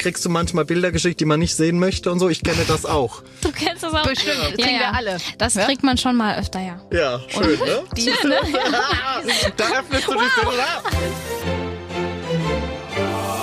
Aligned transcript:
kriegst 0.00 0.24
du 0.24 0.28
manchmal 0.30 0.64
Bilder 0.64 0.90
geschickt, 0.90 1.20
die 1.20 1.24
man 1.24 1.38
nicht 1.38 1.54
sehen 1.54 1.78
möchte 1.78 2.10
und 2.10 2.18
so. 2.18 2.28
Ich 2.28 2.42
kenne 2.42 2.64
das 2.66 2.84
auch. 2.84 3.22
Du 3.42 3.52
kennst 3.52 3.82
das 3.84 3.94
auch. 3.94 4.02
Bestimmt, 4.06 4.36
Ja, 4.42 4.64
kriegen 4.64 4.74
ja. 4.74 4.80
wir 4.80 4.94
alle. 4.94 5.16
Das 5.38 5.54
Ja? 5.54 5.64
kriegt 5.66 5.82
man 5.84 5.96
schon 5.96 6.16
mal 6.16 6.36
öfter, 6.38 6.60
ja. 6.60 6.80
Ja, 6.92 7.20
schön, 7.28 7.58
ne? 7.60 7.82
Die, 7.96 8.06
da 9.56 9.64
öffnest 9.78 10.08
du 10.08 10.12
dich 10.14 10.32
so. 10.42 10.50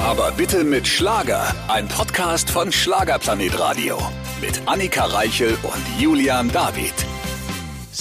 Aber 0.05 0.31
bitte 0.31 0.63
mit 0.63 0.88
Schlager. 0.88 1.54
Ein 1.67 1.88
Podcast 1.88 2.50
von 2.50 2.71
Schlagerplanet 2.71 3.60
Radio. 3.60 3.98
Mit 4.42 4.62
Annika 4.66 5.05
Reichel 5.05 5.58
und 5.64 6.02
Julian 6.02 6.52
David. 6.52 6.94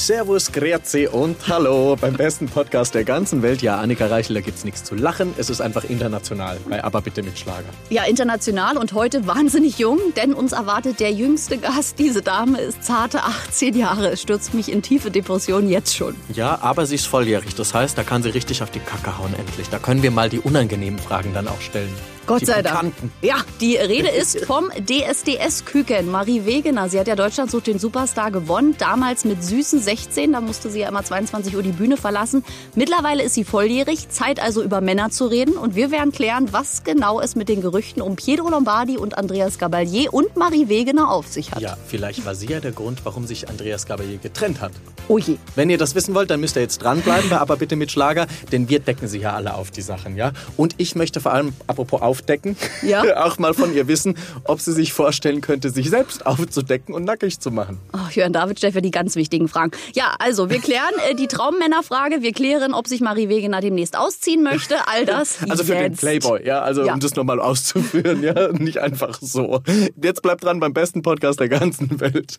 Servus, 0.00 0.52
Grüezi 0.52 1.08
und 1.10 1.48
Hallo 1.48 1.96
beim 1.98 2.12
besten 2.12 2.48
Podcast 2.48 2.94
der 2.94 3.02
ganzen 3.02 3.40
Welt. 3.40 3.62
Ja, 3.62 3.78
Annika 3.78 4.06
Reichel, 4.08 4.34
da 4.34 4.42
gibt's 4.42 4.62
nichts 4.62 4.84
zu 4.84 4.94
lachen. 4.94 5.32
Es 5.38 5.48
ist 5.48 5.62
einfach 5.62 5.84
international. 5.84 6.58
Bei 6.68 6.84
Aber 6.84 7.00
bitte 7.00 7.22
mit 7.22 7.38
Schlager. 7.38 7.64
ja, 7.88 8.04
international 8.04 8.76
und 8.76 8.92
heute 8.92 9.26
wahnsinnig 9.26 9.78
jung, 9.78 9.98
denn 10.14 10.34
uns 10.34 10.52
erwartet 10.52 11.00
der 11.00 11.12
jüngste 11.12 11.56
Gast. 11.56 11.98
Diese 11.98 12.20
Dame 12.20 12.60
ist 12.60 12.84
zarte 12.84 13.22
18 13.22 13.74
Jahre. 13.74 14.08
Es 14.10 14.20
stürzt 14.20 14.52
mich 14.52 14.70
in 14.70 14.82
tiefe 14.82 15.10
Depression 15.10 15.66
jetzt 15.66 15.96
schon. 15.96 16.14
Ja, 16.34 16.58
aber 16.60 16.84
sie 16.84 16.96
ist 16.96 17.06
volljährig. 17.06 17.54
Das 17.54 17.72
heißt, 17.72 17.96
da 17.96 18.04
kann 18.04 18.22
sie 18.22 18.28
richtig 18.28 18.62
auf 18.62 18.70
die 18.70 18.80
Kacke 18.80 19.16
hauen 19.16 19.32
endlich. 19.38 19.70
Da 19.70 19.78
können 19.78 20.02
wir 20.02 20.10
mal 20.10 20.28
die 20.28 20.40
unangenehmen 20.40 20.98
Fragen 20.98 21.32
dann 21.32 21.48
auch 21.48 21.60
stellen. 21.62 21.94
Gott 22.26 22.40
die 22.42 22.46
sei 22.46 22.62
Dank. 22.62 22.92
Ja, 23.22 23.36
die 23.60 23.76
Rede 23.76 24.08
ist 24.08 24.44
vom 24.44 24.68
DSDS-Küken. 24.70 26.10
Marie 26.10 26.44
Wegener, 26.44 26.88
sie 26.88 26.98
hat 26.98 27.06
ja 27.06 27.14
Deutschland 27.14 27.50
sucht 27.50 27.68
den 27.68 27.78
Superstar 27.78 28.30
gewonnen. 28.32 28.74
Damals 28.78 29.24
mit 29.24 29.44
süßen 29.44 29.80
16, 29.80 30.32
da 30.32 30.40
musste 30.40 30.70
sie 30.70 30.80
ja 30.80 30.88
immer 30.88 31.04
22 31.04 31.54
Uhr 31.54 31.62
die 31.62 31.72
Bühne 31.72 31.96
verlassen. 31.96 32.44
Mittlerweile 32.74 33.22
ist 33.22 33.34
sie 33.34 33.44
volljährig, 33.44 34.08
Zeit 34.08 34.40
also 34.40 34.62
über 34.62 34.80
Männer 34.80 35.10
zu 35.10 35.26
reden. 35.26 35.56
Und 35.56 35.76
wir 35.76 35.90
werden 35.90 36.10
klären, 36.10 36.52
was 36.52 36.82
genau 36.82 37.20
es 37.20 37.36
mit 37.36 37.48
den 37.48 37.60
Gerüchten 37.60 38.02
um 38.02 38.16
Pietro 38.16 38.50
Lombardi 38.50 38.98
und 38.98 39.16
Andreas 39.16 39.58
Gabalier 39.58 40.12
und 40.12 40.36
Marie 40.36 40.68
Wegener 40.68 41.10
auf 41.10 41.28
sich 41.28 41.52
hat. 41.52 41.60
Ja, 41.60 41.76
vielleicht 41.86 42.26
war 42.26 42.34
sie 42.34 42.46
ja 42.46 42.58
der 42.58 42.72
Grund, 42.72 43.00
warum 43.04 43.26
sich 43.26 43.48
Andreas 43.48 43.86
Gabalier 43.86 44.18
getrennt 44.18 44.60
hat. 44.60 44.72
Oh 45.08 45.18
je. 45.18 45.36
Wenn 45.54 45.70
ihr 45.70 45.78
das 45.78 45.94
wissen 45.94 46.14
wollt, 46.14 46.30
dann 46.30 46.40
müsst 46.40 46.56
ihr 46.56 46.62
jetzt 46.62 46.82
dranbleiben, 46.82 47.32
aber 47.32 47.56
bitte 47.56 47.76
mit 47.76 47.92
Schlager, 47.92 48.26
denn 48.50 48.68
wir 48.68 48.80
decken 48.80 49.06
sie 49.06 49.18
ja 49.18 49.34
alle 49.34 49.54
auf, 49.54 49.70
die 49.70 49.82
Sachen, 49.82 50.16
ja? 50.16 50.32
Und 50.56 50.74
ich 50.78 50.96
möchte 50.96 51.20
vor 51.20 51.32
allem, 51.32 51.52
apropos 51.68 52.02
aufdecken, 52.16 52.56
Ja? 52.82 53.02
auch 53.24 53.38
mal 53.38 53.52
von 53.54 53.74
ihr 53.74 53.88
wissen, 53.88 54.16
ob 54.44 54.60
sie 54.60 54.72
sich 54.72 54.92
vorstellen 54.92 55.40
könnte, 55.40 55.70
sich 55.70 55.90
selbst 55.90 56.26
aufzudecken 56.26 56.94
und 56.94 57.04
nackig 57.04 57.40
zu 57.40 57.50
machen. 57.50 57.78
Oh, 57.92 57.98
Jörn 58.10 58.32
David 58.32 58.58
stellt 58.58 58.74
ja 58.74 58.80
die 58.80 58.90
ganz 58.90 59.16
wichtigen 59.16 59.48
Fragen. 59.48 59.72
Ja, 59.94 60.14
also 60.18 60.48
wir 60.50 60.60
klären 60.60 60.94
äh, 61.10 61.14
die 61.14 61.26
Traummännerfrage, 61.26 62.22
wir 62.22 62.32
klären, 62.32 62.72
ob 62.74 62.86
sich 62.88 63.00
Marie 63.00 63.28
Wegener 63.28 63.60
demnächst 63.60 63.96
ausziehen 63.96 64.42
möchte. 64.42 64.76
All 64.88 65.04
das 65.04 65.38
Also 65.48 65.64
für 65.64 65.74
den 65.74 65.92
jetzt. 65.92 66.00
Playboy, 66.00 66.44
ja, 66.46 66.60
also 66.62 66.84
Ja. 66.84 66.94
um 66.94 67.00
das 67.00 67.14
nochmal 67.16 67.40
auszuführen, 67.40 68.22
ja, 68.22 68.52
nicht 68.52 68.78
einfach 68.78 69.18
so. 69.20 69.60
Jetzt 70.02 70.22
bleibt 70.22 70.44
dran 70.44 70.60
beim 70.60 70.72
besten 70.72 71.02
Podcast 71.02 71.40
der 71.40 71.48
ganzen 71.48 72.00
Welt. 72.00 72.36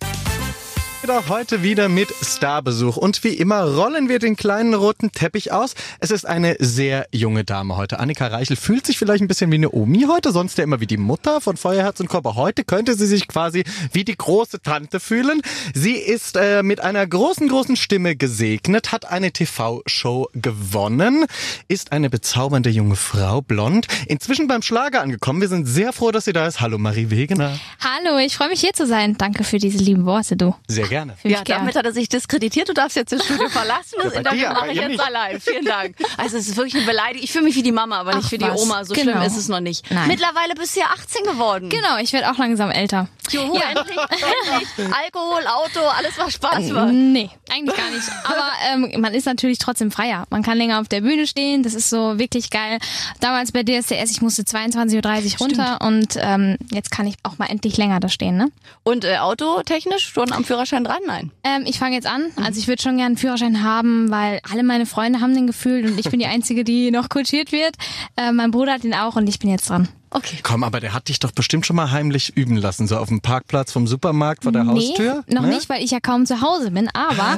Auch 1.06 1.30
heute 1.30 1.64
wieder 1.64 1.88
mit 1.88 2.09
Starbesuch. 2.22 2.98
Und 2.98 3.23
wie 3.23 3.30
immer 3.30 3.62
rollen 3.62 4.09
wir 4.09 4.20
den 4.20 4.36
kleinen 4.36 4.73
roten 4.73 5.14
Teppich 5.14 5.53
aus. 5.53 5.73
Es 6.02 6.12
ist 6.12 6.26
eine 6.26 6.58
sehr 6.59 7.08
junge 7.14 7.45
Dame 7.45 7.78
heute. 7.78 8.00
Annika 8.00 8.28
Reichel 8.28 8.58
fühlt 8.58 8.86
sich 8.86 8.98
vielleicht 8.98 9.23
ein 9.23 9.30
bisschen 9.30 9.50
wie 9.50 9.56
eine 9.56 9.72
Omi 9.72 10.06
heute, 10.09 10.34
sonst 10.34 10.58
ja 10.58 10.66
immer 10.66 10.81
wie 10.81 10.86
die 10.86 10.98
Mutter 10.98 11.40
von 11.40 11.56
Feuerherz 11.56 12.02
und. 12.02 12.14
Aber 12.14 12.36
heute 12.36 12.66
könnte 12.66 12.95
sie 12.95 13.06
sich 13.06 13.28
quasi 13.30 13.64
wie 13.94 14.03
die 14.03 14.18
große 14.18 14.62
Tante 14.62 15.00
fühlen. 15.00 15.42
Sie 15.73 15.94
ist 15.94 16.36
äh, 16.36 16.62
mit 16.62 16.81
einer 16.81 17.08
großen, 17.08 17.48
großen 17.48 17.78
Stimme 17.78 18.18
gesegnet, 18.18 18.92
hat 18.92 19.06
eine 19.06 19.31
TV-Show 19.31 20.28
gewonnen, 20.34 21.25
ist 21.70 21.94
eine 21.94 22.09
bezaubernde 22.09 22.70
junge 22.70 22.98
Frau, 22.98 23.42
blond, 23.42 23.88
inzwischen 24.08 24.48
beim 24.48 24.62
Schlager 24.62 25.02
angekommen. 25.02 25.40
Wir 25.40 25.48
sind 25.48 25.68
sehr 25.68 25.94
froh, 25.94 26.12
dass 26.12 26.25
sie 26.25 26.34
da 26.34 26.48
ist. 26.48 26.59
Hallo 26.59 26.78
Marie 26.78 27.09
Wegener. 27.12 27.58
Hallo, 27.80 28.18
ich 28.18 28.36
freue 28.36 28.50
mich 28.50 28.59
hier 28.59 28.73
zu 28.73 28.86
sein. 28.86 29.18
Danke 29.18 29.45
für 29.45 29.58
diese 29.58 29.78
lieben 29.78 30.06
Worte, 30.06 30.36
du. 30.36 30.53
Sehr 30.68 30.86
gerne. 30.89 31.16
Fühl 31.21 31.31
mich 31.31 31.38
Ja, 31.39 31.43
damit 31.43 31.75
hat 31.75 31.85
er 31.85 31.93
sich 31.93 32.09
diskreditiert. 32.09 32.69
Du 32.69 32.73
darfst 32.73 32.95
jetzt 32.95 33.11
das 33.11 33.23
Studio 33.25 33.49
verlassen. 33.49 33.95
Das 34.02 34.13
bei 34.13 34.19
Interview 34.19 34.47
mache 34.50 34.67
ich 34.72 34.78
jetzt 34.78 34.88
nicht. 34.89 35.03
allein. 35.03 35.39
Vielen 35.41 35.66
Dank. 35.66 35.95
Also 36.17 36.38
es 36.38 36.47
ist 36.47 36.57
wirklich 36.57 36.75
eine 36.75 36.85
Beleidigung. 36.85 37.23
Ich 37.23 37.31
fühle 37.31 37.44
mich 37.45 37.56
wie 37.56 37.63
die 37.63 37.72
Mama, 37.72 38.00
aber 38.00 38.16
nicht 38.16 38.25
Ach, 38.25 38.29
für 38.29 38.38
die 38.38 38.45
was. 38.45 38.62
Oma. 38.62 38.84
So 38.85 38.94
Genau. 38.94 39.12
schlimm 39.12 39.22
ist 39.23 39.38
es 39.38 39.47
noch 39.50 39.59
nicht. 39.59 39.89
Nein. 39.91 40.07
Mittlerweile 40.07 40.53
bist 40.56 40.75
du 40.75 40.79
ja 40.81 40.88
18 40.94 41.23
geworden. 41.23 41.69
Genau, 41.69 41.97
ich 41.97 42.13
werde 42.13 42.31
auch 42.31 42.38
langsam 42.38 42.69
älter. 42.72 43.07
Juhu, 43.31 43.55
endlich, 43.55 43.97
endlich. 43.97 44.95
Alkohol, 44.95 45.45
Auto, 45.47 45.79
alles 45.97 46.17
was 46.17 46.33
Spaß 46.33 46.69
macht. 46.71 46.93
Nee, 46.93 47.29
eigentlich 47.51 47.77
gar 47.77 47.89
nicht. 47.89 48.07
Aber 48.23 48.51
ähm, 48.71 49.01
man 49.01 49.13
ist 49.13 49.25
natürlich 49.25 49.57
trotzdem 49.57 49.91
freier. 49.91 50.25
Man 50.29 50.43
kann 50.43 50.57
länger 50.57 50.79
auf 50.79 50.88
der 50.88 51.01
Bühne 51.01 51.27
stehen. 51.27 51.63
Das 51.63 51.73
ist 51.73 51.89
so 51.89 52.19
wirklich 52.19 52.49
geil. 52.49 52.79
Damals 53.19 53.51
bei 53.51 53.63
DSDS, 53.63 54.11
ich 54.11 54.21
musste 54.21 54.43
22.30 54.43 55.33
Uhr 55.33 55.39
runter 55.39 55.79
und 55.81 56.15
ähm, 56.17 56.57
jetzt 56.71 56.91
kann 56.91 57.07
ich 57.07 57.15
auch 57.23 57.38
mal 57.38 57.47
endlich 57.47 57.77
länger 57.77 57.99
da 57.99 58.09
stehen. 58.09 58.38
Ne? 58.38 58.51
Und 58.83 59.05
äh, 59.05 59.17
autotechnisch 59.17 60.07
schon 60.09 60.31
am 60.31 60.44
Führerschein 60.44 60.83
dran? 60.83 60.99
Nein. 61.05 61.31
Ähm, 61.44 61.63
ich 61.65 61.79
fange 61.79 61.95
jetzt 61.95 62.07
an. 62.07 62.31
Also 62.44 62.59
ich 62.59 62.67
würde 62.67 62.81
schon 62.81 62.97
gerne 62.97 63.07
einen 63.07 63.17
Führerschein 63.17 63.63
haben, 63.63 64.09
weil 64.11 64.39
alle 64.51 64.63
meine 64.63 64.85
Freunde 64.85 65.21
haben 65.21 65.33
den 65.33 65.47
gefühlt 65.47 65.85
und 65.85 65.99
ich 65.99 66.09
bin 66.09 66.19
die 66.19 66.27
Einzige, 66.27 66.63
die 66.63 66.91
noch 66.91 67.09
kutschiert 67.09 67.51
wird. 67.51 67.75
Äh, 68.15 68.31
mein 68.31 68.51
Bruder 68.51 68.73
hat 68.73 68.83
den 68.83 68.94
auch 68.94 69.15
und 69.15 69.27
ich 69.27 69.39
bin 69.39 69.49
jetzt 69.49 69.69
dran. 69.69 69.89
Okay. 70.09 70.38
Komm, 70.41 70.63
aber 70.63 70.79
der 70.79 70.94
hat 70.94 71.09
dich 71.09 71.19
doch 71.19 71.31
bestimmt 71.31 71.66
schon 71.66 71.75
mal 71.75 71.91
heimlich 71.91 72.35
üben 72.38 72.56
lassen, 72.56 72.88
so 72.88 72.97
auf 72.97 73.09
dem 73.09 73.22
Parkplatz 73.22 73.72
vom 73.72 73.88
Supermarkt 73.88 74.44
vor 74.44 74.51
der 74.51 74.66
Haustür. 74.66 75.23
Nee, 75.28 75.35
noch 75.35 75.41
ne? 75.44 75.50
nicht, 75.50 75.69
weil 75.69 75.84
ich 75.84 75.91
ja 75.91 76.00
kaum 76.00 76.25
zu 76.25 76.41
Hause 76.41 76.72
bin. 76.72 76.90
Aber, 76.94 77.38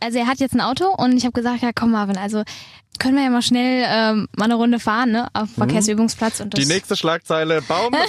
also 0.00 0.18
er 0.18 0.26
hat 0.26 0.40
jetzt 0.40 0.54
ein 0.54 0.60
Auto 0.60 0.86
und 0.86 1.16
ich 1.16 1.24
habe 1.24 1.32
gesagt, 1.32 1.62
ja 1.62 1.70
komm 1.74 1.90
Marvin, 1.90 2.16
also 2.16 2.42
können 2.98 3.16
wir 3.16 3.24
ja 3.24 3.30
mal 3.30 3.42
schnell 3.42 3.84
ähm, 3.88 4.28
mal 4.36 4.44
eine 4.46 4.54
Runde 4.54 4.78
fahren, 4.80 5.12
ne, 5.12 5.28
auf 5.32 5.48
dem 5.48 5.54
Verkehrsübungsplatz 5.54 6.40
und 6.40 6.54
Die 6.56 6.60
das 6.62 6.68
nächste 6.68 6.96
Schlagzeile, 6.96 7.62
Baum, 7.62 7.90
Baum 7.92 8.00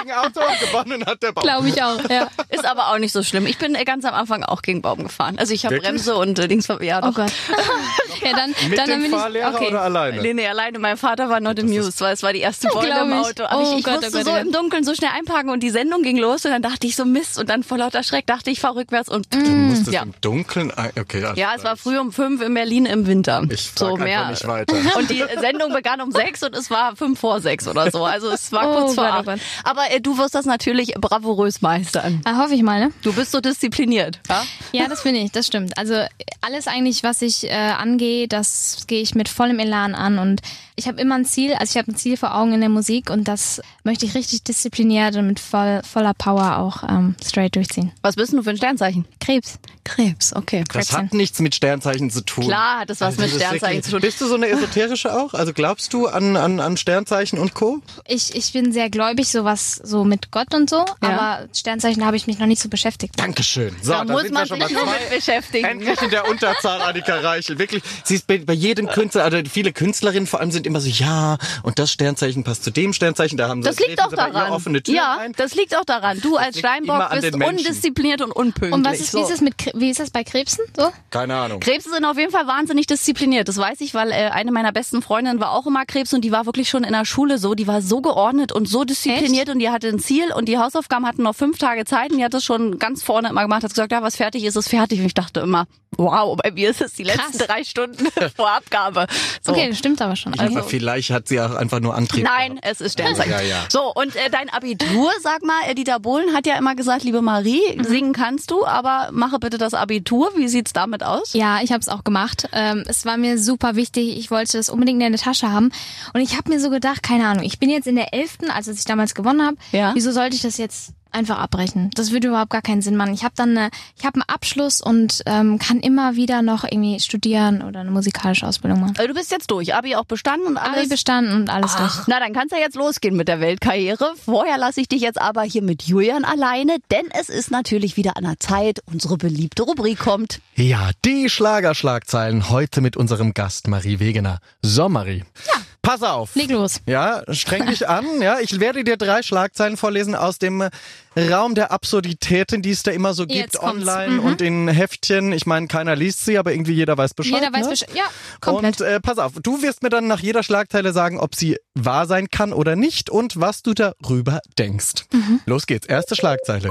gegen 0.00 0.12
Auto, 0.12 0.40
gewonnen 0.60 1.04
hat 1.06 1.22
der 1.22 1.32
Baum. 1.32 1.42
glaube 1.42 1.68
ich 1.68 1.82
auch, 1.82 1.98
ja. 2.08 2.28
Ist 2.48 2.64
aber 2.64 2.88
auch 2.92 2.98
nicht 2.98 3.12
so 3.12 3.22
schlimm. 3.22 3.46
Ich 3.46 3.58
bin 3.58 3.74
äh, 3.74 3.84
ganz 3.84 4.04
am 4.04 4.14
Anfang 4.14 4.42
auch 4.44 4.62
gegen 4.62 4.82
Baum 4.82 5.02
gefahren. 5.04 5.38
Also 5.38 5.52
ich 5.54 5.64
habe? 5.66 5.78
Bremse 5.78 6.16
und 6.16 6.38
äh, 6.38 6.48
Dings. 6.48 6.68
Ja, 6.80 7.00
Oh. 7.02 7.12
Gott. 7.12 7.32
ja, 8.22 8.32
dann, 8.34 8.50
Mit 8.68 8.78
dann, 8.78 8.86
dann 8.88 9.00
dem 9.00 9.02
bin 9.02 9.10
Fahrlehrer 9.12 9.50
ich, 9.50 9.54
okay. 9.56 9.68
oder 9.68 9.82
alleine? 9.82 10.20
Nee, 10.22 10.34
nee, 10.34 10.46
alleine. 10.46 10.78
Mein 10.78 10.96
Vater 10.96 11.28
war 11.28 11.40
not 11.40 11.58
amused, 11.58 12.00
weil 12.00 12.12
es 12.14 12.22
war 12.22 12.32
die 12.32 12.40
erste 12.40 12.68
Beule 12.68 12.88
im. 13.02 13.12
Auto. 13.12 13.44
Aber 13.44 13.58
Oh 13.60 13.72
ich, 13.72 13.78
ich 13.78 13.84
Gott, 13.84 13.94
oh 13.98 14.00
musste 14.02 14.16
Gott, 14.18 14.24
so 14.26 14.32
oh 14.32 14.36
im 14.36 14.52
Dunkeln 14.52 14.84
so 14.84 14.94
schnell 14.94 15.10
einparken 15.16 15.50
und 15.50 15.60
die 15.62 15.70
Sendung 15.70 16.02
ging 16.02 16.16
los 16.18 16.44
und 16.44 16.50
dann 16.50 16.62
dachte 16.62 16.86
ich 16.86 16.96
so 16.96 17.04
Mist 17.04 17.38
und 17.38 17.48
dann 17.48 17.62
vor 17.62 17.78
lauter 17.78 18.02
Schreck 18.02 18.26
dachte 18.26 18.50
ich, 18.50 18.60
fahr 18.60 18.76
rückwärts 18.76 19.08
und 19.08 19.32
Du 19.32 19.38
musstest 19.38 19.92
ja. 19.92 20.02
im 20.02 20.12
Dunkeln, 20.20 20.70
ein- 20.70 20.90
okay. 21.00 21.24
Ja, 21.36 21.52
es 21.56 21.64
war 21.64 21.76
früh 21.76 21.98
um 21.98 22.12
fünf 22.12 22.42
in 22.42 22.54
Berlin 22.54 22.86
im 22.86 23.06
Winter. 23.06 23.42
Ich 23.50 23.70
frag 23.70 23.89
so 23.90 24.04
mehr. 24.04 24.26
Und 24.96 25.10
die 25.10 25.24
Sendung 25.40 25.72
begann 25.72 26.00
um 26.00 26.10
sechs 26.12 26.42
und 26.42 26.54
es 26.54 26.70
war 26.70 26.96
fünf 26.96 27.20
vor 27.20 27.40
sechs 27.40 27.66
oder 27.68 27.90
so. 27.90 28.04
Also 28.04 28.30
es 28.30 28.52
war 28.52 28.70
Oh 28.70 28.74
kurz 28.74 28.94
vor 28.94 29.04
Gott, 29.04 29.24
oh 29.26 29.30
acht. 29.30 29.40
Aber 29.64 29.90
äh, 29.90 30.00
du 30.00 30.18
wirst 30.18 30.34
das 30.34 30.46
natürlich 30.46 30.94
bravourös 30.94 31.62
meistern. 31.62 32.20
Ah, 32.24 32.38
hoffe 32.38 32.54
ich 32.54 32.62
mal, 32.62 32.80
ne? 32.80 32.92
Du 33.02 33.12
bist 33.12 33.32
so 33.32 33.40
diszipliniert. 33.40 34.20
Ja? 34.28 34.42
Ja, 34.72 34.88
das 34.88 35.02
finde 35.02 35.20
ich, 35.20 35.32
das 35.32 35.46
stimmt. 35.46 35.76
Also 35.78 35.94
alles 36.40 36.66
eigentlich, 36.68 37.02
was 37.02 37.22
ich 37.22 37.44
äh, 37.44 37.52
angehe, 37.52 38.28
das 38.28 38.84
gehe 38.86 39.02
ich 39.02 39.14
mit 39.14 39.28
vollem 39.28 39.58
Elan 39.58 39.94
an 39.94 40.18
und 40.18 40.40
ich 40.80 40.88
habe 40.88 41.00
immer 41.00 41.14
ein 41.14 41.24
Ziel, 41.26 41.52
also 41.52 41.70
ich 41.72 41.76
habe 41.76 41.92
ein 41.92 41.96
Ziel 41.96 42.16
vor 42.16 42.34
Augen 42.34 42.52
in 42.54 42.60
der 42.60 42.70
Musik 42.70 43.10
und 43.10 43.28
das 43.28 43.60
möchte 43.84 44.06
ich 44.06 44.14
richtig 44.14 44.44
diszipliniert 44.44 45.14
und 45.16 45.26
mit 45.26 45.38
voll, 45.38 45.82
voller 45.84 46.14
Power 46.14 46.56
auch 46.58 46.82
ähm, 46.88 47.14
straight 47.22 47.54
durchziehen. 47.54 47.92
Was 48.02 48.16
bist 48.16 48.32
du 48.32 48.42
für 48.42 48.50
ein 48.50 48.56
Sternzeichen? 48.56 49.04
Krebs. 49.20 49.58
Krebs, 49.84 50.34
okay. 50.34 50.64
Das 50.72 50.92
hat 50.92 51.12
nichts 51.14 51.40
mit 51.40 51.54
Sternzeichen 51.54 52.10
zu 52.10 52.22
tun. 52.24 52.44
Klar 52.44 52.80
hat 52.80 52.90
es 52.90 53.00
was 53.00 53.16
mit 53.16 53.26
das 53.26 53.32
ist 53.36 53.42
Sternzeichen 53.42 53.82
zu 53.82 53.90
tun. 53.92 54.00
Bist 54.00 54.20
du 54.20 54.26
so 54.26 54.34
eine 54.36 54.48
esoterische 54.48 55.12
auch? 55.14 55.34
Also 55.34 55.52
glaubst 55.52 55.92
du 55.92 56.06
an, 56.06 56.36
an, 56.36 56.60
an 56.60 56.76
Sternzeichen 56.76 57.38
und 57.38 57.54
Co.? 57.54 57.80
Ich, 58.06 58.34
ich 58.34 58.52
bin 58.52 58.72
sehr 58.72 58.88
gläubig, 58.88 59.28
sowas 59.28 59.80
so 59.82 60.04
mit 60.04 60.30
Gott 60.30 60.54
und 60.54 60.70
so, 60.70 60.84
Ja. 61.02 61.08
aber 61.08 61.48
Sternzeichen 61.54 62.04
habe 62.06 62.16
ich 62.16 62.26
mich 62.26 62.38
noch 62.38 62.46
nicht 62.46 62.62
so 62.62 62.68
beschäftigt. 62.68 63.18
Dankeschön. 63.18 63.74
So, 63.82 63.92
Da 63.92 64.04
muss 64.04 64.30
man 64.30 64.46
sich 64.46 64.58
mal 64.58 64.70
nur 64.70 64.84
mit 64.86 65.10
beschäftigen. 65.10 65.64
Endlich 65.66 66.00
in 66.02 66.10
der 66.10 66.28
Unterzahl 66.28 66.80
Annika 66.82 67.16
Reichel. 67.18 67.58
Wirklich, 67.58 67.82
sie 68.04 68.14
ist 68.14 68.26
bei, 68.26 68.38
bei 68.38 68.52
jedem 68.52 68.86
Künstler, 68.86 69.24
also 69.24 69.38
viele 69.50 69.72
Künstlerinnen 69.72 70.26
vor 70.26 70.40
allem 70.40 70.50
sind 70.52 70.66
immer 70.70 70.80
so, 70.80 70.88
ja, 70.88 71.36
und 71.62 71.78
das 71.78 71.92
Sternzeichen 71.92 72.44
passt 72.44 72.64
zu 72.64 72.70
dem 72.70 72.92
Sternzeichen, 72.92 73.36
da 73.36 73.48
haben 73.48 73.62
sie 73.62 73.68
Das 73.68 73.78
liegt 73.78 74.02
auch 74.02 74.12
daran. 74.12 74.52
offene 74.52 74.82
Türen 74.82 74.96
Ja, 74.96 75.18
ein. 75.18 75.32
das 75.36 75.54
liegt 75.54 75.76
auch 75.76 75.84
daran. 75.84 76.20
Du 76.20 76.36
als 76.36 76.58
Steinbock 76.58 77.10
bist 77.10 77.34
undiszipliniert 77.34 78.22
und 78.22 78.32
unpünktlich. 78.32 78.72
Und 78.72 78.84
was 78.84 79.00
ist, 79.00 79.14
wie 79.14 79.20
ist 79.20 79.30
es 79.30 79.40
mit, 79.40 79.54
wie 79.74 79.90
ist 79.90 80.00
das 80.00 80.10
bei 80.10 80.24
Krebsen? 80.24 80.64
So? 80.76 80.90
Keine 81.10 81.36
Ahnung. 81.36 81.60
Krebse 81.60 81.90
sind 81.90 82.04
auf 82.04 82.16
jeden 82.18 82.32
Fall 82.32 82.46
wahnsinnig 82.46 82.86
diszipliniert. 82.86 83.48
Das 83.48 83.56
weiß 83.58 83.80
ich, 83.80 83.94
weil 83.94 84.10
äh, 84.10 84.30
eine 84.32 84.52
meiner 84.52 84.72
besten 84.72 85.02
Freundinnen 85.02 85.40
war 85.40 85.52
auch 85.52 85.66
immer 85.66 85.84
Krebs 85.86 86.12
und 86.14 86.22
die 86.22 86.32
war 86.32 86.46
wirklich 86.46 86.68
schon 86.68 86.84
in 86.84 86.92
der 86.92 87.04
Schule 87.04 87.38
so. 87.38 87.54
Die 87.54 87.66
war 87.66 87.82
so 87.82 88.00
geordnet 88.00 88.52
und 88.52 88.68
so 88.68 88.84
diszipliniert 88.84 89.48
und 89.48 89.58
die 89.58 89.70
hatte 89.70 89.88
ein 89.88 89.98
Ziel 89.98 90.32
und 90.32 90.46
die 90.48 90.58
Hausaufgaben 90.58 91.06
hatten 91.06 91.22
noch 91.22 91.34
fünf 91.34 91.58
Tage 91.58 91.84
Zeit 91.84 92.10
und 92.12 92.18
die 92.18 92.24
hat 92.24 92.34
das 92.34 92.44
schon 92.44 92.78
ganz 92.78 93.02
vorne 93.02 93.28
immer 93.28 93.42
gemacht. 93.42 93.62
Hat 93.64 93.70
gesagt, 93.70 93.92
ja, 93.92 94.02
was 94.02 94.16
fertig 94.16 94.44
ist, 94.44 94.56
ist 94.56 94.68
fertig. 94.68 95.00
Und 95.00 95.06
ich 95.06 95.14
dachte 95.14 95.40
immer, 95.40 95.66
wow, 96.04 96.36
bei 96.42 96.50
mir 96.50 96.70
ist 96.70 96.80
es 96.80 96.94
die 96.94 97.04
letzten 97.04 97.36
Krass. 97.38 97.46
drei 97.46 97.64
Stunden 97.64 98.06
vor 98.36 98.50
Abgabe. 98.50 99.06
So. 99.42 99.52
Okay, 99.52 99.68
das 99.68 99.78
stimmt 99.78 100.00
aber 100.02 100.16
schon. 100.16 100.38
Aber 100.38 100.62
vielleicht 100.64 101.10
hat 101.10 101.28
sie 101.28 101.40
auch 101.40 101.54
einfach 101.54 101.80
nur 101.80 101.94
Antrieb. 101.94 102.24
Nein, 102.24 102.58
es 102.62 102.80
ist 102.80 102.94
Sternzeichen. 102.94 103.30
Ja, 103.32 103.40
ja. 103.40 103.64
So, 103.68 103.92
und 103.94 104.16
äh, 104.16 104.30
dein 104.30 104.48
Abitur, 104.50 105.10
sag 105.22 105.42
mal, 105.42 105.60
äh, 105.68 105.74
Dieter 105.74 106.00
Bohlen 106.00 106.34
hat 106.34 106.46
ja 106.46 106.56
immer 106.58 106.74
gesagt, 106.74 107.04
liebe 107.04 107.22
Marie, 107.22 107.60
Mhm. 107.76 107.84
singen 107.84 108.12
kannst 108.12 108.50
du, 108.50 108.64
aber 108.64 109.08
mache 109.12 109.38
bitte 109.38 109.58
das 109.58 109.74
Abitur. 109.74 110.30
Wie 110.36 110.48
sieht's 110.48 110.72
damit 110.72 111.02
aus? 111.02 111.32
Ja, 111.34 111.60
ich 111.62 111.70
habe 111.72 111.80
es 111.80 111.88
auch 111.88 112.04
gemacht. 112.04 112.48
Ähm, 112.52 112.84
es 112.86 113.04
war 113.04 113.16
mir 113.16 113.38
super 113.38 113.76
wichtig. 113.76 114.16
Ich 114.18 114.30
wollte 114.30 114.56
das 114.56 114.68
unbedingt 114.70 115.02
in 115.02 115.12
der 115.12 115.20
Tasche 115.20 115.50
haben. 115.52 115.70
Und 116.14 116.20
ich 116.20 116.36
habe 116.36 116.48
mir 116.50 116.60
so 116.60 116.70
gedacht, 116.70 117.02
keine 117.02 117.26
Ahnung, 117.26 117.44
ich 117.44 117.58
bin 117.58 117.70
jetzt 117.70 117.86
in 117.86 117.96
der 117.96 118.12
elften, 118.14 118.50
als 118.50 118.68
ich 118.68 118.84
damals 118.84 119.14
gewonnen 119.14 119.44
habe. 119.44 119.56
Ja. 119.72 119.92
Wieso 119.94 120.12
sollte 120.12 120.36
ich 120.36 120.42
das 120.42 120.56
jetzt 120.56 120.92
einfach 121.12 121.38
abbrechen? 121.38 121.90
Das 121.94 122.10
würde 122.12 122.28
überhaupt 122.28 122.50
gar 122.50 122.62
keinen 122.62 122.82
Sinn 122.82 122.96
machen. 122.96 123.12
Ich 123.14 123.22
habe 123.24 123.34
dann 123.36 123.56
eine, 123.56 123.70
ich 123.98 124.04
habe 124.04 124.14
einen 124.16 124.28
Abschluss 124.28 124.80
und 124.80 125.22
ähm, 125.26 125.58
kann 125.58 125.80
immer 125.80 126.16
wieder 126.16 126.42
noch 126.42 126.64
irgendwie 126.64 126.98
studieren 127.00 127.62
oder 127.62 127.80
eine 127.80 127.90
musikalische 127.90 128.46
Ausbildung 128.46 128.80
machen. 128.80 128.94
Äh, 128.98 129.06
Du 129.08 129.14
bist 129.14 129.30
jetzt 129.32 129.50
durch, 129.50 129.74
Abi 129.74 129.96
auch 129.96 130.04
bestanden 130.04 130.46
und 130.46 130.56
alles. 130.56 130.78
Abi 130.78 130.88
bestanden 130.88 131.34
und 131.34 131.50
alles 131.50 131.74
durch. 131.76 131.90
Ach, 131.92 132.04
na, 132.06 132.20
dann 132.20 132.32
kann's 132.32 132.52
ja 132.52 132.58
jetzt 132.58 132.76
losgehen 132.76 133.16
mit 133.16 133.28
der 133.28 133.40
Weltkarriere. 133.40 134.12
Vorher 134.24 134.56
lasse 134.58 134.80
ich 134.80 134.88
dich 134.88 135.02
jetzt 135.02 135.20
aber 135.20 135.42
hier 135.42 135.62
mit 135.62 135.82
Julian 135.82 136.24
alleine, 136.24 136.76
denn 136.90 137.06
es 137.18 137.28
ist 137.28 137.50
natürlich 137.50 137.96
wieder 137.96 138.16
an 138.16 138.24
der 138.24 138.38
Zeit. 138.38 138.80
Unsere 138.86 139.16
beliebte 139.16 139.62
Rubrik 139.64 139.98
kommt. 139.98 140.40
Ja, 140.54 140.90
die 141.04 141.28
Schlagerschlagzeilen 141.28 142.50
heute 142.50 142.80
mit 142.80 142.96
unserem 142.96 143.34
Gast 143.34 143.68
Marie 143.68 143.98
Wegener. 143.98 144.38
So, 144.62 144.88
Marie. 144.88 145.24
Ja. 145.46 145.54
Pass 145.82 146.02
auf. 146.02 146.34
Leg 146.34 146.50
los. 146.50 146.80
Ja, 146.86 147.22
streng 147.30 147.66
dich 147.66 147.88
an. 147.88 148.20
Ja, 148.20 148.38
ich 148.38 148.60
werde 148.60 148.84
dir 148.84 148.96
drei 148.96 149.22
Schlagzeilen 149.22 149.76
vorlesen 149.76 150.14
aus 150.14 150.38
dem 150.38 150.68
Raum 151.16 151.54
der 151.54 151.72
Absurditäten, 151.72 152.62
die 152.62 152.70
es 152.70 152.82
da 152.82 152.90
immer 152.92 153.14
so 153.14 153.26
gibt, 153.26 153.54
kommt's. 153.58 153.88
online 153.88 154.14
Mhm. 154.20 154.24
und 154.24 154.40
in 154.42 154.68
Heftchen. 154.68 155.32
Ich 155.32 155.44
meine, 155.46 155.66
keiner 155.66 155.96
liest 155.96 156.24
sie, 156.24 156.38
aber 156.38 156.52
irgendwie 156.52 156.72
jeder 156.72 156.96
weiß 156.96 157.14
Bescheid. 157.14 157.40
Jeder 157.42 157.52
weiß 157.52 157.64
ne? 157.64 157.70
Bescheid. 157.70 157.90
Ja, 157.94 158.04
komplett. 158.40 158.80
Und 158.80 158.86
äh, 158.86 159.00
pass 159.00 159.18
auf, 159.18 159.32
du 159.42 159.62
wirst 159.62 159.82
mir 159.82 159.88
dann 159.90 160.06
nach 160.06 160.20
jeder 160.20 160.42
Schlagzeile 160.42 160.92
sagen, 160.92 161.18
ob 161.18 161.34
sie 161.34 161.56
wahr 161.74 162.06
sein 162.06 162.28
kann 162.30 162.52
oder 162.52 162.76
nicht 162.76 163.10
und 163.10 163.40
was 163.40 163.62
du 163.62 163.74
darüber 163.74 164.40
denkst. 164.58 165.06
Mhm. 165.12 165.40
Los 165.46 165.66
geht's, 165.66 165.86
erste 165.86 166.14
Schlagzeile. 166.14 166.70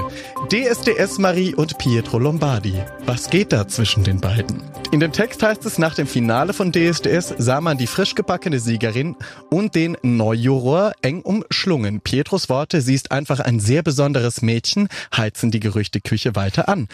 DSDS 0.50 1.18
Marie 1.18 1.54
und 1.54 1.78
Pietro 1.78 2.18
Lombardi. 2.18 2.82
Was 3.06 3.28
geht 3.30 3.52
da 3.52 3.68
zwischen 3.68 4.04
den 4.04 4.20
beiden? 4.20 4.62
In 4.90 5.00
dem 5.00 5.12
Text 5.12 5.42
heißt 5.42 5.64
es, 5.66 5.78
nach 5.78 5.94
dem 5.94 6.06
Finale 6.06 6.52
von 6.52 6.72
DSDS 6.72 7.34
sah 7.38 7.60
man 7.60 7.78
die 7.78 7.86
frisch 7.86 8.14
gebackene 8.14 8.58
Siegerin 8.58 9.16
und 9.50 9.74
den 9.74 9.96
Neujuror 10.02 10.92
eng 11.02 11.20
umschlungen. 11.22 12.00
Pietros 12.00 12.48
Worte, 12.48 12.80
sie 12.80 12.94
ist 12.94 13.12
einfach 13.12 13.40
ein 13.40 13.60
sehr 13.60 13.82
besonderes 13.82 14.29
Mädchen, 14.42 14.88
heizen 15.16 15.50
die 15.50 15.60
Gerüchteküche 15.60 16.36
weiter 16.36 16.68
an. 16.68 16.88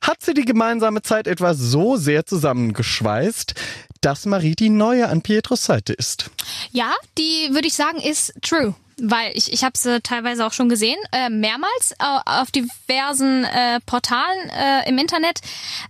Hat 0.00 0.22
sie 0.22 0.34
die 0.34 0.44
gemeinsame 0.44 1.02
Zeit 1.02 1.26
etwa 1.26 1.54
so 1.54 1.96
sehr 1.96 2.26
zusammengeschweißt, 2.26 3.54
dass 4.00 4.26
Marie 4.26 4.54
die 4.54 4.68
Neue 4.68 5.08
an 5.08 5.22
Pietros 5.22 5.64
Seite 5.64 5.92
ist? 5.92 6.30
Ja, 6.72 6.92
die 7.18 7.48
würde 7.52 7.68
ich 7.68 7.74
sagen 7.74 7.98
ist 7.98 8.34
true. 8.42 8.74
Weil 9.04 9.32
ich, 9.34 9.52
ich 9.52 9.64
habe 9.64 9.76
sie 9.76 10.00
teilweise 10.00 10.46
auch 10.46 10.52
schon 10.52 10.68
gesehen, 10.68 10.96
äh, 11.10 11.28
mehrmals 11.28 11.90
äh, 11.98 12.04
auf 12.24 12.52
diversen 12.52 13.42
äh, 13.42 13.80
Portalen 13.84 14.48
äh, 14.50 14.88
im 14.88 14.96
Internet. 14.96 15.40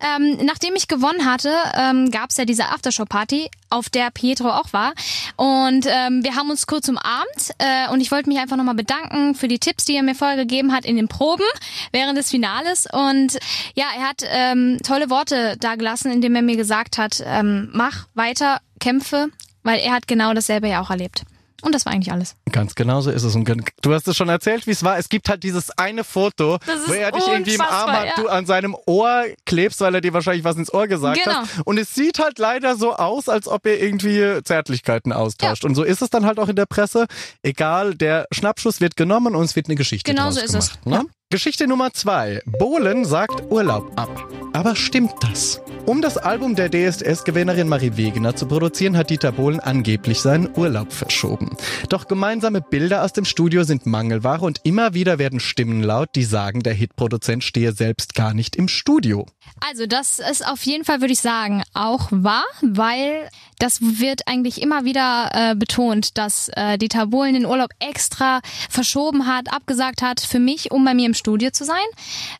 Ähm, 0.00 0.38
nachdem 0.46 0.74
ich 0.76 0.88
gewonnen 0.88 1.26
hatte, 1.26 1.52
ähm, 1.74 2.10
gab 2.10 2.30
es 2.30 2.38
ja 2.38 2.46
diese 2.46 2.70
Aftershow-Party, 2.70 3.50
auf 3.68 3.90
der 3.90 4.10
Pietro 4.10 4.48
auch 4.48 4.72
war. 4.72 4.94
Und 5.36 5.86
ähm, 5.88 6.24
wir 6.24 6.36
haben 6.36 6.48
uns 6.48 6.66
kurz 6.66 6.88
umarmt 6.88 7.50
äh, 7.58 7.90
und 7.90 8.00
ich 8.00 8.10
wollte 8.10 8.30
mich 8.30 8.38
einfach 8.38 8.56
nochmal 8.56 8.74
bedanken 8.74 9.34
für 9.34 9.48
die 9.48 9.58
Tipps, 9.58 9.84
die 9.84 9.94
er 9.94 10.02
mir 10.02 10.14
vorher 10.14 10.38
gegeben 10.38 10.72
hat 10.72 10.86
in 10.86 10.96
den 10.96 11.08
Proben 11.08 11.44
während 11.90 12.16
des 12.16 12.30
Finales. 12.30 12.86
Und 12.90 13.38
ja, 13.74 13.86
er 13.94 14.08
hat 14.08 14.22
ähm, 14.26 14.78
tolle 14.86 15.10
Worte 15.10 15.56
da 15.60 15.74
gelassen, 15.74 16.10
indem 16.10 16.34
er 16.34 16.42
mir 16.42 16.56
gesagt 16.56 16.96
hat, 16.96 17.22
ähm, 17.26 17.68
mach 17.74 18.06
weiter, 18.14 18.60
kämpfe, 18.80 19.28
weil 19.62 19.80
er 19.80 19.92
hat 19.92 20.06
genau 20.06 20.32
dasselbe 20.32 20.68
ja 20.68 20.80
auch 20.80 20.90
erlebt. 20.90 21.24
Und 21.62 21.74
das 21.74 21.86
war 21.86 21.92
eigentlich 21.92 22.12
alles. 22.12 22.34
Ganz 22.50 22.74
genau 22.74 23.00
so 23.00 23.10
ist 23.10 23.22
es. 23.22 23.34
Und 23.34 23.48
du 23.82 23.94
hast 23.94 24.06
es 24.08 24.16
schon 24.16 24.28
erzählt, 24.28 24.66
wie 24.66 24.72
es 24.72 24.82
war. 24.84 24.98
Es 24.98 25.08
gibt 25.08 25.28
halt 25.28 25.42
dieses 25.44 25.70
eine 25.78 26.04
Foto, 26.04 26.58
wo 26.86 26.92
er 26.92 27.12
dich 27.12 27.26
irgendwie 27.26 27.54
im 27.54 27.60
Arm 27.60 27.90
hat, 27.92 28.06
ja. 28.06 28.12
du 28.16 28.28
an 28.28 28.46
seinem 28.46 28.76
Ohr 28.86 29.24
klebst, 29.46 29.80
weil 29.80 29.94
er 29.94 30.00
dir 30.00 30.12
wahrscheinlich 30.12 30.44
was 30.44 30.56
ins 30.56 30.72
Ohr 30.74 30.88
gesagt 30.88 31.20
Genau. 31.22 31.36
hat. 31.36 31.48
Und 31.64 31.78
es 31.78 31.94
sieht 31.94 32.18
halt 32.18 32.38
leider 32.38 32.76
so 32.76 32.94
aus, 32.94 33.28
als 33.28 33.46
ob 33.48 33.64
er 33.66 33.80
irgendwie 33.80 34.42
Zärtlichkeiten 34.42 35.12
austauscht. 35.12 35.64
Und 35.64 35.74
so 35.74 35.82
ist 35.84 36.02
es 36.02 36.10
dann 36.10 36.26
halt 36.26 36.38
auch 36.38 36.48
in 36.48 36.56
der 36.56 36.66
Presse. 36.66 37.06
Egal, 37.42 37.94
der 37.94 38.26
Schnappschuss 38.32 38.80
wird 38.80 38.96
genommen 38.96 39.34
und 39.36 39.44
es 39.44 39.54
wird 39.56 39.66
eine 39.66 39.76
Geschichte 39.76 40.10
Genau 40.12 40.30
so 40.30 40.40
ist 40.40 40.54
es. 40.54 40.80
gemacht. 40.82 41.04
Ne? 41.04 41.10
Geschichte 41.32 41.66
Nummer 41.66 41.94
zwei. 41.94 42.42
Bohlen 42.44 43.06
sagt 43.06 43.50
Urlaub 43.50 43.90
ab. 43.98 44.28
Aber 44.52 44.76
stimmt 44.76 45.14
das? 45.22 45.62
Um 45.86 46.02
das 46.02 46.18
Album 46.18 46.56
der 46.56 46.70
DSDS-Gewinnerin 46.70 47.68
Marie 47.68 47.96
Wegener 47.96 48.36
zu 48.36 48.44
produzieren, 48.44 48.98
hat 48.98 49.08
Dieter 49.08 49.32
Bohlen 49.32 49.58
angeblich 49.58 50.20
seinen 50.20 50.50
Urlaub 50.58 50.92
verschoben. 50.92 51.56
Doch 51.88 52.06
gemeinsame 52.06 52.60
Bilder 52.60 53.02
aus 53.02 53.14
dem 53.14 53.24
Studio 53.24 53.64
sind 53.64 53.86
Mangelware 53.86 54.44
und 54.44 54.60
immer 54.64 54.92
wieder 54.92 55.18
werden 55.18 55.40
Stimmen 55.40 55.82
laut, 55.82 56.10
die 56.16 56.24
sagen, 56.24 56.62
der 56.62 56.74
Hitproduzent 56.74 57.42
stehe 57.42 57.72
selbst 57.72 58.14
gar 58.14 58.34
nicht 58.34 58.54
im 58.54 58.68
Studio. 58.68 59.24
Also 59.60 59.86
das 59.86 60.18
ist 60.18 60.46
auf 60.46 60.64
jeden 60.64 60.84
Fall, 60.84 61.00
würde 61.00 61.12
ich 61.12 61.20
sagen, 61.20 61.62
auch 61.74 62.08
wahr, 62.10 62.44
weil 62.60 63.28
das 63.58 63.80
wird 63.80 64.26
eigentlich 64.26 64.60
immer 64.60 64.84
wieder 64.84 65.30
äh, 65.32 65.54
betont, 65.54 66.18
dass 66.18 66.48
äh, 66.54 66.78
Dieter 66.78 67.06
Bohlen 67.06 67.34
den 67.34 67.46
Urlaub 67.46 67.70
extra 67.78 68.40
verschoben 68.68 69.26
hat, 69.26 69.52
abgesagt 69.52 70.02
hat 70.02 70.20
für 70.20 70.40
mich, 70.40 70.72
um 70.72 70.84
bei 70.84 70.94
mir 70.94 71.06
im 71.06 71.14
Studio 71.14 71.50
zu 71.50 71.64
sein. 71.64 71.76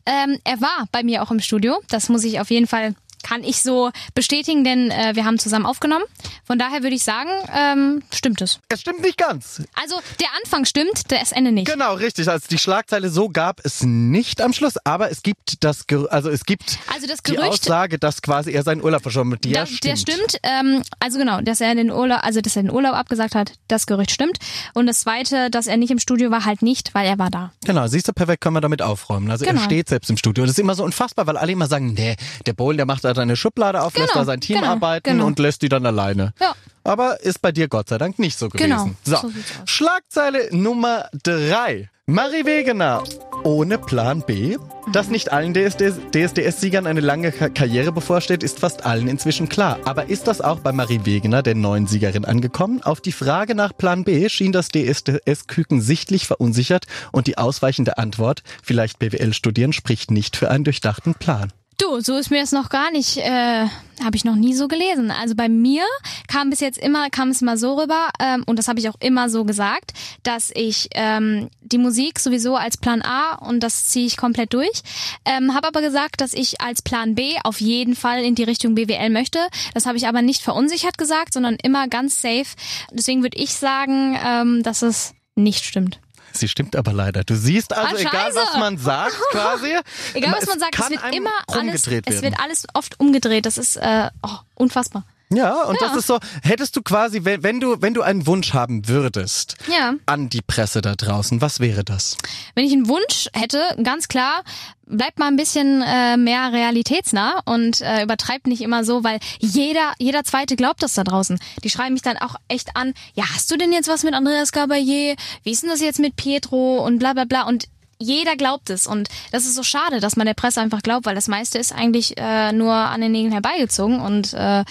Ähm, 0.05 0.37
er 0.43 0.59
war 0.59 0.85
bei 0.91 1.03
mir 1.03 1.23
auch 1.23 1.31
im 1.31 1.39
Studio, 1.39 1.81
das 1.89 2.09
muss 2.09 2.25
ich 2.25 2.41
auf 2.41 2.51
jeden 2.51 2.67
Fall 2.67 2.95
kann 3.23 3.43
ich 3.43 3.61
so 3.61 3.91
bestätigen, 4.13 4.63
denn 4.63 4.91
äh, 4.91 5.15
wir 5.15 5.25
haben 5.25 5.39
zusammen 5.39 5.65
aufgenommen. 5.65 6.03
Von 6.45 6.59
daher 6.59 6.83
würde 6.83 6.95
ich 6.95 7.03
sagen, 7.03 7.29
ähm, 7.55 8.03
stimmt 8.13 8.41
es. 8.41 8.59
Es 8.69 8.81
stimmt 8.81 9.01
nicht 9.01 9.17
ganz. 9.17 9.61
Also 9.81 9.95
der 10.19 10.27
Anfang 10.43 10.65
stimmt, 10.65 11.11
das 11.11 11.31
Ende 11.31 11.51
nicht. 11.51 11.67
Genau, 11.71 11.93
richtig. 11.95 12.29
Also 12.29 12.45
die 12.49 12.57
Schlagzeile 12.57 13.09
so 13.09 13.29
gab 13.29 13.61
es 13.65 13.83
nicht 13.83 14.41
am 14.41 14.53
Schluss, 14.53 14.75
aber 14.83 15.09
es 15.11 15.23
gibt 15.23 15.63
das, 15.63 15.87
Ger- 15.87 16.07
also 16.07 16.29
es 16.29 16.45
gibt 16.45 16.77
Also 16.93 17.07
das 17.07 17.23
die 17.23 17.33
Gerücht, 17.33 17.49
Aussage, 17.49 17.97
dass 17.99 18.21
quasi 18.21 18.51
er 18.51 18.63
seinen 18.63 18.83
Urlaub 18.83 19.01
verschoben 19.01 19.33
hat. 19.33 19.43
Der 19.45 19.53
Da- 19.61 19.65
stimmt. 19.65 19.83
Der 19.85 19.95
stimmt. 19.97 20.37
Ähm, 20.43 20.83
also 20.99 21.17
genau, 21.17 21.41
dass 21.41 21.61
er 21.61 21.73
den 21.75 21.91
Urlaub, 21.91 22.19
also 22.23 22.41
dass 22.41 22.55
er 22.55 22.63
den 22.63 22.71
Urlaub 22.71 22.93
abgesagt 22.93 23.35
hat, 23.35 23.53
das 23.67 23.85
Gerücht 23.85 24.11
stimmt. 24.11 24.37
Und 24.73 24.87
das 24.87 24.99
zweite, 25.01 25.49
dass 25.49 25.67
er 25.67 25.77
nicht 25.77 25.91
im 25.91 25.99
Studio 25.99 26.29
war, 26.31 26.45
halt 26.45 26.61
nicht, 26.61 26.93
weil 26.93 27.07
er 27.07 27.17
war 27.19 27.29
da. 27.29 27.51
Genau, 27.65 27.87
siehst 27.87 28.07
du, 28.07 28.13
perfekt 28.13 28.41
können 28.41 28.55
wir 28.55 28.61
damit 28.61 28.81
aufräumen. 28.81 29.31
Also 29.31 29.45
Genau. 29.45 29.61
er 29.61 29.65
steht 29.65 29.89
selbst 29.89 30.09
im 30.09 30.17
Studio. 30.17 30.43
Das 30.43 30.51
ist 30.51 30.59
immer 30.59 30.75
so 30.75 30.83
unfassbar, 30.83 31.27
weil 31.27 31.37
alle 31.37 31.51
immer 31.51 31.67
sagen, 31.67 31.93
nee, 31.93 32.15
der 32.45 32.53
Bohlen, 32.53 32.77
der 32.77 32.85
macht 32.85 33.03
da 33.13 33.21
seine 33.21 33.35
Schublade 33.35 33.81
auf, 33.81 33.95
lässt 33.95 34.09
Genau, 34.13 34.21
da 34.21 34.25
sein 34.25 34.41
Team 34.41 34.57
genau, 34.59 34.71
arbeiten 34.71 35.09
genau. 35.11 35.25
und 35.27 35.39
lässt 35.39 35.61
die 35.61 35.69
dann 35.69 35.85
alleine. 35.85 36.33
Ja. 36.41 36.53
Aber 36.83 37.21
ist 37.21 37.41
bei 37.41 37.51
dir 37.51 37.67
Gott 37.69 37.89
sei 37.89 37.97
Dank 37.97 38.19
nicht 38.19 38.37
so 38.37 38.49
gewesen. 38.49 38.69
Genau, 38.69 38.89
So, 39.03 39.11
so 39.15 39.27
aus. 39.27 39.33
Schlagzeile 39.65 40.49
Nummer 40.55 41.09
drei. 41.23 41.89
Marie 42.05 42.45
Wegener. 42.45 43.01
Ohne 43.45 43.77
Plan 43.77 44.21
B? 44.25 44.57
Dass 44.91 45.07
nicht 45.07 45.31
allen 45.31 45.53
DSDS-Siegern 45.53 46.85
eine 46.85 46.99
lange 46.99 47.31
Ka- 47.31 47.47
Karriere 47.47 47.93
bevorsteht, 47.93 48.43
ist 48.43 48.59
fast 48.59 48.85
allen 48.85 49.07
inzwischen 49.07 49.47
klar. 49.47 49.79
Aber 49.85 50.09
ist 50.09 50.27
das 50.27 50.41
auch 50.41 50.59
bei 50.59 50.73
Marie 50.73 51.01
Wegener, 51.05 51.41
der 51.41 51.55
neuen 51.55 51.87
Siegerin, 51.87 52.25
angekommen? 52.25 52.83
Auf 52.83 52.99
die 52.99 53.13
Frage 53.13 53.55
nach 53.55 53.71
Plan 53.77 54.03
B 54.03 54.27
schien 54.27 54.51
das 54.51 54.67
DSDS-Küken 54.67 55.79
sichtlich 55.79 56.27
verunsichert 56.27 56.85
und 57.13 57.27
die 57.27 57.37
ausweichende 57.37 57.97
Antwort, 57.97 58.43
vielleicht 58.61 58.99
BWL 58.99 59.33
studieren, 59.33 59.71
spricht 59.71 60.11
nicht 60.11 60.35
für 60.35 60.49
einen 60.49 60.65
durchdachten 60.65 61.15
Plan. 61.15 61.53
Du, 61.77 61.99
so 62.01 62.17
ist 62.17 62.29
mir 62.29 62.41
das 62.41 62.51
noch 62.51 62.69
gar 62.69 62.91
nicht, 62.91 63.17
äh, 63.17 63.65
habe 64.03 64.15
ich 64.15 64.25
noch 64.25 64.35
nie 64.35 64.53
so 64.53 64.67
gelesen. 64.67 65.11
Also 65.11 65.33
bei 65.35 65.49
mir 65.49 65.83
kam 66.27 66.49
bis 66.49 66.59
jetzt 66.59 66.77
immer, 66.77 67.09
kam 67.09 67.29
es 67.29 67.41
immer 67.41 67.57
so 67.57 67.79
rüber, 67.79 68.09
ähm, 68.19 68.43
und 68.45 68.59
das 68.59 68.67
habe 68.67 68.79
ich 68.79 68.89
auch 68.89 68.99
immer 68.99 69.29
so 69.29 69.43
gesagt, 69.43 69.93
dass 70.23 70.51
ich 70.53 70.89
ähm, 70.93 71.49
die 71.61 71.77
Musik 71.77 72.19
sowieso 72.19 72.55
als 72.55 72.77
Plan 72.77 73.01
A 73.01 73.35
und 73.35 73.61
das 73.61 73.87
ziehe 73.87 74.05
ich 74.05 74.17
komplett 74.17 74.53
durch. 74.53 74.83
Ähm, 75.25 75.53
habe 75.53 75.67
aber 75.67 75.81
gesagt, 75.81 76.21
dass 76.21 76.33
ich 76.33 76.61
als 76.61 76.81
Plan 76.81 77.15
B 77.15 77.35
auf 77.43 77.59
jeden 77.59 77.95
Fall 77.95 78.23
in 78.23 78.35
die 78.35 78.43
Richtung 78.43 78.75
BWL 78.75 79.09
möchte. 79.09 79.39
Das 79.73 79.85
habe 79.85 79.97
ich 79.97 80.07
aber 80.07 80.21
nicht 80.21 80.41
verunsichert 80.41 80.97
gesagt, 80.97 81.33
sondern 81.33 81.57
immer 81.63 81.87
ganz 81.87 82.21
safe. 82.21 82.55
Deswegen 82.91 83.23
würde 83.23 83.37
ich 83.37 83.53
sagen, 83.53 84.17
ähm, 84.23 84.63
dass 84.63 84.81
es 84.81 85.13
nicht 85.35 85.65
stimmt. 85.65 85.99
Sie 86.33 86.47
stimmt 86.47 86.75
aber 86.75 86.93
leider. 86.93 87.23
Du 87.23 87.35
siehst 87.35 87.73
also, 87.73 87.95
Ah, 87.95 87.99
egal 87.99 88.31
was 88.33 88.57
man 88.57 88.77
sagt, 88.77 89.15
quasi. 89.31 89.75
Egal 90.13 90.33
was 90.35 90.47
man 90.47 90.59
sagt, 90.59 90.77
es 90.79 90.89
wird 90.89 91.15
immer 91.15 91.29
alles, 91.47 91.57
rumgedreht 91.87 92.03
es 92.07 92.13
werden. 92.15 92.23
wird 92.23 92.39
alles 92.39 92.65
oft 92.73 92.99
umgedreht. 92.99 93.45
Das 93.45 93.57
ist 93.57 93.75
äh, 93.77 94.09
oh, 94.23 94.37
unfassbar. 94.55 95.03
Ja, 95.35 95.63
und 95.63 95.79
Ja. 95.81 95.87
das 95.87 95.97
ist 95.97 96.07
so, 96.07 96.19
hättest 96.43 96.75
du 96.75 96.81
quasi, 96.81 97.23
wenn, 97.23 97.43
wenn 97.43 97.59
du, 97.59 97.81
wenn 97.81 97.93
du 97.93 98.01
einen 98.01 98.25
Wunsch 98.27 98.53
haben 98.53 98.87
würdest 98.87 99.55
Ja. 99.71 99.93
an 100.05 100.29
die 100.29 100.41
Presse 100.41 100.81
da 100.81 100.95
draußen, 100.95 101.41
was 101.41 101.59
wäre 101.59 101.83
das? 101.83 102.17
Wenn 102.55 102.65
ich 102.65 102.73
einen 102.73 102.87
Wunsch 102.87 103.27
hätte, 103.33 103.61
ganz 103.83 104.07
klar, 104.07 104.43
bleibt 104.85 105.17
mal 105.17 105.27
ein 105.27 105.37
bisschen 105.37 105.81
äh, 105.81 106.17
mehr 106.17 106.51
realitätsnah 106.51 107.41
und 107.45 107.81
äh, 107.81 108.03
übertreibt 108.03 108.47
nicht 108.47 108.61
immer 108.61 108.83
so, 108.83 109.03
weil 109.03 109.19
jeder, 109.39 109.93
jeder 109.97 110.23
Zweite 110.23 110.55
glaubt 110.55 110.83
das 110.83 110.93
da 110.93 111.03
draußen. 111.03 111.39
Die 111.63 111.69
schreiben 111.69 111.93
mich 111.93 112.01
dann 112.03 112.17
auch 112.17 112.35
echt 112.49 112.75
an, 112.75 112.93
ja, 113.15 113.23
hast 113.33 113.49
du 113.49 113.57
denn 113.57 113.71
jetzt 113.71 113.87
was 113.87 114.03
mit 114.03 114.13
Andreas 114.13 114.51
Gabayé? 114.53 115.15
Wie 115.43 115.51
ist 115.51 115.63
denn 115.63 115.69
das 115.69 115.79
jetzt 115.81 115.99
mit 115.99 116.15
Pietro 116.15 116.83
und 116.85 116.99
bla 116.99 117.13
bla 117.13 117.23
bla 117.25 117.43
und 117.43 117.65
jeder 117.99 118.35
glaubt 118.35 118.69
es 118.69 118.85
und 118.85 119.07
das 119.31 119.45
ist 119.45 119.55
so 119.55 119.63
schade, 119.63 120.01
dass 120.01 120.17
man 120.17 120.25
der 120.25 120.33
Presse 120.33 120.59
einfach 120.59 120.81
glaubt, 120.81 121.05
weil 121.05 121.15
das 121.15 121.29
meiste 121.29 121.57
ist 121.57 121.71
eigentlich 121.71 122.17
äh, 122.17 122.51
nur 122.51 122.73
an 122.73 122.99
den 122.99 123.13
Nägeln 123.13 123.31
herbeigezogen 123.31 124.01
und 124.01 124.33
äh, 124.33 124.65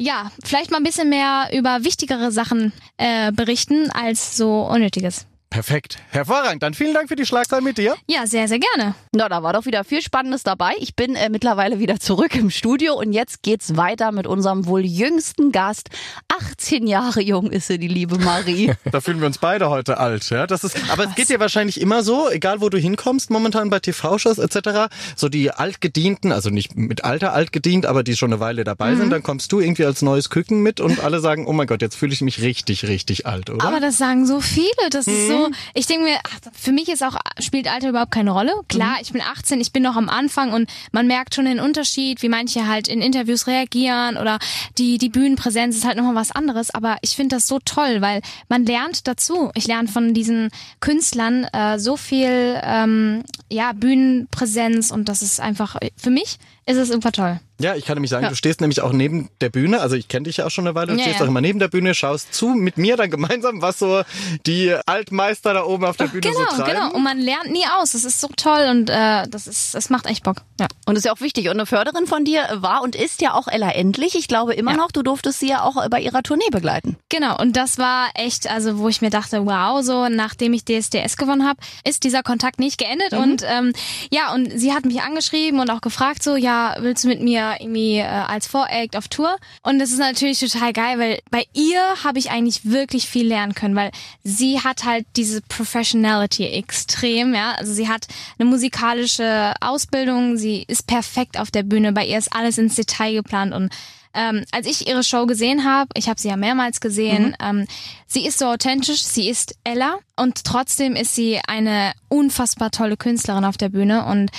ja, 0.00 0.32
vielleicht 0.42 0.70
mal 0.70 0.78
ein 0.78 0.82
bisschen 0.82 1.10
mehr 1.10 1.50
über 1.52 1.84
wichtigere 1.84 2.32
Sachen 2.32 2.72
äh, 2.96 3.32
berichten 3.32 3.90
als 3.90 4.36
so 4.36 4.62
Unnötiges. 4.62 5.26
Perfekt. 5.50 5.98
Hervorragend. 6.10 6.62
Dann 6.62 6.74
vielen 6.74 6.94
Dank 6.94 7.08
für 7.08 7.16
die 7.16 7.26
Schlagzeilen 7.26 7.64
mit 7.64 7.76
dir. 7.76 7.96
Ja, 8.06 8.24
sehr, 8.24 8.46
sehr 8.46 8.60
gerne. 8.60 8.94
Na, 9.10 9.28
da 9.28 9.42
war 9.42 9.52
doch 9.52 9.66
wieder 9.66 9.82
viel 9.82 10.00
Spannendes 10.00 10.44
dabei. 10.44 10.70
Ich 10.78 10.94
bin 10.94 11.16
äh, 11.16 11.28
mittlerweile 11.28 11.80
wieder 11.80 11.98
zurück 11.98 12.36
im 12.36 12.50
Studio 12.50 12.94
und 12.94 13.12
jetzt 13.12 13.42
geht's 13.42 13.76
weiter 13.76 14.12
mit 14.12 14.28
unserem 14.28 14.66
wohl 14.66 14.84
jüngsten 14.84 15.50
Gast. 15.50 15.90
18 16.28 16.86
Jahre 16.86 17.20
jung 17.20 17.50
ist 17.50 17.66
sie, 17.66 17.78
die 17.80 17.88
liebe 17.88 18.16
Marie. 18.18 18.72
da 18.92 19.00
fühlen 19.00 19.18
wir 19.18 19.26
uns 19.26 19.38
beide 19.38 19.70
heute 19.70 19.98
alt. 19.98 20.30
Ja, 20.30 20.46
das 20.46 20.62
ist, 20.62 20.76
aber 20.88 21.06
es 21.06 21.16
geht 21.16 21.28
dir 21.28 21.40
wahrscheinlich 21.40 21.80
immer 21.80 22.04
so, 22.04 22.30
egal 22.30 22.60
wo 22.60 22.68
du 22.68 22.78
hinkommst, 22.78 23.30
momentan 23.30 23.70
bei 23.70 23.80
TV-Shows 23.80 24.38
etc. 24.38 24.92
So 25.16 25.28
die 25.28 25.50
Altgedienten, 25.50 26.30
also 26.30 26.50
nicht 26.50 26.76
mit 26.76 27.02
Alter 27.02 27.32
altgedient, 27.32 27.86
aber 27.86 28.04
die 28.04 28.14
schon 28.14 28.32
eine 28.32 28.38
Weile 28.38 28.62
dabei 28.62 28.92
mhm. 28.92 28.98
sind, 28.98 29.10
dann 29.10 29.24
kommst 29.24 29.50
du 29.50 29.58
irgendwie 29.58 29.84
als 29.84 30.00
neues 30.00 30.30
Küken 30.30 30.62
mit 30.62 30.78
und 30.78 31.00
alle 31.00 31.18
sagen, 31.18 31.48
oh 31.48 31.52
mein 31.52 31.66
Gott, 31.66 31.82
jetzt 31.82 31.96
fühle 31.96 32.12
ich 32.12 32.20
mich 32.20 32.40
richtig, 32.40 32.86
richtig 32.86 33.26
alt, 33.26 33.50
oder? 33.50 33.66
Aber 33.66 33.80
das 33.80 33.98
sagen 33.98 34.26
so 34.26 34.40
viele. 34.40 34.68
Das 34.90 35.06
mhm. 35.06 35.12
ist 35.12 35.26
so 35.26 35.39
ich 35.74 35.86
denke 35.86 36.04
mir, 36.04 36.18
ach, 36.24 36.50
für 36.52 36.72
mich 36.72 36.88
ist 36.88 37.02
auch, 37.02 37.16
spielt 37.38 37.70
Alter 37.70 37.90
überhaupt 37.90 38.12
keine 38.12 38.32
Rolle. 38.32 38.52
Klar, 38.68 38.94
mhm. 38.94 39.02
ich 39.02 39.12
bin 39.12 39.22
18, 39.22 39.60
ich 39.60 39.72
bin 39.72 39.82
noch 39.82 39.96
am 39.96 40.08
Anfang 40.08 40.52
und 40.52 40.70
man 40.92 41.06
merkt 41.06 41.34
schon 41.34 41.44
den 41.44 41.60
Unterschied, 41.60 42.22
wie 42.22 42.28
manche 42.28 42.66
halt 42.66 42.88
in 42.88 43.02
Interviews 43.02 43.46
reagieren 43.46 44.16
oder 44.16 44.38
die, 44.78 44.98
die 44.98 45.08
Bühnenpräsenz 45.08 45.76
ist 45.76 45.84
halt 45.84 45.96
nochmal 45.96 46.14
was 46.14 46.32
anderes. 46.32 46.70
Aber 46.72 46.96
ich 47.02 47.16
finde 47.16 47.36
das 47.36 47.46
so 47.46 47.58
toll, 47.64 48.00
weil 48.00 48.22
man 48.48 48.64
lernt 48.64 49.06
dazu. 49.06 49.50
Ich 49.54 49.66
lerne 49.66 49.88
von 49.88 50.14
diesen 50.14 50.50
Künstlern 50.80 51.44
äh, 51.44 51.78
so 51.78 51.96
viel 51.96 52.60
ähm, 52.62 53.22
ja, 53.50 53.72
Bühnenpräsenz 53.72 54.90
und 54.90 55.08
das 55.08 55.22
ist 55.22 55.40
einfach, 55.40 55.76
für 55.96 56.10
mich 56.10 56.38
ist 56.66 56.76
es 56.76 56.88
super 56.88 57.12
toll. 57.12 57.40
Ja, 57.60 57.74
ich 57.76 57.84
kann 57.84 57.96
nämlich 57.96 58.10
sagen, 58.10 58.24
ja. 58.24 58.30
du 58.30 58.36
stehst 58.36 58.60
nämlich 58.60 58.80
auch 58.80 58.92
neben 58.92 59.28
der 59.40 59.50
Bühne, 59.50 59.80
also 59.80 59.96
ich 59.96 60.08
kenne 60.08 60.24
dich 60.24 60.38
ja 60.38 60.46
auch 60.46 60.50
schon 60.50 60.66
eine 60.66 60.74
Weile, 60.74 60.92
du 60.92 60.98
ja, 60.98 61.02
stehst 61.02 61.18
ja. 61.18 61.24
auch 61.24 61.28
immer 61.28 61.40
neben 61.40 61.58
der 61.58 61.68
Bühne, 61.68 61.94
schaust 61.94 62.32
zu 62.32 62.48
mit 62.48 62.78
mir 62.78 62.96
dann 62.96 63.10
gemeinsam, 63.10 63.62
was 63.62 63.78
so 63.78 64.02
die 64.46 64.74
Altmeister 64.86 65.54
da 65.54 65.64
oben 65.64 65.84
auf 65.84 65.96
der 65.96 66.06
Bühne 66.06 66.22
genau, 66.22 66.38
so 66.38 66.56
treiben. 66.56 66.72
Genau, 66.72 66.94
und 66.94 67.02
man 67.02 67.18
lernt 67.18 67.50
nie 67.50 67.64
aus, 67.78 67.92
das 67.92 68.04
ist 68.04 68.20
so 68.20 68.28
toll 68.36 68.66
und 68.70 68.88
äh, 68.88 69.28
das 69.28 69.46
ist, 69.46 69.74
das 69.74 69.90
macht 69.90 70.06
echt 70.06 70.24
Bock. 70.24 70.38
Ja. 70.58 70.66
Und 70.86 70.94
das 70.94 70.98
ist 70.98 71.04
ja 71.06 71.12
auch 71.12 71.20
wichtig 71.20 71.46
und 71.46 71.52
eine 71.52 71.66
Förderin 71.66 72.06
von 72.06 72.24
dir 72.24 72.42
war 72.54 72.82
und 72.82 72.96
ist 72.96 73.20
ja 73.20 73.34
auch 73.34 73.46
Ella 73.46 73.70
Endlich, 73.70 74.14
ich 74.14 74.28
glaube 74.28 74.54
immer 74.54 74.76
noch, 74.76 74.90
du 74.90 75.02
durftest 75.02 75.40
sie 75.40 75.48
ja 75.48 75.62
auch 75.62 75.88
bei 75.88 76.00
ihrer 76.00 76.22
Tournee 76.22 76.50
begleiten. 76.50 76.96
Genau, 77.08 77.38
und 77.38 77.56
das 77.56 77.78
war 77.78 78.08
echt, 78.14 78.50
also 78.50 78.78
wo 78.78 78.88
ich 78.88 79.00
mir 79.00 79.10
dachte, 79.10 79.44
wow, 79.46 79.82
so 79.82 80.08
nachdem 80.08 80.52
ich 80.52 80.64
DSDS 80.64 81.16
gewonnen 81.16 81.46
habe, 81.46 81.60
ist 81.84 82.04
dieser 82.04 82.22
Kontakt 82.22 82.58
nicht 82.58 82.78
geendet 82.78 83.12
mhm. 83.12 83.18
und 83.18 83.42
ähm, 83.46 83.72
ja, 84.10 84.32
und 84.34 84.50
sie 84.58 84.72
hat 84.72 84.84
mich 84.84 85.02
angeschrieben 85.02 85.60
und 85.60 85.70
auch 85.70 85.80
gefragt 85.80 86.22
so, 86.22 86.36
ja, 86.36 86.76
willst 86.80 87.04
du 87.04 87.08
mit 87.08 87.20
mir 87.20 87.49
irgendwie 87.58 87.98
äh, 87.98 88.04
als 88.04 88.46
Voract 88.46 88.96
auf 88.96 89.08
Tour. 89.08 89.36
Und 89.62 89.78
das 89.78 89.90
ist 89.90 89.98
natürlich 89.98 90.40
total 90.40 90.72
geil, 90.72 90.98
weil 90.98 91.18
bei 91.30 91.44
ihr 91.52 91.80
habe 92.04 92.18
ich 92.18 92.30
eigentlich 92.30 92.64
wirklich 92.64 93.08
viel 93.08 93.26
lernen 93.26 93.54
können, 93.54 93.76
weil 93.76 93.90
sie 94.22 94.60
hat 94.60 94.84
halt 94.84 95.06
diese 95.16 95.40
Professionality 95.42 96.46
extrem, 96.46 97.34
ja. 97.34 97.52
Also 97.52 97.72
sie 97.72 97.88
hat 97.88 98.06
eine 98.38 98.48
musikalische 98.48 99.54
Ausbildung, 99.60 100.36
sie 100.36 100.64
ist 100.68 100.86
perfekt 100.86 101.38
auf 101.38 101.50
der 101.50 101.62
Bühne, 101.62 101.92
bei 101.92 102.06
ihr 102.06 102.18
ist 102.18 102.34
alles 102.34 102.58
ins 102.58 102.74
Detail 102.74 103.14
geplant 103.14 103.54
und 103.54 103.70
ähm, 104.12 104.44
als 104.50 104.66
ich 104.66 104.88
ihre 104.88 105.04
Show 105.04 105.26
gesehen 105.26 105.64
habe, 105.64 105.90
ich 105.94 106.08
habe 106.08 106.20
sie 106.20 106.28
ja 106.28 106.36
mehrmals 106.36 106.80
gesehen, 106.80 107.36
mhm. 107.40 107.60
ähm, 107.60 107.66
sie 108.06 108.26
ist 108.26 108.38
so 108.38 108.46
authentisch, 108.46 109.02
sie 109.02 109.28
ist 109.28 109.54
Ella 109.62 109.98
und 110.16 110.44
trotzdem 110.44 110.96
ist 110.96 111.14
sie 111.14 111.40
eine 111.46 111.92
unfassbar 112.08 112.70
tolle 112.72 112.96
Künstlerin 112.96 113.44
auf 113.44 113.56
der 113.56 113.68
Bühne 113.68 114.04
und 114.06 114.30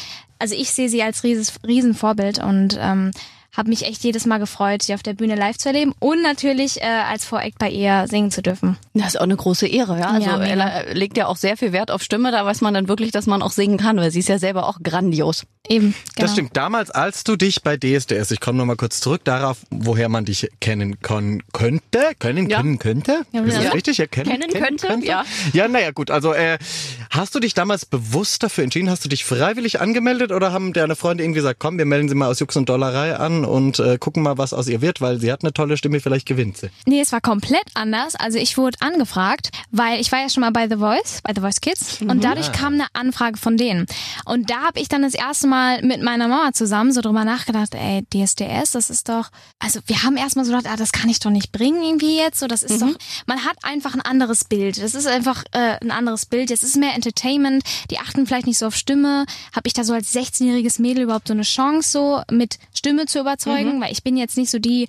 also 0.41 0.55
ich 0.55 0.71
sehe 0.71 0.89
sie 0.89 1.03
als 1.03 1.24
rieses, 1.24 1.53
Riesenvorbild 1.65 2.43
und 2.43 2.77
ähm, 2.81 3.12
habe 3.55 3.70
mich 3.70 3.86
echt 3.86 4.03
jedes 4.03 4.25
Mal 4.25 4.38
gefreut, 4.38 4.84
sie 4.84 4.93
auf 4.93 5.03
der 5.03 5.13
Bühne 5.13 5.36
live 5.36 5.58
zu 5.58 5.70
erleben 5.70 5.93
und 6.00 6.22
natürlich 6.22 6.81
äh, 6.81 6.86
als 6.86 7.25
Voreck 7.25 7.55
bei 7.60 7.70
ihr 7.70 8.05
singen 8.08 8.31
zu 8.31 8.41
dürfen. 8.41 8.77
Das 8.93 9.08
ist 9.08 9.17
auch 9.17 9.24
eine 9.24 9.36
große 9.36 9.67
Ehre, 9.67 10.00
ja. 10.00 10.10
Also 10.10 10.29
ja, 10.29 10.41
Ella 10.41 10.81
legt 10.93 11.17
ja 11.17 11.27
auch 11.27 11.36
sehr 11.36 11.58
viel 11.58 11.74
Wert 11.74 11.91
auf 11.91 12.01
Stimme, 12.01 12.31
da 12.31 12.46
weiß 12.46 12.62
man 12.62 12.74
dann 12.74 12.88
wirklich, 12.88 13.12
dass 13.12 13.25
man 13.25 13.41
auch 13.41 13.51
singen 13.51 13.77
kann, 13.77 13.98
weil 13.98 14.12
sie 14.12 14.20
ist 14.20 14.29
ja 14.29 14.39
selber 14.39 14.67
auch 14.67 14.79
grandios. 14.81 15.46
Eben, 15.70 15.93
genau. 16.15 16.25
Das 16.25 16.34
stimmt. 16.34 16.58
Damals, 16.58 16.89
als 16.91 17.24
du 17.24 17.36
dich 17.36 17.62
bei 17.62 17.77
DSDS, 17.77 18.31
ich 18.31 18.39
komme 18.39 18.58
nochmal 18.58 18.77
kurz 18.77 19.00
zurück 19.00 19.22
darauf, 19.24 19.60
woher 19.70 20.10
man 20.10 20.25
dich 20.25 20.50
kennen 20.60 21.00
könnte, 21.01 22.12
können, 22.20 22.50
ja. 22.50 22.58
können 22.58 22.79
könnte. 22.79 23.22
Ja, 23.31 23.41
ist 23.41 23.58
das 23.58 23.63
ja. 23.65 23.72
richtig? 23.72 23.98
Ja, 23.98 24.08
kennen, 24.08 24.29
kennen, 24.29 24.50
kennen 24.50 24.63
könnte, 24.63 24.88
könnte, 24.88 25.08
ja. 25.08 25.24
Ja, 25.53 25.67
naja, 25.67 25.91
gut. 25.91 26.10
Also 26.10 26.34
äh, 26.34 26.58
hast 27.10 27.36
du 27.36 27.39
dich 27.39 27.53
damals 27.53 27.86
bewusst 27.86 28.43
dafür 28.43 28.63
entschieden? 28.63 28.89
Hast 28.89 29.05
du 29.05 29.10
dich 29.10 29.24
freiwillig 29.24 29.79
angemeldet 29.79 30.31
oder 30.31 30.51
haben 30.51 30.74
deine 30.74 30.96
Freunde 30.96 31.24
eben 31.24 31.34
gesagt, 31.34 31.60
komm, 31.60 31.77
wir 31.77 31.86
melden 31.86 32.10
sie 32.10 32.15
mal 32.15 32.29
aus 32.29 32.39
Jux 32.39 32.55
und 32.55 32.67
Dollerei 32.67 33.15
an 33.15 33.40
und 33.45 33.79
äh, 33.79 33.98
gucken 33.98 34.24
mal, 34.24 34.38
was 34.38 34.53
aus 34.53 34.67
ihr 34.67 34.81
wird, 34.81 35.01
weil 35.01 35.19
sie 35.19 35.31
hat 35.31 35.43
eine 35.43 35.53
tolle 35.53 35.77
Stimme, 35.77 36.00
vielleicht 36.00 36.27
gewinnt 36.27 36.57
sie. 36.57 36.69
Nee, 36.86 37.01
es 37.01 37.12
war 37.12 37.21
komplett 37.21 37.65
anders. 37.74 38.15
Also 38.15 38.38
ich 38.38 38.57
wurde 38.57 38.77
angefragt, 38.81 39.50
weil 39.71 40.00
ich 40.00 40.12
war 40.12 40.19
ja 40.19 40.29
schon 40.29 40.41
mal 40.41 40.51
bei 40.51 40.67
The 40.67 40.77
Voice, 40.77 41.21
bei 41.24 41.33
The 41.33 41.41
Voice 41.41 41.62
Kids 41.62 42.01
mhm. 42.01 42.10
und 42.10 42.24
dadurch 42.24 42.48
ja. 42.48 42.53
kam 42.53 42.74
eine 42.74 42.88
Anfrage 42.93 43.38
von 43.38 43.57
denen. 43.57 43.86
Und 44.25 44.50
da 44.50 44.62
habe 44.62 44.79
ich 44.79 44.88
dann 44.88 45.01
das 45.01 45.13
erste 45.13 45.48
Mal 45.48 45.81
mit 45.83 46.01
meiner 46.01 46.27
Mama 46.27 46.53
zusammen 46.53 46.91
so 46.91 47.01
drüber 47.01 47.25
nachgedacht, 47.25 47.75
ey, 47.75 48.03
DSDS, 48.13 48.71
das 48.71 48.89
ist 48.89 49.10
doch, 49.10 49.29
also 49.60 49.79
wir 49.86 50.03
haben 50.03 50.17
erstmal 50.17 50.45
so 50.45 50.51
gedacht, 50.51 50.71
ah, 50.71 50.77
das 50.77 50.91
kann 50.91 51.10
ich 51.10 51.19
doch 51.19 51.31
nicht 51.31 51.51
bringen 51.51 51.83
irgendwie 51.83 52.17
jetzt, 52.17 52.39
so 52.39 52.48
das 52.48 52.63
ist 52.63 52.81
mhm. 52.81 52.93
doch, 52.93 53.00
man 53.25 53.45
hat 53.45 53.57
einfach 53.63 53.93
ein 53.93 54.01
anderes 54.01 54.45
Bild. 54.45 54.81
Das 54.81 54.95
ist 54.95 55.07
einfach 55.07 55.43
äh, 55.51 55.77
ein 55.81 55.91
anderes 55.91 56.25
Bild. 56.25 56.50
Jetzt 56.50 56.63
ist 56.63 56.77
mehr 56.77 56.93
Entertainment, 56.93 57.63
die 57.89 58.00
achten 58.00 58.25
vielleicht 58.25 58.48
nicht 58.48 58.57
so 58.57 58.67
auf 58.67 58.75
Stimme. 58.75 59.25
Habe 59.55 59.67
ich 59.67 59.74
da 59.74 59.83
so 59.83 59.93
als 59.93 60.13
16-jähriges 60.13 60.81
Mädel 60.81 61.03
überhaupt 61.03 61.27
so 61.27 61.33
eine 61.33 61.43
Chance 61.43 61.91
so 61.91 62.21
mit 62.31 62.57
Stimme 62.74 63.05
zu 63.05 63.19
überzeugen? 63.19 63.30
Mhm 63.75 63.81
weil 63.81 63.91
ich 63.91 64.03
bin 64.03 64.15
jetzt 64.15 64.38
nicht 64.38 64.50
so 64.50 64.59
die, 64.59 64.88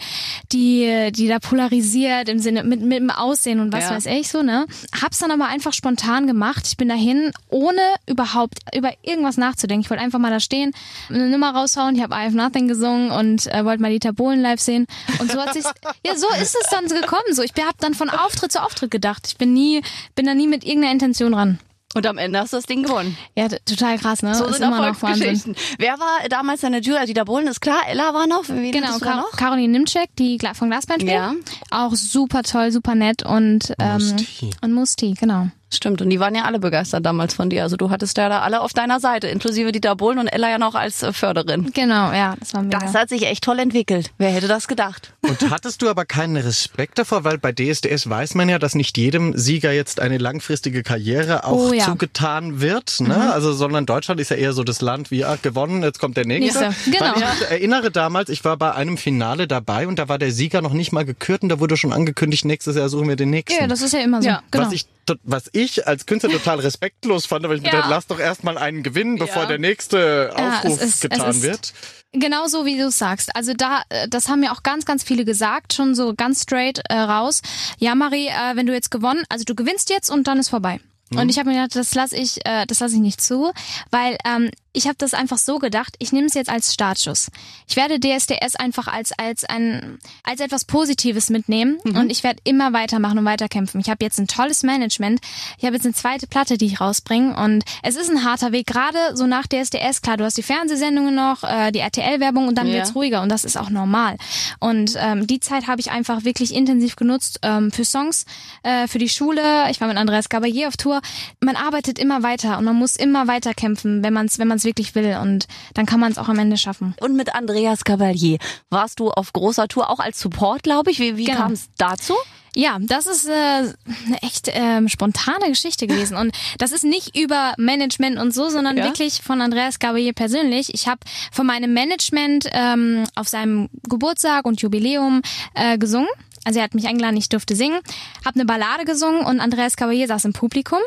die, 0.53 1.11
die 1.13 1.29
da 1.29 1.39
polarisiert 1.39 2.29
im 2.29 2.39
Sinne 2.39 2.63
mit, 2.63 2.81
mit 2.81 2.99
dem 2.99 3.11
Aussehen 3.11 3.61
und 3.61 3.73
was 3.73 3.85
ja. 3.85 3.91
weiß 3.91 4.07
ich 4.07 4.29
so, 4.29 4.43
ne? 4.43 4.67
Hab's 5.01 5.19
dann 5.19 5.31
aber 5.31 5.47
einfach 5.47 5.73
spontan 5.73 6.27
gemacht. 6.27 6.67
Ich 6.67 6.77
bin 6.77 6.89
dahin, 6.89 7.33
ohne 7.49 7.81
überhaupt 8.07 8.59
über 8.75 8.93
irgendwas 9.03 9.37
nachzudenken. 9.37 9.85
Ich 9.85 9.91
wollte 9.91 10.03
einfach 10.03 10.19
mal 10.19 10.31
da 10.31 10.41
stehen, 10.41 10.73
eine 11.09 11.29
Nummer 11.29 11.55
raushauen. 11.55 11.97
Ich 11.97 12.03
habe 12.03 12.15
I 12.15 12.27
Have 12.27 12.37
Nothing 12.37 12.69
gesungen 12.69 13.11
und 13.11 13.47
äh, 13.53 13.65
wollte 13.65 13.83
mal 13.83 13.91
Dieter 13.91 14.13
Bohlen 14.13 14.41
live 14.41 14.61
sehen. 14.61 14.87
Und 15.19 15.31
so 15.31 15.41
hat 15.41 15.55
sich, 15.55 15.65
ja, 16.07 16.17
so 16.17 16.27
ist 16.41 16.57
es 16.61 16.69
dann 16.71 16.87
gekommen. 16.87 17.33
So, 17.33 17.43
ich 17.43 17.53
habe 17.59 17.77
dann 17.81 17.95
von 17.95 18.11
Auftritt 18.11 18.53
zu 18.53 18.63
Auftritt 18.63 18.91
gedacht. 18.91 19.27
Ich 19.27 19.37
bin 19.37 19.53
nie, 19.53 19.83
bin 20.15 20.27
da 20.27 20.35
nie 20.35 20.47
mit 20.47 20.65
irgendeiner 20.65 20.93
Intention 20.93 21.35
ran. 21.35 21.59
Und 21.95 22.07
am 22.07 22.17
Ende 22.19 22.39
hast 22.39 22.53
du 22.53 22.57
das 22.57 22.67
Ding 22.67 22.83
gewonnen. 22.83 23.17
Ja, 23.37 23.49
total 23.49 23.99
krass, 23.99 24.23
ne? 24.23 24.35
So 24.35 24.47
ist 24.47 24.57
sind 24.57 24.67
immer 24.67 24.91
noch 24.91 25.03
Wahnsinn. 25.03 25.55
Wer 25.79 25.99
war 25.99 26.29
damals 26.29 26.63
deine 26.63 26.81
Jury? 26.81 26.99
Also 26.99 27.09
Dieter 27.09 27.25
Bohlen 27.25 27.47
ist 27.47 27.61
klar, 27.61 27.81
Ella 27.89 28.15
war 28.15 28.27
noch. 28.27 28.45
Wen 28.49 28.73
genau, 28.73 28.99
Kar 28.99 29.17
noch? 29.17 29.33
Caroline 29.33 29.73
Nimczek, 29.73 30.09
die 30.19 30.39
von 30.55 30.71
Glasband 30.71 31.03
spielt. 31.03 31.15
Ja. 31.15 31.35
Auch 31.71 31.93
super 31.95 32.43
toll, 32.43 32.73
super 32.73 32.95
nett 32.95 33.25
und 33.25 33.75
ähm, 33.79 33.95
Musti. 33.95 34.51
und 34.63 34.73
Musti, 34.73 35.15
genau. 35.19 35.49
Stimmt, 35.75 36.03
und 36.03 36.11
die 36.11 36.21
waren 36.21 36.35
ja 36.35 36.43
alle 36.43 36.59
begeistert 36.59 37.05
damals 37.07 37.35
von 37.35 37.51
dir. 37.51 37.63
Also 37.63 37.77
du 37.77 37.91
hattest 37.91 38.17
ja 38.19 38.29
da 38.29 38.41
alle 38.41 38.61
auf 38.61 38.73
deiner 38.73 39.01
Seite, 39.01 39.29
inklusive 39.29 39.73
Dieter 39.73 39.97
Bohlen 39.97 40.19
und 40.19 40.29
Ella 40.29 40.51
ja 40.51 40.59
noch 40.59 40.75
als 40.75 41.03
äh, 41.03 41.13
Förderin. 41.13 41.71
Genau, 41.73 42.13
ja, 42.13 42.35
das 42.39 42.55
war 42.55 42.63
mega. 42.63 42.79
Das 42.79 42.95
hat 42.95 43.09
sich 43.09 43.27
echt 43.27 43.45
toll 43.45 43.59
entwickelt. 43.59 44.11
Wer 44.19 44.31
hätte 44.31 44.49
das 44.49 44.69
gedacht? 44.69 45.13
Und 45.23 45.51
hattest 45.51 45.83
du 45.83 45.89
aber 45.89 46.05
keinen 46.05 46.37
Respekt 46.37 46.99
davor, 46.99 47.25
weil 47.25 47.39
bei 47.39 47.53
DSDS 47.53 48.09
weiß 48.09 48.35
man 48.35 48.49
ja, 48.49 48.59
dass 48.59 48.75
nicht 48.75 48.99
jedem 48.99 49.37
Sieger 49.37 49.73
jetzt 49.73 50.01
eine 50.01 50.19
langfristige 50.19 50.83
Karriere 50.83 51.45
auch 51.45 51.71
oh, 51.71 51.73
ja. 51.73 51.85
zugetan 51.85 52.61
wird, 52.61 53.01
ne? 53.01 53.15
Mhm. 53.15 53.31
Also, 53.33 53.53
sondern 53.53 53.87
Deutschland 53.87 54.21
ist 54.21 54.31
ja 54.31 54.37
eher 54.37 54.53
so 54.53 54.65
das 54.65 54.81
Land 54.81 55.11
wie, 55.11 55.25
ah, 55.25 55.39
gewonnen, 55.41 55.83
jetzt 55.83 55.99
kommt 55.99 56.17
der 56.17 56.27
nächste. 56.27 56.69
nächste. 56.69 56.91
Genau. 56.91 57.15
Weil 57.15 57.23
ich 57.41 57.51
erinnere 57.51 57.91
damals, 57.91 58.29
ich 58.29 58.45
war 58.45 58.57
bei 58.57 58.73
einem 58.73 58.99
Finale 58.99 59.47
dabei 59.47 59.87
und 59.87 59.99
da 59.99 60.09
war 60.09 60.19
der 60.19 60.33
Sieger 60.33 60.61
noch 60.63 60.73
nicht 60.73 60.93
mal 60.93 61.05
gekürt 61.05 61.43
und 61.43 61.49
da 61.49 61.61
wurde 61.61 61.77
schon 61.77 61.93
angekündigt, 61.93 62.45
nächstes 62.45 62.77
Jahr 62.77 62.89
suchen 62.89 63.09
wir 63.09 63.17
den 63.17 63.31
nächsten. 63.31 63.61
Ja, 63.61 63.67
das 63.67 63.83
ist 63.83 63.93
ja 63.93 64.01
immer 64.01 64.23
so. 64.23 64.29
Ja. 64.29 64.43
Genau. 64.51 64.67
Was 64.67 64.73
ich 64.73 64.87
was 65.23 65.51
ich 65.53 65.87
als 65.87 66.07
Künstler 66.07 66.31
total 66.33 66.61
respektlos 66.61 67.27
fand, 67.27 67.49
weil 67.49 67.59
ich 67.59 67.63
ja. 67.65 67.71
mir 67.71 67.79
dachte, 67.79 67.91
lass 67.91 68.07
doch 68.07 68.19
erstmal 68.19 68.59
einen 68.59 68.83
gewinnen, 68.83 69.19
bevor 69.19 69.43
ja. 69.43 69.49
der 69.49 69.59
nächste 69.59 70.33
Aufruf 70.35 70.81
ja, 70.81 70.87
ist, 70.87 71.01
getan 71.01 71.43
wird. 71.43 71.73
Genau 72.13 72.47
so, 72.47 72.67
wie 72.67 72.77
du 72.77 72.91
sagst. 72.91 73.35
Also 73.35 73.55
da, 73.55 73.83
äh, 73.89 74.07
das 74.09 74.29
haben 74.29 74.41
mir 74.41 74.53
auch 74.53 74.63
ganz, 74.63 74.85
ganz 74.85 75.03
viele 75.03 75.25
gesagt, 75.25 75.73
schon 75.73 75.95
so 75.95 76.15
ganz 76.15 76.43
straight 76.43 76.83
äh, 76.91 76.95
raus. 76.95 77.41
Ja, 77.79 77.95
Marie, 77.95 78.27
äh, 78.27 78.55
wenn 78.55 78.67
du 78.67 78.73
jetzt 78.75 78.91
gewonnen, 78.91 79.25
also 79.29 79.45
du 79.45 79.55
gewinnst 79.55 79.89
jetzt 79.91 80.11
und 80.11 80.27
dann 80.27 80.39
ist 80.39 80.51
vorbei. 80.51 80.81
Und 81.15 81.29
ich 81.29 81.39
habe 81.39 81.51
mir 81.51 81.57
gedacht, 81.57 81.77
das 81.77 81.95
lasse 81.95 82.17
ich, 82.17 82.45
äh, 82.47 82.67
das 82.67 82.81
lasse 82.81 82.95
ich 82.95 83.01
nicht 83.01 83.21
zu, 83.21 83.53
weil 83.91 84.17
ähm, 84.25 84.51
ich 84.75 84.87
habe 84.87 84.97
das 84.97 85.13
einfach 85.13 85.39
so 85.39 85.59
gedacht, 85.59 85.97
ich 85.99 86.13
nehme 86.13 86.27
es 86.27 86.35
jetzt 86.35 86.49
als 86.49 86.73
Startschuss. 86.73 87.31
Ich 87.69 87.77
werde 87.77 88.01
DSDS 88.01 88.57
einfach 88.57 88.89
als 88.89 89.13
als 89.13 89.45
ein 89.45 89.99
als 90.23 90.41
etwas 90.41 90.65
Positives 90.65 91.29
mitnehmen 91.29 91.79
mhm. 91.85 91.97
und 91.97 92.11
ich 92.11 92.25
werde 92.25 92.41
immer 92.45 92.73
weitermachen 92.73 93.19
und 93.19 93.25
weiterkämpfen. 93.27 93.81
Ich 93.81 93.91
habe 93.91 94.03
jetzt 94.03 94.19
ein 94.19 94.29
tolles 94.29 94.63
Management. 94.63 95.21
Ich 95.59 95.65
habe 95.65 95.75
jetzt 95.75 95.85
eine 95.85 95.95
zweite 95.95 96.27
Platte, 96.27 96.57
die 96.57 96.67
ich 96.67 96.81
rausbringe 96.81 97.37
und 97.37 97.65
es 97.83 97.97
ist 97.97 98.11
ein 98.11 98.25
harter 98.25 98.53
Weg. 98.53 98.67
Gerade 98.67 99.15
so 99.15 99.27
nach 99.27 99.47
DSDS, 99.47 100.01
klar, 100.01 100.17
du 100.17 100.25
hast 100.25 100.39
die 100.39 100.43
Fernsehsendungen 100.43 101.15
noch, 101.15 101.45
äh, 101.45 101.71
die 101.71 101.81
RTL-Werbung 101.81 102.49
und 102.49 102.57
dann 102.57 102.67
ja. 102.67 102.75
wird's 102.75 102.95
ruhiger 102.95 103.21
und 103.21 103.29
das 103.29 103.45
ist 103.45 103.59
auch 103.59 103.69
normal. 103.69 104.17
Und 104.59 104.95
ähm, 104.99 105.27
die 105.27 105.41
Zeit 105.41 105.67
habe 105.67 105.81
ich 105.81 105.91
einfach 105.91 106.25
wirklich 106.25 106.55
intensiv 106.55 106.97
genutzt 106.97 107.41
ähm, 107.43 107.73
für 107.73 107.85
Songs, 107.85 108.25
äh, 108.63 108.89
für 108.89 108.99
die 108.99 109.11
Schule. 109.11 109.71
Ich 109.71 109.81
war 109.83 109.89
mit 109.89 109.99
Andreas 109.99 110.31
Gabayé 110.31 110.67
auf 110.67 110.79
Tour. 110.79 111.03
Man 111.41 111.57
arbeitet 111.57 111.99
immer 111.99 112.23
weiter 112.23 112.57
und 112.57 112.65
man 112.65 112.77
muss 112.77 112.97
immer 112.97 113.29
weiter 113.29 113.53
kämpfen, 113.53 114.03
wenn 114.03 114.15
man 114.15 114.27
es 114.27 114.39
wenn 114.39 114.49
man 114.49 114.62
es 114.63 114.65
wirklich 114.65 114.95
will 114.95 115.17
und 115.21 115.47
dann 115.75 115.87
kann 115.87 116.01
man 116.01 116.13
es 116.13 116.19
auch 116.19 116.29
am 116.29 116.39
Ende 116.39 116.57
schaffen. 116.57 116.95
Und 117.01 117.17
mit 117.17 117.35
Andreas 117.35 117.85
Cavalier 117.85 118.39
warst 118.71 119.01
du 119.01 119.11
auf 119.11 119.33
großer 119.33 119.69
Tour, 119.69 119.91
auch 119.91 119.99
als 119.99 120.21
Support, 120.21 120.63
glaube 120.63 120.91
ich. 120.91 120.99
Wie, 120.99 121.17
wie 121.17 121.25
Genau. 121.25 121.39
kam 121.39 121.53
es 121.53 121.69
dazu? 121.79 122.15
Ja, 122.55 122.77
das 122.81 123.07
ist 123.07 123.27
äh, 123.29 123.33
eine 123.33 124.23
echt 124.23 124.51
ähm, 124.53 124.87
spontane 124.91 125.49
Geschichte 125.49 125.87
gewesen. 125.87 126.19
Und 126.19 126.37
das 126.59 126.71
ist 126.71 126.85
nicht 126.85 127.17
über 127.17 127.55
Management 127.57 128.19
und 128.19 128.35
so, 128.35 128.51
sondern 128.51 128.77
Ja? 128.77 128.85
wirklich 128.85 129.23
von 129.23 129.41
Andreas 129.41 129.79
Gabriel 129.79 130.13
persönlich. 130.13 130.75
Ich 130.75 130.87
habe 130.87 131.01
von 131.33 131.47
meinem 131.47 131.73
Management 131.73 132.49
ähm, 132.53 133.05
auf 133.15 133.29
seinem 133.29 133.71
Geburtstag 133.89 134.45
und 134.45 134.61
Jubiläum 134.61 135.23
äh, 135.55 135.79
gesungen. 135.79 136.09
Also 136.45 136.59
er 136.59 136.65
hat 136.65 136.75
mich 136.75 136.87
eingeladen, 136.89 137.17
ich 137.17 137.29
durfte 137.29 137.55
singen, 137.55 137.79
habe 138.25 138.35
eine 138.37 138.45
Ballade 138.45 138.85
gesungen 138.85 139.25
und 139.25 139.41
Andreas 139.41 139.79
Caballé 139.79 140.07
saß 140.07 140.25
im 140.25 140.33
Publikum. 140.33 140.81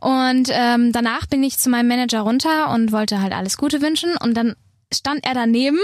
Und 0.00 0.48
ähm, 0.50 0.92
danach 0.92 1.26
bin 1.26 1.42
ich 1.42 1.58
zu 1.58 1.70
meinem 1.70 1.88
Manager 1.88 2.20
runter 2.20 2.70
und 2.70 2.90
wollte 2.90 3.20
halt 3.20 3.32
alles 3.32 3.56
Gute 3.56 3.80
wünschen. 3.80 4.16
Und 4.16 4.34
dann 4.34 4.56
stand 4.92 5.24
er 5.24 5.34
daneben, 5.34 5.78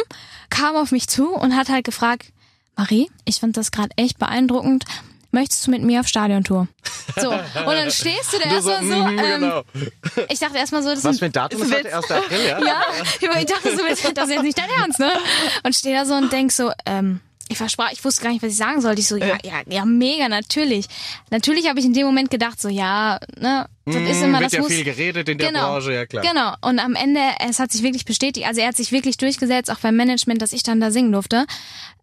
kam 0.50 0.76
auf 0.76 0.90
mich 0.90 1.08
zu 1.08 1.28
und 1.28 1.54
hat 1.56 1.68
halt 1.68 1.84
gefragt, 1.84 2.32
Marie, 2.76 3.08
ich 3.24 3.40
fand 3.40 3.56
das 3.56 3.70
gerade 3.70 3.90
echt 3.96 4.18
beeindruckend. 4.18 4.84
Möchtest 5.30 5.66
du 5.66 5.72
mit 5.72 5.82
mir 5.82 6.00
auf 6.00 6.06
Stadiontour? 6.06 6.68
So, 7.20 7.30
und 7.30 7.40
dann 7.66 7.90
stehst 7.90 8.32
du 8.32 8.38
da 8.38 8.48
Du 8.54 8.60
so, 8.62 8.70
erstmal 8.70 8.98
so, 8.98 9.04
mhm, 9.04 9.18
ähm, 9.18 9.40
genau. 9.40 9.62
ich 10.28 10.38
dachte 10.38 10.58
erstmal 10.58 10.82
so, 10.82 10.90
das 10.90 11.04
Was 11.04 11.14
ist 11.14 11.18
für 11.18 11.24
ein 11.24 11.32
Datum 11.32 11.62
ist 11.62 11.74
heute? 11.74 11.94
1. 11.94 12.10
April, 12.10 12.44
ja? 12.46 12.60
ja, 13.20 13.38
ich 13.40 13.46
dachte 13.46 13.76
so, 13.76 13.82
das 14.14 14.28
ist 14.28 14.30
jetzt 14.30 14.42
nicht 14.42 14.58
dein 14.58 14.70
Ernst, 14.80 15.00
ne? 15.00 15.12
Und 15.64 15.74
stehe 15.74 15.96
da 15.96 16.04
so 16.06 16.14
und 16.14 16.32
denk 16.32 16.52
so, 16.52 16.70
ähm, 16.86 17.20
ich 17.54 17.58
versprach, 17.58 17.92
ich 17.92 18.04
wusste 18.04 18.22
gar 18.22 18.30
nicht, 18.30 18.42
was 18.42 18.52
ich 18.52 18.56
sagen 18.56 18.80
sollte. 18.80 19.00
Ich 19.00 19.08
so, 19.08 19.16
ja, 19.16 19.38
ja, 19.44 19.62
ja, 19.66 19.84
mega, 19.84 20.28
natürlich. 20.28 20.86
Natürlich 21.30 21.68
habe 21.68 21.78
ich 21.78 21.86
in 21.86 21.94
dem 21.94 22.06
Moment 22.06 22.30
gedacht, 22.30 22.60
so, 22.60 22.68
ja, 22.68 23.18
ne, 23.38 23.66
das 23.86 23.96
ist 23.96 24.22
immer, 24.22 24.38
Mm, 24.38 24.40
wird 24.40 24.44
das 24.44 24.52
ja 24.52 24.60
muss, 24.60 24.72
viel 24.72 24.84
geredet 24.84 25.28
in 25.28 25.38
der 25.38 25.48
genau, 25.48 25.72
Branche, 25.72 25.92
ja 25.92 26.06
klar. 26.06 26.24
Genau. 26.24 26.54
Und 26.62 26.78
am 26.78 26.94
Ende, 26.94 27.20
es 27.46 27.58
hat 27.58 27.70
sich 27.70 27.82
wirklich 27.82 28.04
bestätigt, 28.04 28.46
also 28.46 28.60
er 28.60 28.68
hat 28.68 28.76
sich 28.76 28.92
wirklich 28.92 29.16
durchgesetzt, 29.16 29.70
auch 29.70 29.78
beim 29.78 29.96
Management, 29.96 30.40
dass 30.42 30.52
ich 30.52 30.62
dann 30.62 30.80
da 30.80 30.90
singen 30.90 31.12
durfte. 31.12 31.46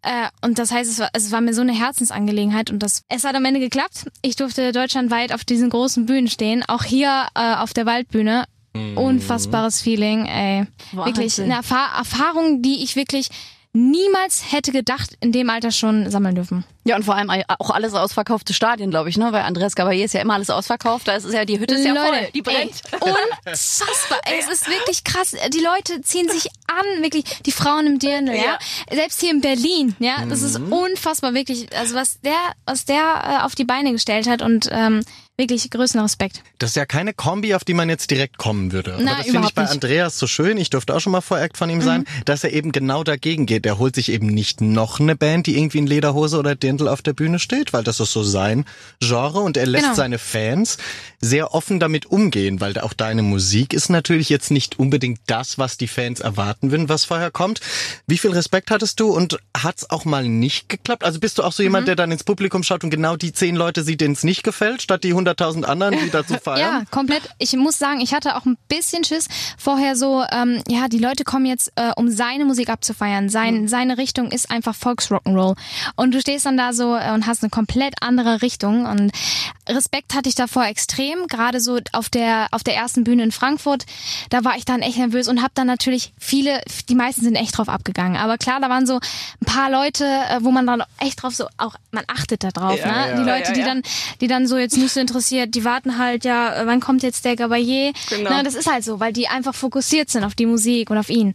Äh, 0.03 0.27
und 0.41 0.60
das 0.60 0.72
heißt, 0.72 0.89
es 0.89 1.00
war, 1.00 1.10
es 1.13 1.31
war 1.31 1.41
mir 1.41 1.53
so 1.53 1.62
eine 1.62 1.74
Herzensangelegenheit 1.74 2.70
und 2.72 2.79
das, 2.79 3.03
es 3.10 3.24
hat 3.24 3.36
am 3.36 3.46
Ende 3.46 3.60
geklappt. 3.60 4.05
Ich 4.22 4.36
durfte 4.36 4.72
deutschlandweit 4.72 5.34
auf 5.34 5.43
diesen 5.43 5.70
großen 5.70 6.05
Bühnen 6.05 6.27
stehen, 6.27 6.63
auch 6.67 6.84
hier 6.84 7.27
äh, 7.36 7.55
auf 7.55 7.74
der 7.74 7.86
Waldbühne. 7.86 8.46
Mm. 8.74 8.98
Unfassbares 8.98 9.81
Feeling, 9.81 10.27
ey. 10.27 10.65
Wahnsinn. 10.93 11.05
Wirklich 11.05 11.41
eine 11.41 11.55
Erfahr 11.55 11.89
Erfahrung, 11.98 12.62
die 12.62 12.84
ich 12.84 12.96
wirklich 12.96 13.29
niemals 13.74 14.51
hätte 14.51 14.72
gedacht, 14.72 15.18
in 15.22 15.32
dem 15.32 15.50
Alter 15.50 15.72
schon 15.72 16.10
sammeln 16.10 16.36
dürfen. 16.36 16.63
Ja, 16.84 16.96
und 16.96 17.04
vor 17.06 17.16
allem 17.16 17.30
auch 17.60 17.70
alles 17.70 17.94
ausverkaufte 17.94 18.54
Stadien, 18.54 18.90
glaube 18.90 19.10
ich, 19.10 19.18
ne? 19.18 19.32
Weil 19.32 19.44
Andreas 19.44 19.76
Cavalier 19.76 20.06
ist 20.06 20.14
ja 20.16 20.22
immer 20.22 20.34
alles 20.34 20.50
ausverkauft. 20.50 21.08
Da 21.08 21.14
ist 21.16 21.26
es 21.26 21.34
ja, 21.34 21.46
die 21.46 21.60
Hütte 21.60 21.76
ist 21.76 21.86
ja 21.86 21.94
voll, 21.94 22.28
die 22.34 22.42
brennt. 22.42 22.72
Ey, 22.92 23.00
unfassbar. 23.46 24.20
Ey, 24.26 24.40
es 24.40 24.50
ist 24.50 24.68
wirklich 24.68 25.04
krass. 25.04 25.36
Die 25.54 25.60
Leute 25.60 26.02
ziehen 26.02 26.28
sich 26.30 26.48
an, 26.68 27.04
wirklich. 27.04 27.24
Die 27.46 27.52
Frauen 27.52 27.86
im 27.88 28.00
Dirndl, 28.00 28.34
ja. 28.36 28.58
Selbst 28.92 29.20
hier 29.20 29.32
in 29.32 29.42
Berlin, 29.42 29.96
ja. 30.00 30.26
Das 30.28 30.42
ist 30.42 30.60
Mhm. 30.60 30.74
unfassbar, 30.74 31.34
wirklich. 31.34 31.68
Also 31.78 31.96
was 31.96 32.20
der, 32.22 32.34
was 32.66 32.86
der 32.86 33.40
äh, 33.42 33.46
auf 33.46 33.56
die 33.56 33.66
Beine 33.66 33.92
gestellt 33.92 34.28
hat 34.28 34.42
und 34.42 34.68
ähm, 34.72 35.04
wirklich 35.38 35.70
größten 35.72 36.00
Respekt. 36.02 36.44
Das 36.60 36.72
ist 36.72 36.76
ja 36.76 36.86
keine 36.86 37.14
Kombi, 37.14 37.56
auf 37.56 37.64
die 37.64 37.74
man 37.74 37.90
jetzt 37.90 38.12
direkt 38.12 38.38
kommen 38.38 38.72
würde. 38.72 38.94
Aber 38.94 39.04
Na, 39.04 39.18
das 39.18 39.28
finde 39.28 39.48
ich 39.48 39.54
bei 39.56 39.64
nicht. 39.64 39.72
Mhm. 39.72 39.76
Andreas 39.76 40.20
so 40.20 40.28
schön. 40.28 40.58
Ich 40.58 40.70
durfte 40.70 40.94
auch 40.96 41.00
schon 41.00 41.12
mal 41.12 41.22
Voreact 41.22 41.58
von 41.58 41.70
ihm 41.70 41.82
sein, 41.82 42.06
dass 42.26 42.44
er 42.44 42.52
eben 42.54 42.72
genau 42.72 43.04
dagegen 43.04 43.46
geht. 43.46 43.66
Er 43.66 43.78
holt 43.80 43.96
sich 43.96 44.12
eben 44.12 44.28
nicht 44.28 44.62
noch 44.62 45.00
eine 45.00 45.16
Band, 45.16 45.48
die 45.48 45.58
irgendwie 45.58 45.80
in 45.80 45.88
Lederhose 45.88 46.38
oder 46.38 46.56
Dirndl 46.78 46.88
auf 46.88 47.01
der 47.01 47.13
Bühne 47.13 47.38
steht, 47.40 47.74
weil 47.74 47.84
das 47.84 48.00
ist 48.00 48.13
so 48.13 48.24
sein 48.24 48.66
Genre 49.01 49.40
und 49.42 49.58
er 49.58 49.66
lässt 49.66 49.84
Genau. 49.84 49.96
seine 49.96 50.20
Fans 50.20 50.78
sehr 51.20 51.54
offen 51.54 51.80
damit 51.80 52.06
umgehen, 52.06 52.62
weil 52.62 52.78
auch 52.80 52.94
deine 52.94 53.22
Musik 53.24 53.74
ist 53.74 53.90
natürlich 53.90 54.30
jetzt 54.30 54.51
nicht 54.51 54.80
unbedingt 54.80 55.20
das, 55.28 55.58
was 55.58 55.78
die 55.78 55.88
Fans 55.88 56.20
erwarten 56.20 56.72
würden, 56.72 56.88
was 56.90 57.04
vorher 57.06 57.30
kommt. 57.32 57.60
Wie 58.08 58.18
viel 58.18 58.32
Respekt 58.32 58.72
hattest 58.72 59.00
du 59.00 59.10
und 59.10 59.38
hat's 59.56 59.90
auch 59.90 60.06
mal 60.06 60.28
nicht 60.28 60.70
geklappt? 60.70 61.04
Also 61.04 61.20
bist 61.20 61.38
du 61.38 61.44
auch 61.44 61.51
so 61.51 61.62
Mhm. 61.62 61.66
jemand, 61.68 61.88
der 61.90 61.96
dann 61.96 62.12
ins 62.12 62.24
Publikum 62.24 62.63
schaut 62.63 62.84
und 62.84 62.90
genau 62.90 63.18
die 63.18 63.34
zehn 63.34 63.56
Leute 63.56 63.84
sieht, 63.84 64.01
denen 64.01 64.13
es 64.13 64.24
nicht 64.24 64.44
gefällt, 64.44 64.82
statt 64.82 65.04
die 65.04 65.13
hunderttausend 65.13 65.66
anderen, 65.66 65.98
die 66.04 66.10
dazu 66.10 66.34
Ja, 66.34 66.40
feiern? 66.40 66.88
komplett. 66.90 67.24
Ich 67.38 67.54
muss 67.58 67.78
sagen, 67.78 68.00
ich 68.00 68.13
hatte 68.13 68.36
auch 68.38 68.46
ein 68.46 68.58
bisschen 68.68 69.04
Schiss 69.04 69.28
vorher 69.58 69.96
so, 69.96 70.24
ähm, 70.32 70.62
ja, 70.70 70.88
die 70.88 71.00
Leute 71.00 71.24
kommen 71.24 71.46
jetzt, 71.46 71.72
äh, 71.75 71.92
um 71.96 72.10
seine 72.10 72.46
Musik 72.46 72.70
abzufeiern. 72.70 73.30
Sein, 73.30 73.68
Seine 73.68 73.98
Richtung 73.98 74.32
ist 74.32 74.50
einfach 74.51 74.75
Volksrock'n'Roll. 74.75 75.56
Und 75.96 76.13
du 76.13 76.22
stehst 76.22 76.46
dann 76.46 76.58
da 76.62 76.74
so 76.74 76.96
äh, 76.96 77.12
und 77.12 77.27
hast 77.27 77.44
eine 77.44 77.50
komplett 77.50 77.96
andere 78.01 78.41
Richtung. 78.41 78.86
Und 78.86 79.12
Respekt 79.68 80.13
hatte 80.13 80.30
ich 80.30 80.36
davor 80.36 80.65
extrem, 80.65 81.27
gerade 81.27 81.60
so 81.60 81.80
auf 81.94 82.10
der 82.10 82.48
auf 82.51 82.63
der 82.63 82.75
ersten 82.75 83.03
Bühne 83.03 83.24
in 83.24 83.32
Frankfurt. 83.32 83.86
Da 84.30 84.44
war 84.44 84.58
ich 84.58 84.65
dann 84.65 84.82
echt 84.82 84.98
nervös 84.98 85.27
und 85.27 85.41
habe 85.41 85.51
dann 85.56 85.68
natürlich 85.68 86.13
viele, 86.20 86.62
die 86.89 86.95
meisten 86.95 87.21
sind 87.21 87.36
echt 87.36 87.58
drauf 87.58 87.69
abgegangen. 87.69 88.17
Aber 88.17 88.38
klar, 88.38 88.60
da 88.60 88.69
waren 88.69 88.86
so 88.86 88.95
ein 88.95 89.45
paar 89.45 89.69
Leute, 89.71 90.06
äh, 90.06 90.39
wo 90.41 90.52
man 90.52 90.67
dann 90.67 90.84
echt 91.00 91.21
drauf 91.21 91.36
so 91.36 91.47
auch 91.58 91.76
man 91.91 92.04
achtet 92.08 92.43
da 92.43 92.52
drauf, 92.52 92.80
Ja, 92.80 92.86
ne? 92.88 93.10
ja, 93.10 93.15
die 93.17 93.30
Leute, 93.30 93.50
ja, 93.50 93.54
die 93.54 93.63
dann 93.63 93.82
die 94.21 94.28
dann 94.28 94.47
so 94.47 94.58
jetzt 94.58 94.78
nicht 94.78 94.93
so 94.93 95.00
interessiert, 95.00 95.56
die 95.56 95.65
warten 95.65 95.97
halt 95.97 96.26
ja, 96.26 96.54
äh, 96.56 96.67
wann 96.67 96.80
kommt 96.80 97.04
jetzt 97.04 97.26
der 97.26 97.36
Gabalier? 97.36 97.93
Genau. 98.10 98.30
Na, 98.30 98.43
das 98.43 98.56
ist 98.56 98.69
halt 98.71 98.84
so, 98.84 99.00
weil 99.00 99.13
die 99.13 99.28
einfach 99.28 99.56
fokussiert 99.56 100.10
sind 100.10 100.24
auf 100.24 100.36
die 100.36 100.45
Musik 100.45 100.89
und 100.89 100.97
auf 100.97 101.10
ihn. 101.10 101.34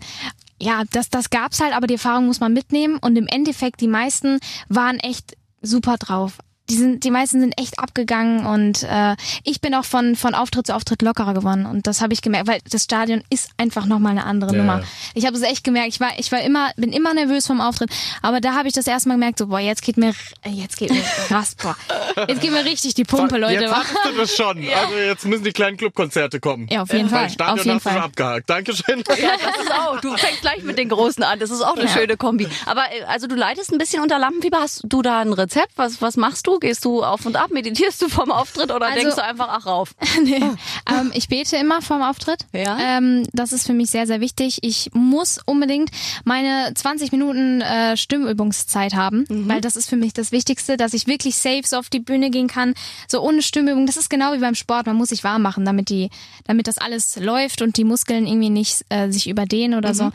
Ja, 0.61 0.83
das, 0.92 1.11
das 1.11 1.31
gab's 1.31 1.61
halt, 1.61 1.75
aber 1.75 1.87
die 1.87 1.95
Erfahrung 1.95 2.27
muss 2.27 2.40
man 2.40 2.53
mitnehmen 2.53 2.99
und 2.99 3.16
im 3.16 3.27
Endeffekt, 3.27 3.81
die 3.81 3.88
meisten 3.88 4.38
waren 4.69 4.99
echt 4.99 5.37
super 5.61 5.97
drauf. 5.99 6.38
Die 6.69 6.75
sind, 6.77 7.05
die 7.05 7.11
meisten 7.11 7.41
sind 7.41 7.59
echt 7.61 7.79
abgegangen 7.79 8.45
und 8.47 8.83
äh, 8.83 9.15
ich 9.45 9.61
bin 9.61 9.75
auch 9.75 9.85
von 9.85 10.17
von 10.17 10.35
Auftritt 10.35 10.67
zu 10.67 10.75
Auftritt 10.75 11.03
lockerer 11.03 11.33
geworden 11.35 11.65
und 11.67 11.87
das 11.87 12.01
habe 12.01 12.13
ich 12.13 12.23
gemerkt, 12.23 12.49
weil 12.49 12.61
das 12.71 12.83
Stadion 12.85 13.23
ist 13.31 13.51
einfach 13.57 13.87
noch 13.87 13.99
mal 14.01 14.11
eine 14.11 14.25
andere 14.25 14.53
Ja. 14.53 14.59
Nummer. 14.59 14.83
Ich 15.15 15.27
habe 15.27 15.37
es 15.37 15.43
echt 15.43 15.63
gemerkt. 15.65 15.89
Ich 15.91 16.01
war 16.01 16.11
ich 16.19 16.33
war 16.33 16.41
immer 16.43 16.71
bin 16.77 16.93
immer 16.93 17.15
nervös 17.15 17.47
vom 17.47 17.61
Auftritt, 17.61 17.91
aber 18.23 18.41
da 18.41 18.55
habe 18.55 18.67
ich 18.69 18.75
das 18.75 18.87
erstmal 18.87 19.17
gemerkt, 19.17 19.39
so 19.39 19.47
boah 19.47 19.61
jetzt 19.61 19.83
geht 19.83 19.97
mir 19.97 20.11
äh, 20.43 20.51
jetzt 20.51 20.77
geht 20.77 20.91
mir 20.91 21.03
krass, 21.29 21.55
boah, 21.55 21.77
jetzt 22.29 22.41
geht 22.41 22.51
mir 22.51 22.65
richtig 22.65 22.95
die 22.95 23.05
Pumpe, 23.05 23.39
Leute. 23.39 23.65
Jetzt 23.65 23.75
hattest 23.75 23.99
du 24.05 24.13
das 24.19 24.35
schon. 24.37 24.57
Also 24.77 24.95
jetzt 24.97 25.25
müssen 25.25 25.45
die 25.45 25.53
kleinen 25.53 25.77
Clubkonzerte 25.77 26.39
kommen. 26.41 26.67
Ja, 26.71 26.83
auf 26.83 26.93
jeden 26.93 27.11
Weil 27.11 27.21
Fall. 27.21 27.31
Stadion 27.31 27.59
Auf 27.59 27.65
jeden 27.65 27.77
hast 27.77 27.87
du 27.87 27.91
Fall. 27.91 28.01
abgehakt. 28.01 28.51
Dankeschön. 28.51 29.05
Ja, 29.19 29.31
das 29.43 29.65
ist 29.65 29.73
auch. 29.73 30.01
Du 30.01 30.17
fängst 30.17 30.41
gleich 30.43 30.63
mit 30.65 30.79
den 30.79 30.89
Großen 30.89 31.23
an. 31.23 31.39
Das 31.39 31.51
ist 31.51 31.63
auch 31.63 31.77
eine 31.77 31.89
schöne 31.89 32.17
Kombi. 32.17 32.47
Aber 32.67 32.83
äh, 32.93 33.05
also 33.05 33.27
du 33.27 33.35
leidest 33.35 33.73
ein 33.73 33.79
bisschen 33.79 34.03
unter 34.03 34.19
Lampenfieber. 34.19 34.59
Hast 34.61 34.83
du 34.85 35.03
da 35.03 35.21
ein 35.21 35.33
Rezept? 35.33 35.73
Was, 35.77 36.03
was 36.03 36.17
machst 36.17 36.47
du? 36.47 36.56
Gehst 36.59 36.85
du 36.85 37.03
auf 37.03 37.27
und 37.27 37.37
ab? 37.37 37.51
Meditierst 37.51 38.01
du 38.03 38.09
vom 38.09 38.31
Auftritt 38.31 38.71
oder 38.73 38.87
Also- 38.87 39.01
denkst 39.01 39.16
du 39.16 39.23
einfach, 39.25 39.49
ach 39.51 39.66
rauf? 39.66 39.95
nee. 40.23 40.40
ähm, 40.90 41.11
ich 41.14 41.29
bete 41.29 41.57
immer 41.57 41.83
vorm 41.83 42.03
Auftritt. 42.03 42.47
Ja? 42.53 42.79
Ähm, 42.81 43.27
das 43.33 43.53
ist 43.53 43.66
für 43.66 43.73
mich 43.73 43.90
sehr, 43.90 44.07
sehr 44.07 44.21
wichtig. 44.21 44.59
Ich 44.62 44.90
muss 44.95 45.38
unbedingt 45.45 45.90
meine 46.25 46.73
20 46.75 47.12
Minuten 47.12 47.61
äh, 47.61 47.97
Stimmübungszeit 47.97 48.95
haben, 48.95 49.25
weil 49.29 49.61
das 49.61 49.77
ist 49.77 49.88
für 49.88 49.97
mich 49.97 50.12
das 50.12 50.33
Wichtigste, 50.33 50.77
dass 50.77 50.95
ich 50.95 51.07
wirklich 51.07 51.37
safe 51.37 51.62
so 51.64 51.77
auf 51.77 51.88
die 51.88 52.01
Bühne 52.01 52.31
gehen 52.31 52.49
kann. 52.49 52.75
So 53.09 53.21
ohne 53.21 53.42
Stimmübung. 53.42 53.87
Das 53.87 53.97
ist 53.97 54.11
genau 54.11 54.33
wie 54.33 54.38
beim 54.38 54.55
Sport. 54.55 54.87
Man 54.87 54.97
muss 54.97 55.09
sich 55.11 55.25
warm 55.25 55.42
machen, 55.42 55.64
damit 55.64 55.88
die, 55.88 56.11
damit 56.45 56.66
das 56.66 56.79
alles 56.79 57.16
läuft 57.16 57.62
und 57.62 57.77
die 57.77 57.85
Muskeln 57.85 58.27
irgendwie 58.27 58.51
nicht 58.51 58.85
äh, 58.88 59.11
sich 59.11 59.29
überdehnen 59.29 59.77
oder 59.79 59.95
so. 59.95 60.11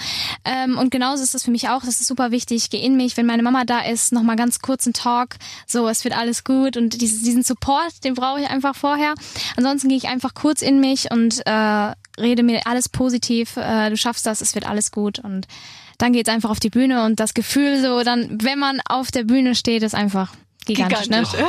Ähm, 0.46 0.78
und 0.78 0.92
genauso 0.92 1.24
ist 1.24 1.34
das 1.34 1.44
für 1.44 1.52
mich 1.52 1.70
auch. 1.70 1.82
Das 1.84 2.00
ist 2.00 2.08
super 2.08 2.32
wichtig. 2.32 2.58
Ich 2.64 2.70
gehe 2.70 2.82
in 2.82 2.96
mich, 2.98 3.18
wenn 3.18 3.26
meine 3.26 3.44
Mama 3.44 3.64
da 3.66 3.80
ist, 3.82 4.12
nochmal 4.12 4.36
ganz 4.36 4.60
kurz 4.60 4.86
einen 4.86 4.94
Talk. 4.94 5.36
So, 5.68 5.88
es 5.88 6.04
wird 6.04 6.18
alles 6.18 6.31
gut 6.44 6.78
und 6.78 7.02
dieses, 7.02 7.22
diesen 7.24 7.44
Support, 7.44 8.04
den 8.04 8.14
brauche 8.14 8.42
ich 8.42 8.50
einfach 8.50 8.76
vorher. 8.76 9.14
Ansonsten 9.58 9.90
gehe 9.90 9.98
ich 9.98 10.08
einfach 10.08 10.34
kurz 10.34 10.62
in 10.62 10.80
mich 10.80 11.12
und 11.12 11.46
äh, 11.46 11.94
rede 12.20 12.44
mir 12.44 12.62
alles 12.66 12.90
positiv. 12.90 13.58
Äh, 13.58 13.90
du 13.90 13.98
schaffst 13.98 14.26
das, 14.26 14.42
es 14.42 14.56
wird 14.56 14.68
alles 14.68 14.92
gut 14.92 15.20
und 15.20 15.48
dann 15.98 16.14
geht's 16.14 16.30
einfach 16.30 16.50
auf 16.50 16.60
die 16.60 16.72
Bühne 16.72 17.06
und 17.06 17.20
das 17.20 17.34
Gefühl 17.34 17.82
so, 17.82 18.04
dann, 18.04 18.40
wenn 18.42 18.58
man 18.58 18.80
auf 18.90 19.12
der 19.12 19.24
Bühne 19.24 19.54
steht, 19.54 19.84
ist 19.84 19.94
einfach 19.94 20.34
gigantisch. 20.66 21.02
Gigantisch, 21.04 21.40
Ne? 21.40 21.48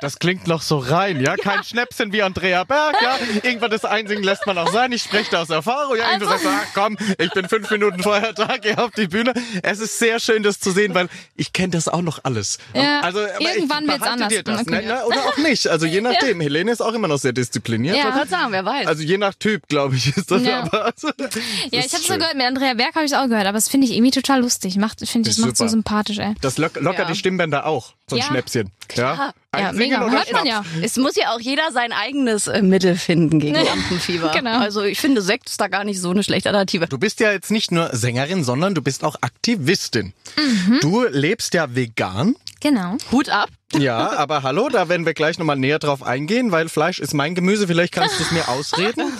Das 0.00 0.18
klingt 0.18 0.46
noch 0.46 0.62
so 0.62 0.78
rein, 0.78 1.20
ja? 1.20 1.36
Kein 1.36 1.62
Schnäpschen 1.64 2.12
wie 2.12 2.22
Andrea 2.22 2.64
Berg, 2.64 2.96
ja? 3.02 3.16
Irgendwann 3.42 3.70
das 3.70 3.84
Einsingen 3.84 4.24
lässt 4.24 4.46
man 4.46 4.58
auch 4.58 4.72
sein. 4.72 4.92
Ich 4.92 5.02
spreche 5.02 5.30
da 5.30 5.42
aus 5.42 5.50
Erfahrung. 5.50 5.96
Ja, 5.96 6.10
irgendwann 6.12 6.32
Also- 6.32 6.44
sagst 6.44 6.44
du, 6.44 6.48
ach 6.50 6.74
komm, 6.74 6.96
ich 7.18 7.30
bin 7.32 7.48
fünf 7.48 7.70
Minuten 7.70 8.02
vorher 8.02 8.32
da, 8.32 8.56
geh 8.60 8.74
auf 8.76 8.90
die 8.92 9.06
Bühne. 9.08 9.32
Es 9.62 9.80
ist 9.80 9.98
sehr 9.98 10.18
schön, 10.20 10.42
das 10.42 10.60
zu 10.60 10.70
sehen, 10.70 10.94
weil 10.94 11.08
ich 11.36 11.52
kenne 11.52 11.70
das 11.70 11.88
auch 11.88 12.02
noch 12.02 12.20
alles. 12.24 12.58
Ja, 12.74 13.00
also, 13.00 13.20
irgendwann 13.20 13.86
wird's 13.86 13.98
behalte 14.00 14.12
anders. 14.12 14.28
Dir 14.28 14.42
das, 14.42 14.66
ne? 14.66 14.82
Na, 14.86 15.04
Oder 15.04 15.24
auch 15.28 15.36
nicht. 15.38 15.68
Also 15.68 15.86
je 15.86 16.00
nachdem. 16.00 16.40
Helene 16.40 16.70
ist 16.72 16.80
auch 16.80 16.92
immer 16.94 17.08
noch 17.08 17.18
sehr 17.18 17.32
diszipliniert. 17.32 17.96
Ja. 17.96 18.08
Ich 18.10 18.14
wollte 18.14 18.28
sagen, 18.28 18.52
wer 18.52 18.64
weiß. 18.64 18.86
Also 18.86 19.02
je 19.02 19.18
nach 19.18 19.34
Typ, 19.34 19.68
glaube 19.68 19.96
ich, 19.96 20.16
ist 20.16 20.30
das 20.30 20.42
Ja. 20.42 20.60
aber. 20.62 20.84
Also, 20.86 21.08
Ja, 21.18 21.26
ich 21.70 21.78
habe 21.78 21.88
so 21.88 21.98
schön. 21.98 22.18
gehört, 22.18 22.34
mit 22.36 22.46
Andrea 22.46 22.74
Berg 22.74 22.94
habe 22.94 23.04
ich 23.04 23.14
auch 23.16 23.26
gehört, 23.28 23.46
aber 23.46 23.56
das 23.58 23.68
finde 23.68 23.86
ich 23.86 23.92
irgendwie 23.92 24.10
total 24.10 24.40
lustig. 24.40 24.76
Macht, 24.76 25.06
finde 25.08 25.30
ich, 25.30 25.38
macht 25.38 25.56
so 25.56 25.66
sympathisch, 25.68 26.18
ey. 26.18 26.34
Das 26.40 26.58
lock, 26.58 26.76
lockert 26.80 27.00
Ja. 27.08 27.12
die 27.12 27.18
Stimmbänder 27.18 27.66
auch. 27.66 27.92
So 28.12 28.16
ein 28.16 28.20
Ja. 28.20 28.26
Schnäpschen. 28.26 28.70
Ja, 28.94 29.04
Ja, 29.04 29.32
Einsingen 29.52 29.76
mega. 29.90 30.04
oder 30.06 30.12
Hört 30.12 30.32
man 30.32 30.46
Schnaps? 30.46 30.66
ja. 30.74 30.82
Es 30.82 30.96
muss 30.96 31.16
ja 31.16 31.32
auch 31.34 31.40
jeder 31.40 31.72
sein 31.72 31.92
eigenes 31.92 32.46
äh, 32.46 32.62
Mittel 32.62 32.96
finden 32.96 33.38
gegen 33.40 33.54
Ja, 33.54 33.62
Lampenfieber. 33.62 34.30
genau. 34.34 34.58
Also 34.60 34.82
ich 34.82 34.98
finde, 35.00 35.22
Sekt 35.22 35.48
ist 35.48 35.60
da 35.60 35.68
gar 35.68 35.84
nicht 35.84 36.00
so 36.00 36.10
eine 36.10 36.22
schlechte 36.22 36.48
Alternative. 36.50 36.86
Du 36.88 36.98
bist 36.98 37.20
ja 37.20 37.32
jetzt 37.32 37.50
nicht 37.50 37.72
nur 37.72 37.88
Sängerin, 37.94 38.44
sondern 38.44 38.74
du 38.74 38.82
bist 38.82 39.02
auch 39.04 39.16
Aktivistin. 39.22 40.12
Mhm. 40.36 40.78
Du 40.80 41.04
lebst 41.08 41.54
ja 41.54 41.74
vegan. 41.74 42.36
Genau. 42.60 42.96
Hut 43.10 43.28
ab. 43.28 43.48
Ja, 43.74 44.12
aber 44.16 44.42
hallo, 44.42 44.68
da 44.68 44.88
werden 44.88 45.04
wir 45.06 45.14
gleich 45.14 45.38
nochmal 45.38 45.56
näher 45.56 45.78
drauf 45.78 46.02
eingehen, 46.02 46.52
weil 46.52 46.68
Fleisch 46.68 46.98
ist 47.00 47.12
mein 47.14 47.34
Gemüse. 47.34 47.66
Vielleicht 47.66 47.92
kannst 47.92 48.18
du 48.18 48.22
es 48.24 48.30
mir 48.30 48.48
ausreden. 48.48 49.10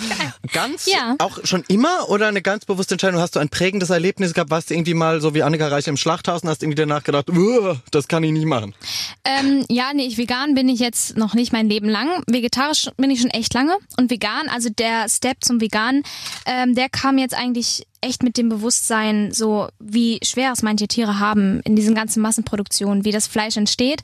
Ganz, 0.51 0.85
ja. 0.85 1.15
auch 1.19 1.39
schon 1.43 1.63
immer 1.67 2.09
oder 2.09 2.27
eine 2.27 2.41
ganz 2.41 2.65
bewusste 2.65 2.95
Entscheidung? 2.95 3.21
Hast 3.21 3.35
du 3.35 3.39
ein 3.39 3.49
prägendes 3.49 3.89
Erlebnis 3.89 4.33
gehabt? 4.33 4.51
Warst 4.51 4.69
du 4.69 4.73
irgendwie 4.73 4.93
mal 4.93 5.21
so 5.21 5.33
wie 5.33 5.43
Annika 5.43 5.67
Reich 5.67 5.87
im 5.87 5.97
Schlachthaus 5.97 6.43
und 6.43 6.49
hast 6.49 6.63
irgendwie 6.63 6.75
danach 6.75 7.03
gedacht, 7.03 7.29
das 7.91 8.07
kann 8.07 8.23
ich 8.23 8.31
nicht 8.31 8.45
machen? 8.45 8.73
Ähm, 9.23 9.65
ja, 9.69 9.91
nee, 9.93 10.05
ich 10.05 10.17
vegan 10.17 10.53
bin 10.53 10.69
ich 10.69 10.79
jetzt 10.79 11.17
noch 11.17 11.33
nicht 11.33 11.53
mein 11.53 11.69
Leben 11.69 11.87
lang. 11.87 12.23
Vegetarisch 12.27 12.89
bin 12.97 13.11
ich 13.11 13.21
schon 13.21 13.29
echt 13.29 13.53
lange 13.53 13.77
und 13.97 14.11
vegan, 14.11 14.49
also 14.49 14.69
der 14.69 15.07
Step 15.09 15.43
zum 15.43 15.61
Vegan, 15.61 16.03
ähm, 16.45 16.75
der 16.75 16.89
kam 16.89 17.17
jetzt 17.17 17.35
eigentlich 17.35 17.85
echt 18.03 18.23
mit 18.23 18.37
dem 18.37 18.49
Bewusstsein, 18.49 19.31
so 19.31 19.67
wie 19.79 20.19
schwer 20.23 20.51
es 20.51 20.61
manche 20.61 20.87
Tiere 20.87 21.19
haben 21.19 21.61
in 21.61 21.75
diesen 21.75 21.95
ganzen 21.95 22.21
Massenproduktionen, 22.21 23.05
wie 23.05 23.11
das 23.11 23.27
Fleisch 23.27 23.57
entsteht. 23.57 24.01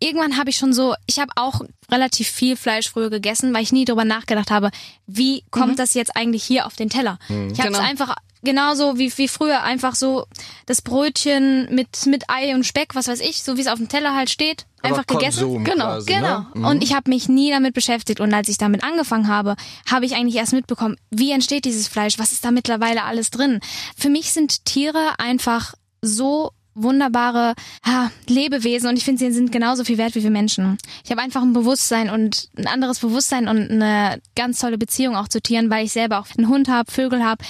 Irgendwann 0.00 0.38
habe 0.38 0.50
ich 0.50 0.56
schon 0.56 0.72
so, 0.72 0.94
ich 1.06 1.18
habe 1.18 1.32
auch 1.36 1.62
relativ 1.90 2.28
viel 2.28 2.56
Fleisch 2.56 2.88
früher 2.88 3.10
gegessen, 3.10 3.52
weil 3.54 3.62
ich 3.62 3.72
nie 3.72 3.84
darüber 3.84 4.04
nachgedacht 4.04 4.50
habe, 4.50 4.70
wie 5.06 5.44
kommt 5.50 5.72
mhm. 5.72 5.76
das 5.76 5.94
jetzt 5.94 6.16
eigentlich 6.16 6.42
hier 6.42 6.66
auf 6.66 6.74
den 6.74 6.88
Teller. 6.88 7.18
Mhm. 7.28 7.50
Ich 7.52 7.60
habe 7.60 7.70
es 7.70 7.76
genau. 7.76 7.88
einfach 7.88 8.16
genauso 8.42 8.98
wie, 8.98 9.12
wie 9.16 9.28
früher 9.28 9.62
einfach 9.62 9.94
so 9.94 10.26
das 10.66 10.82
Brötchen 10.82 11.68
mit, 11.74 12.06
mit 12.06 12.24
Ei 12.28 12.54
und 12.54 12.64
Speck, 12.64 12.94
was 12.94 13.08
weiß 13.08 13.20
ich, 13.20 13.42
so 13.42 13.56
wie 13.56 13.60
es 13.60 13.66
auf 13.66 13.78
dem 13.78 13.88
Teller 13.88 14.14
halt 14.14 14.30
steht, 14.30 14.66
Aber 14.80 14.88
einfach 14.88 15.06
gegessen. 15.06 15.64
Genau, 15.64 15.84
quasi, 15.84 16.12
genau. 16.12 16.40
Ne? 16.40 16.46
Mhm. 16.54 16.64
Und 16.64 16.84
ich 16.84 16.94
habe 16.94 17.10
mich 17.10 17.28
nie 17.28 17.50
damit 17.50 17.74
beschäftigt. 17.74 18.20
Und 18.20 18.34
als 18.34 18.48
ich 18.48 18.58
damit 18.58 18.84
angefangen 18.84 19.28
habe, 19.28 19.56
habe 19.90 20.04
ich 20.04 20.14
eigentlich 20.14 20.36
erst 20.36 20.52
mitbekommen, 20.52 20.96
wie 21.10 21.32
entsteht 21.32 21.64
dieses 21.64 21.88
Fleisch, 21.88 22.18
was 22.18 22.32
ist 22.32 22.44
da 22.44 22.50
mittlerweile 22.50 23.04
alles 23.04 23.30
drin. 23.30 23.60
Für 23.96 24.08
mich 24.08 24.32
sind 24.32 24.64
Tiere 24.64 25.18
einfach 25.18 25.74
so 26.02 26.52
wunderbare 26.74 27.54
ha, 27.84 28.10
Lebewesen 28.28 28.88
und 28.88 28.96
ich 28.96 29.04
finde, 29.04 29.18
sie 29.18 29.30
sind 29.30 29.52
genauso 29.52 29.84
viel 29.84 29.98
wert 29.98 30.14
wie 30.14 30.22
wir 30.22 30.30
Menschen. 30.30 30.78
Ich 31.04 31.10
habe 31.10 31.20
einfach 31.20 31.42
ein 31.42 31.52
Bewusstsein 31.52 32.10
und 32.10 32.48
ein 32.56 32.66
anderes 32.66 32.98
Bewusstsein 33.00 33.48
und 33.48 33.70
eine 33.70 34.20
ganz 34.34 34.58
tolle 34.58 34.78
Beziehung 34.78 35.16
auch 35.16 35.28
zu 35.28 35.40
Tieren, 35.40 35.70
weil 35.70 35.84
ich 35.84 35.92
selber 35.92 36.18
auch 36.18 36.26
einen 36.36 36.48
Hund 36.48 36.68
habe, 36.68 36.90
Vögel 36.90 37.24
habe 37.24 37.44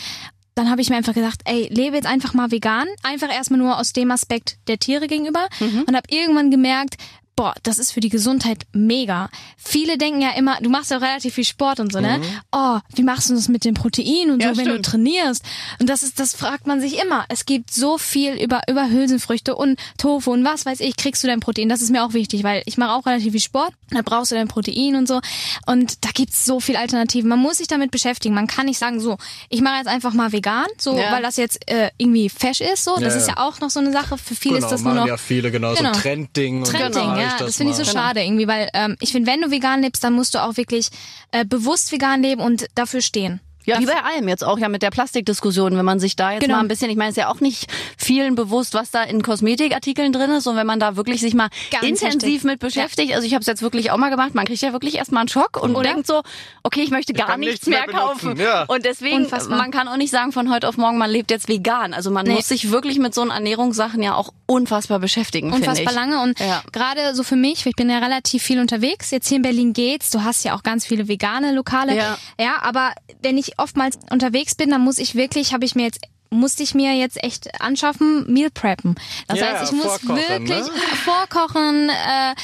dann 0.54 0.70
habe 0.70 0.80
ich 0.80 0.90
mir 0.90 0.96
einfach 0.96 1.14
gesagt, 1.14 1.42
ey, 1.44 1.68
lebe 1.72 1.96
jetzt 1.96 2.06
einfach 2.06 2.34
mal 2.34 2.50
vegan, 2.50 2.86
einfach 3.02 3.32
erstmal 3.32 3.58
nur 3.58 3.78
aus 3.78 3.92
dem 3.92 4.10
Aspekt 4.10 4.58
der 4.68 4.78
Tiere 4.78 5.06
gegenüber 5.06 5.48
mhm. 5.60 5.84
und 5.86 5.96
habe 5.96 6.08
irgendwann 6.10 6.50
gemerkt, 6.50 6.96
boah, 7.42 7.54
das 7.64 7.78
ist 7.78 7.90
für 7.90 7.98
die 7.98 8.08
Gesundheit 8.08 8.66
mega. 8.72 9.28
Viele 9.56 9.98
denken 9.98 10.20
ja 10.20 10.30
immer, 10.30 10.58
du 10.60 10.70
machst 10.70 10.92
ja 10.92 10.98
auch 10.98 11.02
relativ 11.02 11.34
viel 11.34 11.44
Sport 11.44 11.80
und 11.80 11.92
so, 11.92 11.98
ne? 11.98 12.18
Mhm. 12.18 12.24
Oh, 12.52 12.78
wie 12.94 13.02
machst 13.02 13.30
du 13.30 13.34
das 13.34 13.48
mit 13.48 13.64
dem 13.64 13.74
Protein 13.74 14.30
und 14.30 14.40
ja, 14.40 14.54
so, 14.54 14.60
wenn 14.60 14.68
du 14.68 14.80
trainierst? 14.80 15.44
Und 15.80 15.88
das 15.88 16.04
ist, 16.04 16.20
das 16.20 16.36
fragt 16.36 16.68
man 16.68 16.80
sich 16.80 17.02
immer. 17.02 17.24
Es 17.28 17.44
gibt 17.44 17.74
so 17.74 17.98
viel 17.98 18.34
über, 18.34 18.60
über 18.68 18.88
Hülsenfrüchte 18.88 19.56
und 19.56 19.76
Tofu 19.98 20.30
und 20.30 20.44
was 20.44 20.66
weiß 20.66 20.78
ich, 20.78 20.94
kriegst 20.94 21.24
du 21.24 21.26
dein 21.26 21.40
Protein? 21.40 21.68
Das 21.68 21.82
ist 21.82 21.90
mir 21.90 22.04
auch 22.04 22.12
wichtig, 22.12 22.44
weil 22.44 22.62
ich 22.64 22.78
mache 22.78 22.92
auch 22.92 23.06
relativ 23.06 23.32
viel 23.32 23.40
Sport. 23.40 23.72
Da 23.90 24.02
brauchst 24.02 24.30
du 24.30 24.36
dein 24.36 24.46
Protein 24.46 24.94
und 24.94 25.08
so. 25.08 25.20
Und 25.66 26.04
da 26.04 26.10
gibt's 26.14 26.44
so 26.44 26.60
viel 26.60 26.76
Alternativen. 26.76 27.28
Man 27.28 27.40
muss 27.40 27.58
sich 27.58 27.66
damit 27.66 27.90
beschäftigen. 27.90 28.36
Man 28.36 28.46
kann 28.46 28.66
nicht 28.66 28.78
sagen, 28.78 29.00
so, 29.00 29.18
ich 29.48 29.62
mache 29.62 29.78
jetzt 29.78 29.88
einfach 29.88 30.12
mal 30.12 30.30
vegan, 30.30 30.66
so, 30.78 30.96
ja. 30.96 31.10
weil 31.10 31.22
das 31.22 31.36
jetzt 31.38 31.68
äh, 31.68 31.90
irgendwie 31.98 32.28
fesch 32.28 32.60
ist, 32.60 32.84
so. 32.84 32.94
Das 33.00 33.14
ja, 33.14 33.20
ist 33.20 33.26
ja 33.26 33.38
auch 33.38 33.58
noch 33.58 33.70
so 33.70 33.80
eine 33.80 33.90
Sache. 33.90 34.16
Für 34.16 34.36
viele 34.36 34.54
genau, 34.56 34.66
ist 34.68 34.72
das 34.72 34.82
nur 34.82 34.94
noch. 34.94 35.08
ja 35.08 35.16
viele, 35.16 35.50
genau, 35.50 35.74
genau. 35.74 35.92
so 35.92 36.00
Trendding. 36.00 36.62
Trendding, 36.62 37.16
ja 37.16 37.31
ja, 37.38 37.46
das, 37.46 37.56
finde 37.56 37.72
ich 37.72 37.78
so 37.78 37.84
schade 37.84 38.22
irgendwie, 38.22 38.46
weil 38.46 38.68
ähm, 38.74 38.96
ich 39.00 39.12
finde, 39.12 39.30
wenn 39.30 39.40
du 39.40 39.50
vegan 39.50 39.82
lebst, 39.82 40.02
dann 40.04 40.12
musst 40.12 40.34
du 40.34 40.42
auch 40.42 40.56
wirklich 40.56 40.88
äh, 41.30 41.44
bewusst 41.44 41.92
vegan 41.92 42.22
leben 42.22 42.40
und 42.40 42.66
dafür 42.74 43.00
stehen. 43.00 43.40
Ja, 43.64 43.78
wie 43.78 43.86
bei 43.86 44.02
allem 44.02 44.28
jetzt 44.28 44.44
auch 44.44 44.58
ja 44.58 44.68
mit 44.68 44.82
der 44.82 44.90
Plastikdiskussion, 44.90 45.76
wenn 45.76 45.84
man 45.84 46.00
sich 46.00 46.16
da 46.16 46.32
jetzt 46.32 46.42
genau. 46.42 46.56
mal 46.56 46.60
ein 46.60 46.68
bisschen, 46.68 46.90
ich 46.90 46.96
meine, 46.96 47.10
es 47.10 47.16
ist 47.16 47.22
ja 47.22 47.28
auch 47.28 47.40
nicht 47.40 47.66
vielen 47.96 48.34
bewusst, 48.34 48.74
was 48.74 48.90
da 48.90 49.02
in 49.02 49.22
Kosmetikartikeln 49.22 50.12
drin 50.12 50.30
ist 50.30 50.46
und 50.46 50.56
wenn 50.56 50.66
man 50.66 50.80
da 50.80 50.96
wirklich 50.96 51.20
sich 51.20 51.34
mal 51.34 51.48
Ganz 51.70 51.84
intensiv 51.84 52.24
richtig. 52.24 52.44
mit 52.44 52.60
beschäftigt, 52.60 53.10
ja. 53.10 53.16
also 53.16 53.26
ich 53.26 53.34
habe 53.34 53.42
es 53.42 53.46
jetzt 53.46 53.62
wirklich 53.62 53.90
auch 53.90 53.96
mal 53.96 54.10
gemacht, 54.10 54.34
man 54.34 54.44
kriegt 54.44 54.62
ja 54.62 54.72
wirklich 54.72 54.96
erstmal 54.96 55.20
einen 55.20 55.28
Schock 55.28 55.62
und 55.62 55.74
Oder? 55.74 55.92
denkt 55.92 56.06
so, 56.06 56.22
okay, 56.62 56.82
ich 56.82 56.90
möchte 56.90 57.12
gar 57.12 57.30
ich 57.30 57.36
nichts, 57.38 57.66
nichts, 57.66 57.68
mehr, 57.68 57.86
mehr 57.86 58.06
kaufen. 58.06 58.36
Ja. 58.36 58.64
Und 58.64 58.84
deswegen, 58.84 59.24
Unfassbar. 59.24 59.58
man 59.58 59.70
kann 59.70 59.88
auch 59.88 59.96
nicht 59.96 60.10
sagen 60.10 60.32
von 60.32 60.52
heute 60.52 60.68
auf 60.68 60.76
morgen, 60.76 60.98
man 60.98 61.10
lebt 61.10 61.30
jetzt 61.30 61.48
vegan. 61.48 61.94
Also 61.94 62.10
man 62.10 62.26
nee. 62.26 62.34
muss 62.34 62.48
sich 62.48 62.70
wirklich 62.70 62.98
mit 62.98 63.14
so 63.14 63.22
einen 63.22 63.30
Ernährungssachen 63.30 64.02
ja 64.02 64.14
auch 64.14 64.32
unfassbar 64.46 64.98
beschäftigen, 64.98 65.52
Unfassbar 65.52 65.92
lange 65.92 66.20
und 66.20 66.38
ja. 66.40 66.62
gerade 66.72 67.14
so 67.14 67.22
für 67.22 67.36
mich, 67.36 67.64
ich 67.64 67.76
bin 67.76 67.88
ja 67.88 67.98
relativ 67.98 68.42
viel 68.42 68.60
unterwegs, 68.60 69.10
jetzt 69.10 69.28
hier 69.28 69.36
in 69.36 69.42
Berlin 69.42 69.72
geht's, 69.72 70.10
du 70.10 70.24
hast 70.24 70.44
ja 70.44 70.54
auch 70.54 70.62
ganz 70.62 70.86
viele 70.86 71.08
vegane 71.08 71.54
Lokale. 71.54 71.96
Ja, 71.96 72.18
ja 72.38 72.56
aber 72.62 72.92
wenn 73.22 73.38
ich 73.38 73.51
oftmals 73.58 73.98
unterwegs 74.10 74.54
bin, 74.54 74.70
dann 74.70 74.80
muss 74.80 74.98
ich 74.98 75.14
wirklich, 75.14 75.52
habe 75.52 75.64
ich 75.64 75.74
mir 75.74 75.84
jetzt 75.84 76.00
musste 76.32 76.62
ich 76.62 76.74
mir 76.74 76.94
jetzt 76.94 77.22
echt 77.22 77.60
anschaffen, 77.60 78.24
Meal 78.32 78.50
Preppen. 78.50 78.94
Das 79.28 79.38
ja, 79.38 79.46
heißt, 79.48 79.70
ich 79.70 79.76
muss 79.76 80.02
wirklich 80.08 80.48
ne? 80.48 80.70
vorkochen, 81.04 81.90
äh, 81.90 82.34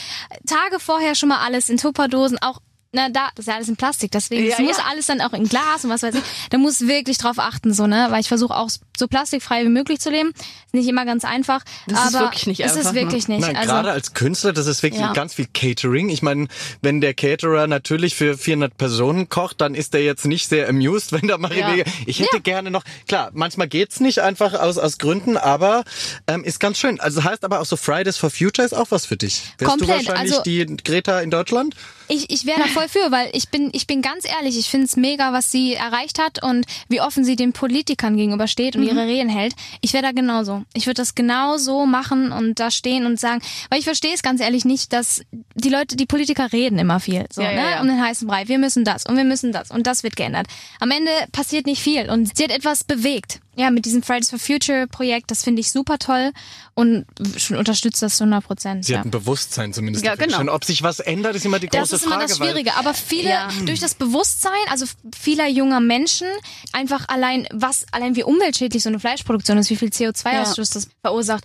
Tage 0.46 0.78
vorher 0.78 1.14
schon 1.14 1.30
mal 1.30 1.38
alles 1.38 1.70
in 1.70 1.78
Tupperdosen, 1.78 2.38
auch 2.42 2.60
na 2.90 3.10
da, 3.10 3.28
das 3.34 3.44
ist 3.44 3.48
ja 3.48 3.54
alles 3.56 3.68
in 3.68 3.76
Plastik, 3.76 4.10
deswegen 4.12 4.48
ja, 4.48 4.58
muss 4.60 4.78
ja. 4.78 4.84
alles 4.90 5.06
dann 5.06 5.20
auch 5.20 5.34
in 5.34 5.46
Glas 5.46 5.84
und 5.84 5.90
was 5.90 6.02
weiß 6.02 6.14
ich. 6.14 6.22
Da 6.48 6.56
muss 6.56 6.80
wirklich 6.80 7.18
drauf 7.18 7.38
achten, 7.38 7.74
so, 7.74 7.86
ne? 7.86 8.06
Weil 8.08 8.22
ich 8.22 8.28
versuche 8.28 8.56
auch 8.56 8.70
so 8.96 9.06
plastikfrei 9.08 9.64
wie 9.64 9.68
möglich 9.68 10.00
zu 10.00 10.08
leben. 10.08 10.30
Ist 10.30 10.74
nicht 10.74 10.88
immer 10.88 11.04
ganz 11.04 11.26
einfach. 11.26 11.62
Das 11.86 11.98
aber 11.98 12.06
ist 12.06 12.14
wirklich 12.14 12.46
nicht 12.46 12.62
einfach. 12.62 12.76
Das 12.76 12.86
ist 12.86 12.94
wirklich 12.94 13.28
nicht. 13.28 13.42
Nein, 13.42 13.56
also, 13.56 13.68
gerade 13.68 13.90
als 13.90 14.14
Künstler, 14.14 14.54
das 14.54 14.66
ist 14.66 14.82
wirklich 14.82 15.02
ja. 15.02 15.12
ganz 15.12 15.34
viel 15.34 15.46
Catering. 15.52 16.08
Ich 16.08 16.22
meine, 16.22 16.48
wenn 16.80 17.02
der 17.02 17.12
Caterer 17.12 17.66
natürlich 17.66 18.14
für 18.14 18.38
400 18.38 18.78
Personen 18.78 19.28
kocht, 19.28 19.60
dann 19.60 19.74
ist 19.74 19.92
der 19.92 20.02
jetzt 20.02 20.24
nicht 20.24 20.48
sehr 20.48 20.66
amused, 20.66 21.12
wenn 21.20 21.28
da 21.28 21.36
mal 21.36 21.54
ja. 21.54 21.74
Ich 22.06 22.20
hätte 22.20 22.40
gerne 22.40 22.70
noch, 22.70 22.84
klar, 23.06 23.30
manchmal 23.34 23.68
geht's 23.68 24.00
nicht 24.00 24.20
einfach 24.20 24.54
aus, 24.54 24.78
aus 24.78 24.96
Gründen, 24.96 25.36
aber 25.36 25.84
ähm, 26.26 26.42
ist 26.42 26.58
ganz 26.58 26.78
schön. 26.78 27.00
Also 27.00 27.22
heißt 27.22 27.44
aber 27.44 27.60
auch 27.60 27.66
so 27.66 27.76
Fridays 27.76 28.16
for 28.16 28.30
Future 28.30 28.64
ist 28.64 28.72
auch 28.72 28.90
was 28.90 29.04
für 29.04 29.18
dich. 29.18 29.42
Wärst 29.58 29.70
Komplett. 29.70 30.02
du 30.02 30.06
wahrscheinlich 30.08 30.32
also, 30.32 30.42
die 30.42 30.64
Greta 30.82 31.20
in 31.20 31.30
Deutschland? 31.30 31.74
Ich, 32.08 32.30
ich 32.30 32.46
wäre 32.46 32.60
da 32.60 32.66
voll 32.66 32.88
für, 32.88 33.10
weil 33.10 33.30
ich 33.32 33.50
bin, 33.50 33.70
ich 33.72 33.86
bin 33.86 34.02
ganz 34.02 34.24
ehrlich, 34.26 34.58
ich 34.58 34.68
finde 34.68 34.86
es 34.86 34.96
mega, 34.96 35.32
was 35.32 35.50
sie 35.50 35.74
erreicht 35.74 36.18
hat 36.18 36.42
und 36.42 36.66
wie 36.88 37.00
offen 37.00 37.24
sie 37.24 37.36
den 37.36 37.52
Politikern 37.52 38.16
gegenübersteht 38.16 38.76
und 38.76 38.82
mhm. 38.82 38.88
ihre 38.88 39.06
Reden 39.06 39.28
hält. 39.28 39.54
Ich 39.80 39.92
wäre 39.92 40.02
da 40.02 40.12
genauso. 40.12 40.64
Ich 40.74 40.86
würde 40.86 40.94
das 40.94 41.14
genauso 41.14 41.86
machen 41.86 42.32
und 42.32 42.58
da 42.60 42.70
stehen 42.70 43.06
und 43.06 43.20
sagen, 43.20 43.42
weil 43.70 43.78
ich 43.78 43.84
verstehe 43.84 44.14
es 44.14 44.22
ganz 44.22 44.40
ehrlich 44.40 44.64
nicht, 44.64 44.92
dass 44.92 45.22
die 45.54 45.68
Leute, 45.68 45.96
die 45.96 46.06
Politiker 46.06 46.52
reden 46.52 46.78
immer 46.78 47.00
viel, 47.00 47.26
so, 47.30 47.42
ja, 47.42 47.52
ne? 47.52 47.56
Ja, 47.56 47.70
ja. 47.70 47.80
um 47.80 47.88
den 47.88 48.02
heißen 48.02 48.26
Brei. 48.26 48.48
Wir 48.48 48.58
müssen 48.58 48.84
das 48.84 49.04
und 49.04 49.16
wir 49.16 49.24
müssen 49.24 49.52
das 49.52 49.70
und 49.70 49.86
das 49.86 50.02
wird 50.02 50.16
geändert. 50.16 50.46
Am 50.80 50.90
Ende 50.90 51.10
passiert 51.32 51.66
nicht 51.66 51.82
viel 51.82 52.10
und 52.10 52.36
sie 52.36 52.44
hat 52.44 52.50
etwas 52.50 52.84
bewegt 52.84 53.40
ja, 53.58 53.72
mit 53.72 53.84
diesem 53.84 54.04
Fridays 54.04 54.30
for 54.30 54.38
Future 54.38 54.86
Projekt, 54.86 55.32
das 55.32 55.42
finde 55.42 55.60
ich 55.60 55.72
super 55.72 55.98
toll 55.98 56.32
und 56.74 57.06
unterstützt 57.50 58.00
das 58.02 58.16
zu 58.16 58.24
100 58.24 58.44
Prozent. 58.44 58.84
Sie 58.84 58.92
ja. 58.92 59.00
hat 59.00 59.06
ein 59.06 59.10
Bewusstsein 59.10 59.72
zumindest. 59.72 60.04
Ja, 60.04 60.14
genau. 60.14 60.36
Schon. 60.36 60.48
Ob 60.48 60.64
sich 60.64 60.84
was 60.84 61.00
ändert, 61.00 61.34
ist 61.34 61.44
immer 61.44 61.58
die 61.58 61.66
große 61.66 61.78
Frage. 61.78 61.90
Das 61.90 62.00
ist 62.00 62.06
immer 62.06 62.18
das 62.20 62.36
Schwierige. 62.36 62.74
Aber 62.76 62.94
viele, 62.94 63.30
ja. 63.30 63.48
durch 63.66 63.80
das 63.80 63.94
Bewusstsein, 63.94 64.52
also 64.70 64.86
vieler 65.16 65.48
junger 65.48 65.80
Menschen, 65.80 66.28
einfach 66.72 67.08
allein, 67.08 67.48
was, 67.52 67.86
allein 67.90 68.14
wie 68.14 68.22
umweltschädlich 68.22 68.82
so 68.82 68.90
eine 68.90 69.00
Fleischproduktion 69.00 69.58
ist, 69.58 69.70
wie 69.70 69.76
viel 69.76 69.88
CO2-Ausstoß 69.88 70.74
ja. 70.74 70.74
das 70.74 70.88
verursacht, 71.02 71.44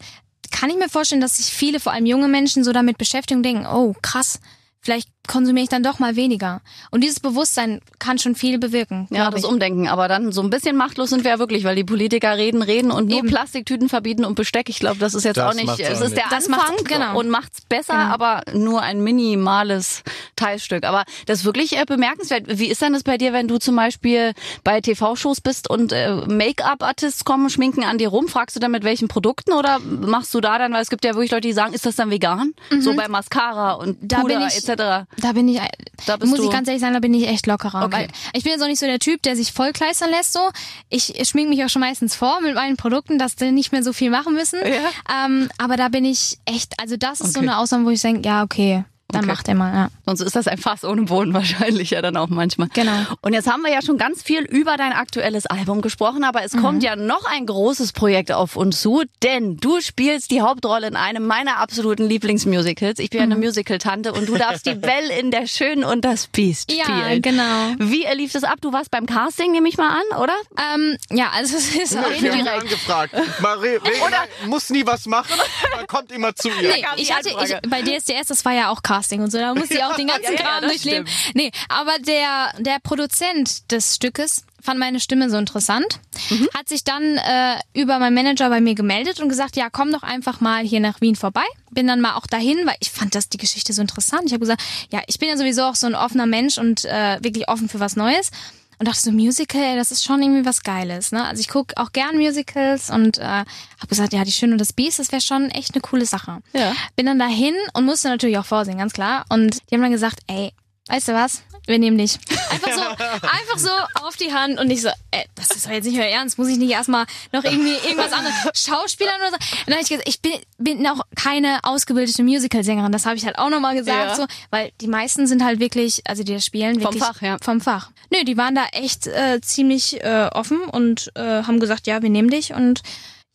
kann 0.52 0.70
ich 0.70 0.78
mir 0.78 0.90
vorstellen, 0.90 1.22
dass 1.22 1.38
sich 1.38 1.48
viele, 1.48 1.80
vor 1.80 1.94
allem 1.94 2.06
junge 2.06 2.28
Menschen, 2.28 2.64
so 2.64 2.72
damit 2.72 3.00
beschäftigen 3.00 3.40
und 3.40 3.44
denken, 3.44 3.66
oh, 3.66 3.96
krass, 4.04 4.40
vielleicht 4.82 5.10
konsumiere 5.28 5.64
ich 5.64 5.70
dann 5.70 5.84
doch 5.84 6.00
mal 6.00 6.16
weniger. 6.16 6.62
Und 6.92 7.02
dieses 7.02 7.20
Bewusstsein 7.20 7.82
kann 8.00 8.18
schon 8.20 8.36
viel 8.36 8.60
bewirken. 8.60 9.08
Ja, 9.10 9.32
das 9.32 9.42
ich. 9.42 9.48
Umdenken. 9.48 9.88
Aber 9.88 10.08
dann 10.08 10.32
so 10.32 10.42
ein 10.42 10.50
bisschen 10.50 10.76
machtlos 10.76 11.10
sind 11.10 11.24
wir 11.24 11.32
ja 11.32 11.40
wirklich, 11.40 11.64
weil 11.64 11.76
die 11.76 11.84
Politiker 11.84 12.38
reden, 12.38 12.62
reden 12.62 12.92
und 12.92 13.10
nur 13.10 13.20
Eben. 13.20 13.30
Plastiktüten 13.30 13.90
verbieten 13.90 14.26
und 14.26 14.36
Besteck. 14.36 14.70
Ich 14.70 14.80
glaube, 14.80 15.00
das 15.00 15.14
ist 15.14 15.24
jetzt 15.24 15.38
das 15.38 15.52
auch 15.52 15.56
nicht. 15.56 15.80
Es 15.80 16.02
ist 16.02 16.18
der 16.18 16.26
das 16.30 16.48
Anfang 16.48 16.76
macht, 16.76 16.86
genau. 16.86 17.18
und 17.18 17.30
macht's 17.30 17.62
besser, 17.62 17.94
genau. 17.94 18.14
aber 18.14 18.44
nur 18.54 18.82
ein 18.82 19.02
minimales 19.02 20.04
Teilstück. 20.36 20.84
Aber 20.84 21.06
das 21.26 21.40
ist 21.40 21.46
wirklich 21.46 21.78
äh, 21.78 21.86
bemerkenswert. 21.86 22.44
Wie 22.48 22.68
ist 22.68 22.82
denn 22.82 22.94
das 22.94 23.04
bei 23.04 23.18
dir, 23.18 23.32
wenn 23.32 23.48
du 23.48 23.60
zum 23.60 23.76
Beispiel 23.76 24.34
bei 24.64 24.82
TV-Shows 24.82 25.42
bist 25.42 25.70
und 25.70 25.94
äh, 25.94 26.16
Make-up-Artists 26.28 27.24
kommen, 27.24 27.50
schminken 27.50 27.84
an 27.84 27.98
dir 27.98 28.10
rum? 28.10 28.28
Fragst 28.28 28.56
du 28.56 28.60
dann 28.60 28.72
mit 28.72 28.84
welchen 28.84 29.08
Produkten 29.08 29.54
oder 29.54 29.80
machst 29.80 30.34
du 30.34 30.42
da 30.42 30.58
dann, 30.58 30.74
weil 30.74 30.82
es 30.82 30.90
gibt 30.90 31.06
ja 31.06 31.14
wirklich 31.14 31.32
Leute, 31.32 31.48
die 31.48 31.54
sagen, 31.54 31.74
ist 31.74 31.86
das 31.86 31.96
dann 31.96 32.12
vegan? 32.12 32.54
Mhm. 32.70 32.82
So 32.82 32.94
bei 32.94 33.08
Mascara 33.08 33.74
und 33.74 33.98
da 34.02 34.20
Puder 34.20 34.46
etc. 34.46 35.08
Da 35.18 35.34
bin 35.34 35.48
ich, 35.48 35.60
da 36.06 36.18
muss 36.26 36.40
ich 36.40 36.50
ganz 36.50 36.68
ehrlich 36.68 36.82
sagen, 36.82 36.94
da 36.94 37.00
bin 37.00 37.14
ich 37.14 37.28
echt 37.28 37.48
lockerer. 37.48 37.86
Okay. 37.86 37.94
Weil 37.94 38.08
ich 38.34 38.44
bin 38.44 38.52
jetzt 38.52 38.62
auch 38.62 38.68
nicht 38.68 38.80
so 38.80 38.86
der 38.86 39.00
Typ, 39.00 39.22
der 39.24 39.36
sich 39.36 39.54
vollkleistern 39.54 40.10
lässt 40.10 40.34
so. 40.34 40.50
Ich 40.90 41.14
schmink 41.28 41.50
mich 41.50 41.64
auch 41.64 41.70
schon 41.70 41.82
meistens 41.82 42.16
vor 42.16 42.42
mit 42.42 42.56
meinen 42.56 42.78
Produkten, 42.78 43.20
dass 43.20 43.36
die 43.36 43.52
nicht 43.52 43.72
mehr 43.72 43.84
so 43.84 43.94
viel 43.94 44.10
machen 44.10 44.34
müssen. 44.34 44.60
Ja. 44.60 45.26
Ähm, 45.26 45.50
aber 45.58 45.78
da 45.78 45.90
bin 45.90 46.06
ich 46.06 46.38
echt, 46.46 46.80
also 46.80 46.98
das 46.98 47.22
ist 47.22 47.28
okay. 47.28 47.34
so 47.34 47.40
eine 47.40 47.58
Ausnahme, 47.58 47.86
wo 47.86 47.90
ich 47.90 48.02
denke, 48.02 48.28
ja, 48.28 48.44
okay, 48.44 48.86
dann 49.14 49.24
okay. 49.24 49.32
macht 49.32 49.48
er 49.48 49.56
mal, 49.56 49.74
ja. 49.74 49.90
Sonst 50.06 50.22
ist 50.22 50.36
das 50.36 50.48
ein 50.48 50.58
Fass 50.58 50.84
ohne 50.84 51.04
Boden 51.04 51.34
wahrscheinlich 51.34 51.92
ja 51.92 52.02
dann 52.02 52.18
auch 52.18 52.30
manchmal. 52.30 52.68
Genau. 52.74 52.92
Und 53.22 53.34
jetzt 53.34 53.50
haben 53.50 53.62
wir 53.62 53.72
ja 53.72 53.82
schon 53.82 53.98
ganz 53.98 54.22
viel 54.22 54.42
über 54.42 54.76
dein 54.78 54.92
aktuelles 54.92 55.46
Album 55.46 55.82
gesprochen, 55.82 56.24
aber 56.24 56.44
es 56.44 56.54
mhm. 56.54 56.62
kommt 56.62 56.84
ja 56.84 56.96
noch 56.96 57.26
ein 57.26 57.46
großes 57.46 57.94
Projekt 57.94 58.32
auf 58.32 58.56
uns 58.56 58.82
zu, 58.82 59.04
denn 59.22 59.58
du 59.58 59.80
spielst 59.82 60.32
die 60.32 60.42
Hauptrolle 60.42 60.88
in 60.88 60.96
einem 60.96 61.26
meiner 61.26 61.58
absoluten 61.58 62.08
Lieblingsmusicals. 62.08 63.00
Ich 63.00 63.10
bin 63.10 63.20
mhm. 63.26 63.32
eine 63.32 63.36
Musical-Tante 63.38 64.14
und 64.14 64.28
du 64.28 64.36
darfst 64.36 64.66
die 64.66 64.74
Belle 64.76 65.18
in 65.20 65.32
Der 65.32 65.48
Schön 65.48 65.84
und 65.84 66.04
das 66.04 66.28
Biest 66.28 66.72
spielen. 66.72 66.88
Ja, 66.88 67.20
genau. 67.20 67.76
Wie 67.78 68.06
lief 68.16 68.34
das 68.34 68.44
ab? 68.44 68.60
Du 68.62 68.74
warst 68.74 68.92
beim 68.92 69.06
Casting, 69.06 69.52
nehme 69.52 69.70
ich 69.70 69.78
mal 69.78 69.90
an, 69.90 70.18
oder? 70.22 70.36
Ähm, 70.74 70.98
ja, 71.12 71.30
also 71.34 71.56
es 71.56 71.76
ist 71.76 71.98
auch 71.98 72.10
ja, 72.10 72.20
direkt. 72.20 72.48
angefragt. 72.48 73.16
Marie, 73.42 73.78
oder 73.78 74.26
muss 74.48 74.70
nie 74.70 74.86
was 74.86 75.06
machen, 75.06 75.40
man 75.76 75.88
kommt 75.88 76.12
immer 76.12 76.36
zu 76.36 76.50
ihr. 76.50 76.70
Nee, 76.70 76.86
ich 76.98 77.14
hatte, 77.16 77.30
ich, 77.30 77.70
bei 77.70 77.82
DSDS, 77.82 78.28
das 78.28 78.46
war 78.46 78.54
ja 78.54 78.70
auch 78.70 78.82
Casting 78.84 79.03
Casting 79.04 79.22
und 79.22 79.32
so. 79.32 79.38
Da 79.38 79.54
musste 79.54 79.74
ich 79.76 79.84
auch 79.84 79.96
den 79.96 80.08
ganzen 80.08 80.24
Ja, 80.24 80.32
ja, 80.32 80.38
Kram 80.38 80.62
das 80.62 80.72
durchleben. 80.72 81.08
Nee, 81.34 81.52
aber 81.70 82.00
der, 82.00 82.54
der 82.60 82.78
Produzent 82.82 83.70
des 83.72 83.96
Stückes 83.96 84.44
fand 84.62 84.80
meine 84.80 85.02
Stimme 85.02 85.30
so 85.30 85.38
interessant, 85.38 86.00
Mhm. 86.30 86.48
hat 86.56 86.70
sich 86.70 86.86
dann 86.86 87.18
äh, 87.18 87.56
über 87.74 88.00
meinen 88.00 88.14
Manager 88.14 88.48
bei 88.50 88.62
mir 88.62 88.76
gemeldet 88.76 89.20
und 89.20 89.28
gesagt, 89.28 89.58
ja, 89.58 89.70
komm 89.70 89.92
doch 89.92 90.04
einfach 90.04 90.40
mal 90.40 90.64
hier 90.64 90.80
nach 90.80 91.02
Wien 91.02 91.16
vorbei. 91.18 91.44
Bin 91.72 91.86
dann 91.86 92.00
mal 92.00 92.16
auch 92.16 92.28
dahin, 92.28 92.66
weil 92.66 92.76
ich 92.80 92.92
fand 92.92 93.14
das 93.14 93.28
die 93.28 93.38
Geschichte 93.38 93.74
so 93.74 93.82
interessant. 93.82 94.24
Ich 94.28 94.32
habe 94.32 94.40
gesagt, 94.40 94.62
ja, 94.90 95.02
ich 95.08 95.20
bin 95.20 95.28
ja 95.28 95.36
sowieso 95.36 95.64
auch 95.64 95.76
so 95.76 95.86
ein 95.88 95.96
offener 95.96 96.28
Mensch 96.28 96.58
und 96.58 96.86
äh, 96.86 97.18
wirklich 97.22 97.50
offen 97.50 97.68
für 97.68 97.82
was 97.82 97.98
Neues. 97.98 98.32
Und 98.80 98.88
dachte 98.88 99.02
so, 99.02 99.12
Musical, 99.12 99.62
ey, 99.62 99.76
das 99.76 99.92
ist 99.92 100.04
schon 100.04 100.22
irgendwie 100.22 100.46
was 100.46 100.64
Geiles. 100.64 101.12
Ne? 101.12 101.24
Also 101.24 101.40
ich 101.40 101.48
guck 101.48 101.74
auch 101.78 101.92
gern 101.92 102.18
Musicals 102.18 102.90
und 102.90 103.18
äh, 103.18 103.22
habe 103.24 103.88
gesagt, 103.88 104.14
ja, 104.14 104.24
die 104.24 104.32
Schöne 104.32 104.54
und 104.54 104.62
das 104.62 104.74
Biest, 104.74 105.00
das 105.00 105.12
wäre 105.12 105.22
schon 105.22 105.50
echt 105.50 105.74
eine 105.74 105.82
coole 105.82 106.06
Sache. 106.06 106.40
Ja. 106.54 106.74
Bin 106.96 107.06
dann 107.06 107.20
dahin 107.20 107.56
und 107.74 107.86
musste 107.86 108.10
natürlich 108.10 108.38
auch 108.38 108.46
vorsingen, 108.46 108.80
ganz 108.80 108.94
klar. 108.94 109.26
Und 109.30 109.60
die 109.70 109.76
haben 109.76 109.82
dann 109.82 109.92
gesagt, 109.92 110.20
ey, 110.28 110.54
weißt 110.88 111.10
du 111.10 111.14
was? 111.14 111.44
Wir 111.66 111.80
nehmen 111.80 111.98
dich. 111.98 112.18
Einfach 112.50 112.72
so, 112.74 112.82
einfach 112.82 113.58
so 113.58 113.70
auf 114.06 114.16
die 114.18 114.34
Hand 114.34 114.60
und 114.60 114.70
ich 114.70 114.82
so, 114.82 114.90
ey, 115.12 115.26
das 115.36 115.52
ist 115.52 115.66
doch 115.66 115.72
jetzt 115.72 115.86
nicht 115.86 115.96
mehr 115.98 116.12
ernst. 116.12 116.38
Muss 116.38 116.50
ich 116.50 116.58
nicht 116.58 116.72
erstmal 116.72 117.06
noch 117.32 117.44
irgendwie 117.44 117.74
irgendwas 117.88 118.12
anderes 118.12 118.36
Schauspielern 118.54 119.16
oder 119.22 119.30
so? 119.32 119.36
Und 119.36 119.68
dann 119.68 119.74
habe 119.76 119.84
ich 119.84 119.90
gesagt, 119.90 120.08
ich 120.08 120.22
bin, 120.22 120.34
bin 120.58 120.86
auch 120.88 121.02
keine 121.16 121.60
ausgebildete 121.64 122.22
Musicalsängerin. 122.24 122.92
Das 122.92 123.06
habe 123.06 123.16
ich 123.16 123.26
halt 123.26 123.38
auch 123.40 123.50
nochmal 123.50 123.76
gesagt, 123.76 124.10
Ja. 124.10 124.16
so, 124.16 124.26
weil 124.52 124.72
die 124.82 124.88
meisten 124.88 125.26
sind 125.26 125.44
halt 125.44 125.60
wirklich, 125.60 126.02
also 126.06 126.24
die 126.24 126.40
spielen, 126.42 126.76
Vom 126.76 126.84
wirklich 126.84 127.04
Fach, 127.04 127.22
ja. 127.22 127.38
vom 127.42 127.62
Fach. 127.62 127.92
Nö, 128.12 128.24
die 128.26 128.38
waren 128.38 128.56
da 128.56 128.66
echt 128.74 129.08
äh, 129.08 129.40
ziemlich 129.42 130.04
äh, 130.04 130.30
offen 130.34 130.62
und 130.66 131.12
äh, 131.16 131.44
haben 131.44 131.60
gesagt, 131.60 131.88
ja, 131.88 132.02
wir 132.02 132.10
nehmen 132.10 132.30
dich 132.30 132.54
und 132.54 132.82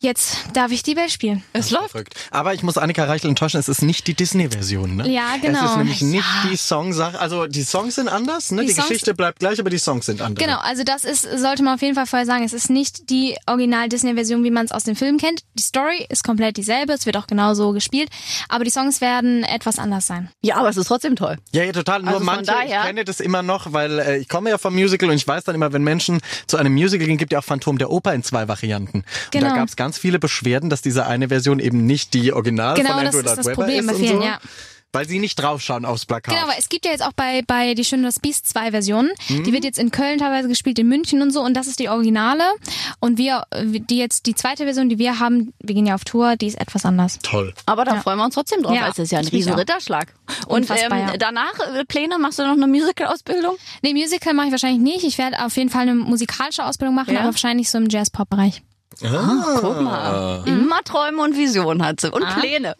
jetzt 0.01 0.37
darf 0.53 0.71
ich 0.71 0.83
die 0.83 0.95
Welt 0.95 1.11
spielen. 1.11 1.43
Es 1.53 1.71
läuft. 1.71 1.91
Verrückt. 1.91 2.15
Aber 2.31 2.53
ich 2.53 2.63
muss 2.63 2.77
Annika 2.77 3.03
Reichel 3.05 3.29
enttäuschen, 3.29 3.59
es 3.59 3.67
ist 3.67 3.81
nicht 3.81 4.07
die 4.07 4.13
Disney-Version, 4.13 4.95
ne? 4.95 5.09
Ja, 5.09 5.35
genau. 5.41 5.63
Es 5.65 5.71
ist 5.71 5.77
nämlich 5.77 6.01
nicht 6.01 6.25
die 6.49 6.55
Songsache. 6.55 7.19
Also 7.19 7.47
die 7.47 7.63
Songs 7.63 7.95
sind 7.95 8.07
anders, 8.07 8.51
ne? 8.51 8.61
Die, 8.61 8.67
Die 8.69 8.73
Geschichte 8.75 9.13
bleibt 9.13 9.39
gleich, 9.39 9.59
aber 9.59 9.69
die 9.69 9.77
Songs 9.77 10.05
sind 10.05 10.21
anders. 10.21 10.43
Genau, 10.43 10.59
also 10.59 10.83
das 10.83 11.03
ist, 11.03 11.23
sollte 11.37 11.63
man 11.63 11.75
auf 11.75 11.81
jeden 11.81 11.95
Fall 11.95 12.05
vorher 12.05 12.25
sagen, 12.25 12.43
es 12.43 12.53
ist 12.53 12.69
nicht 12.69 13.09
die 13.09 13.35
Original-Disney-Version, 13.47 14.43
wie 14.43 14.51
man 14.51 14.65
es 14.65 14.71
aus 14.71 14.83
dem 14.83 14.95
Film 14.95 15.17
kennt. 15.17 15.41
Die 15.55 15.61
Story 15.63 16.05
ist 16.09 16.23
komplett 16.23 16.57
dieselbe, 16.57 16.93
es 16.93 17.05
wird 17.05 17.17
auch 17.17 17.27
genauso 17.27 17.71
gespielt, 17.71 18.09
aber 18.47 18.63
die 18.63 18.71
Songs 18.71 19.01
werden 19.01 19.43
etwas 19.43 19.79
anders 19.79 20.07
sein. 20.07 20.29
Ja, 20.41 20.55
aber 20.57 20.69
es 20.69 20.77
ist 20.77 20.87
trotzdem 20.87 21.15
toll. 21.15 21.37
Ja, 21.51 21.63
ja, 21.63 21.71
total. 21.71 22.01
Nur 22.01 22.13
Also 22.13 22.23
manche, 22.23 22.45
daher- 22.45 22.79
ich 22.81 22.85
kenne 22.87 23.05
das 23.05 23.19
immer 23.19 23.41
noch, 23.43 23.73
weil 23.73 23.99
äh, 23.99 24.17
ich 24.17 24.29
komme 24.29 24.49
ja 24.49 24.57
vom 24.57 24.73
Musical 24.75 25.09
und 25.09 25.15
ich 25.15 25.27
weiß 25.27 25.43
dann 25.43 25.55
immer, 25.55 25.73
wenn 25.73 25.83
Menschen 25.83 26.19
zu 26.47 26.57
einem 26.57 26.73
Musical 26.73 27.07
gehen, 27.07 27.17
gibt 27.17 27.31
ja 27.33 27.39
auch 27.39 27.43
Phantom 27.43 27.77
der 27.77 27.89
Oper 27.91 28.13
in 28.13 28.23
zwei 28.23 28.47
Varianten. 28.47 28.99
Und 28.99 29.05
da 29.33 29.39
Genau. 29.39 29.55
gab 29.55 29.67
es 29.67 29.75
ganz 29.75 29.88
viele 29.97 30.19
Beschwerden, 30.19 30.69
dass 30.69 30.81
diese 30.81 31.05
eine 31.07 31.29
Version 31.29 31.59
eben 31.59 31.85
nicht 31.85 32.13
die 32.13 32.31
Original 32.33 32.75
Genau, 32.75 32.93
von 32.93 33.05
das 33.05 33.15
Andrew 33.15 33.29
ist 33.29 33.37
das 33.37 33.45
Webber 33.47 33.55
Problem 33.63 33.79
ist 33.79 33.87
bei 33.87 33.93
und 33.93 33.99
vielen, 33.99 34.17
so, 34.19 34.23
ja. 34.23 34.39
Weil 34.91 35.07
sie 35.07 35.19
nicht 35.19 35.35
draufschauen 35.35 35.85
aufs 35.85 36.07
Plakat. 36.07 36.33
Genau, 36.33 36.47
aber 36.47 36.57
es 36.57 36.67
gibt 36.67 36.83
ja 36.83 36.89
jetzt 36.91 37.03
auch 37.05 37.13
bei, 37.13 37.43
bei 37.45 37.75
Die 37.75 37.85
Schöne 37.85 38.01
das 38.07 38.19
Biest 38.19 38.47
zwei 38.49 38.71
Versionen. 38.71 39.11
Mhm. 39.27 39.43
Die 39.43 39.53
wird 39.53 39.63
jetzt 39.63 39.77
in 39.77 39.91
Köln 39.91 40.17
teilweise 40.17 40.47
gespielt, 40.47 40.79
in 40.79 40.87
München 40.87 41.21
und 41.21 41.29
so 41.29 41.41
und 41.43 41.53
das 41.53 41.67
ist 41.67 41.77
die 41.77 41.89
Originale. 41.89 42.41
Und 42.99 43.19
wir, 43.19 43.43
die 43.63 43.99
jetzt, 43.99 44.25
die 44.25 44.33
zweite 44.33 44.63
Version, 44.63 44.89
die 44.89 44.97
wir 44.97 45.19
haben, 45.19 45.53
wir 45.61 45.75
gehen 45.75 45.85
ja 45.85 45.93
auf 45.93 46.05
Tour, 46.05 46.37
die 46.37 46.47
ist 46.47 46.59
etwas 46.59 46.85
anders. 46.85 47.19
Toll. 47.21 47.53
Aber 47.67 47.85
da 47.85 47.97
Ja. 47.97 48.01
freuen 48.01 48.17
wir 48.17 48.25
uns 48.25 48.33
trotzdem 48.33 48.63
drauf, 48.63 48.73
Ja, 48.73 48.81
weil 48.81 48.89
es 48.91 48.97
ist 48.97 49.11
ja 49.11 49.19
ein 49.19 49.25
ich 49.25 49.31
mich 49.31 49.41
riesen 49.41 49.53
auch. 49.53 49.59
Ritterschlag. 49.59 50.11
Und 50.47 50.67
ähm, 50.71 50.75
ja. 50.89 51.17
danach 51.19 51.53
äh, 51.75 51.85
Pläne, 51.85 52.17
machst 52.17 52.39
du 52.39 52.43
noch 52.47 52.53
eine 52.53 52.65
Musical-Ausbildung? 52.65 53.57
Nee, 53.83 53.93
Musical 53.93 54.33
mache 54.33 54.47
ich 54.47 54.51
wahrscheinlich 54.53 54.81
nicht. 54.81 55.03
Ich 55.05 55.19
werde 55.19 55.45
auf 55.45 55.55
jeden 55.55 55.69
Fall 55.69 55.83
eine 55.83 55.93
musikalische 55.93 56.65
Ausbildung 56.65 56.95
machen, 56.95 57.13
Ja. 57.13 57.19
aber 57.19 57.29
wahrscheinlich 57.29 57.69
so 57.69 57.77
im 57.77 57.89
Jazz-Pop-Bereich. 57.89 58.63
Ah, 59.03 59.57
Guck 59.61 59.81
mal. 59.81 60.43
Immer 60.45 60.83
Träume 60.83 61.21
und 61.23 61.37
Visionen 61.37 61.83
hat 61.85 62.01
sie. 62.01 62.11
Und 62.11 62.25
Pläne. 62.39 62.75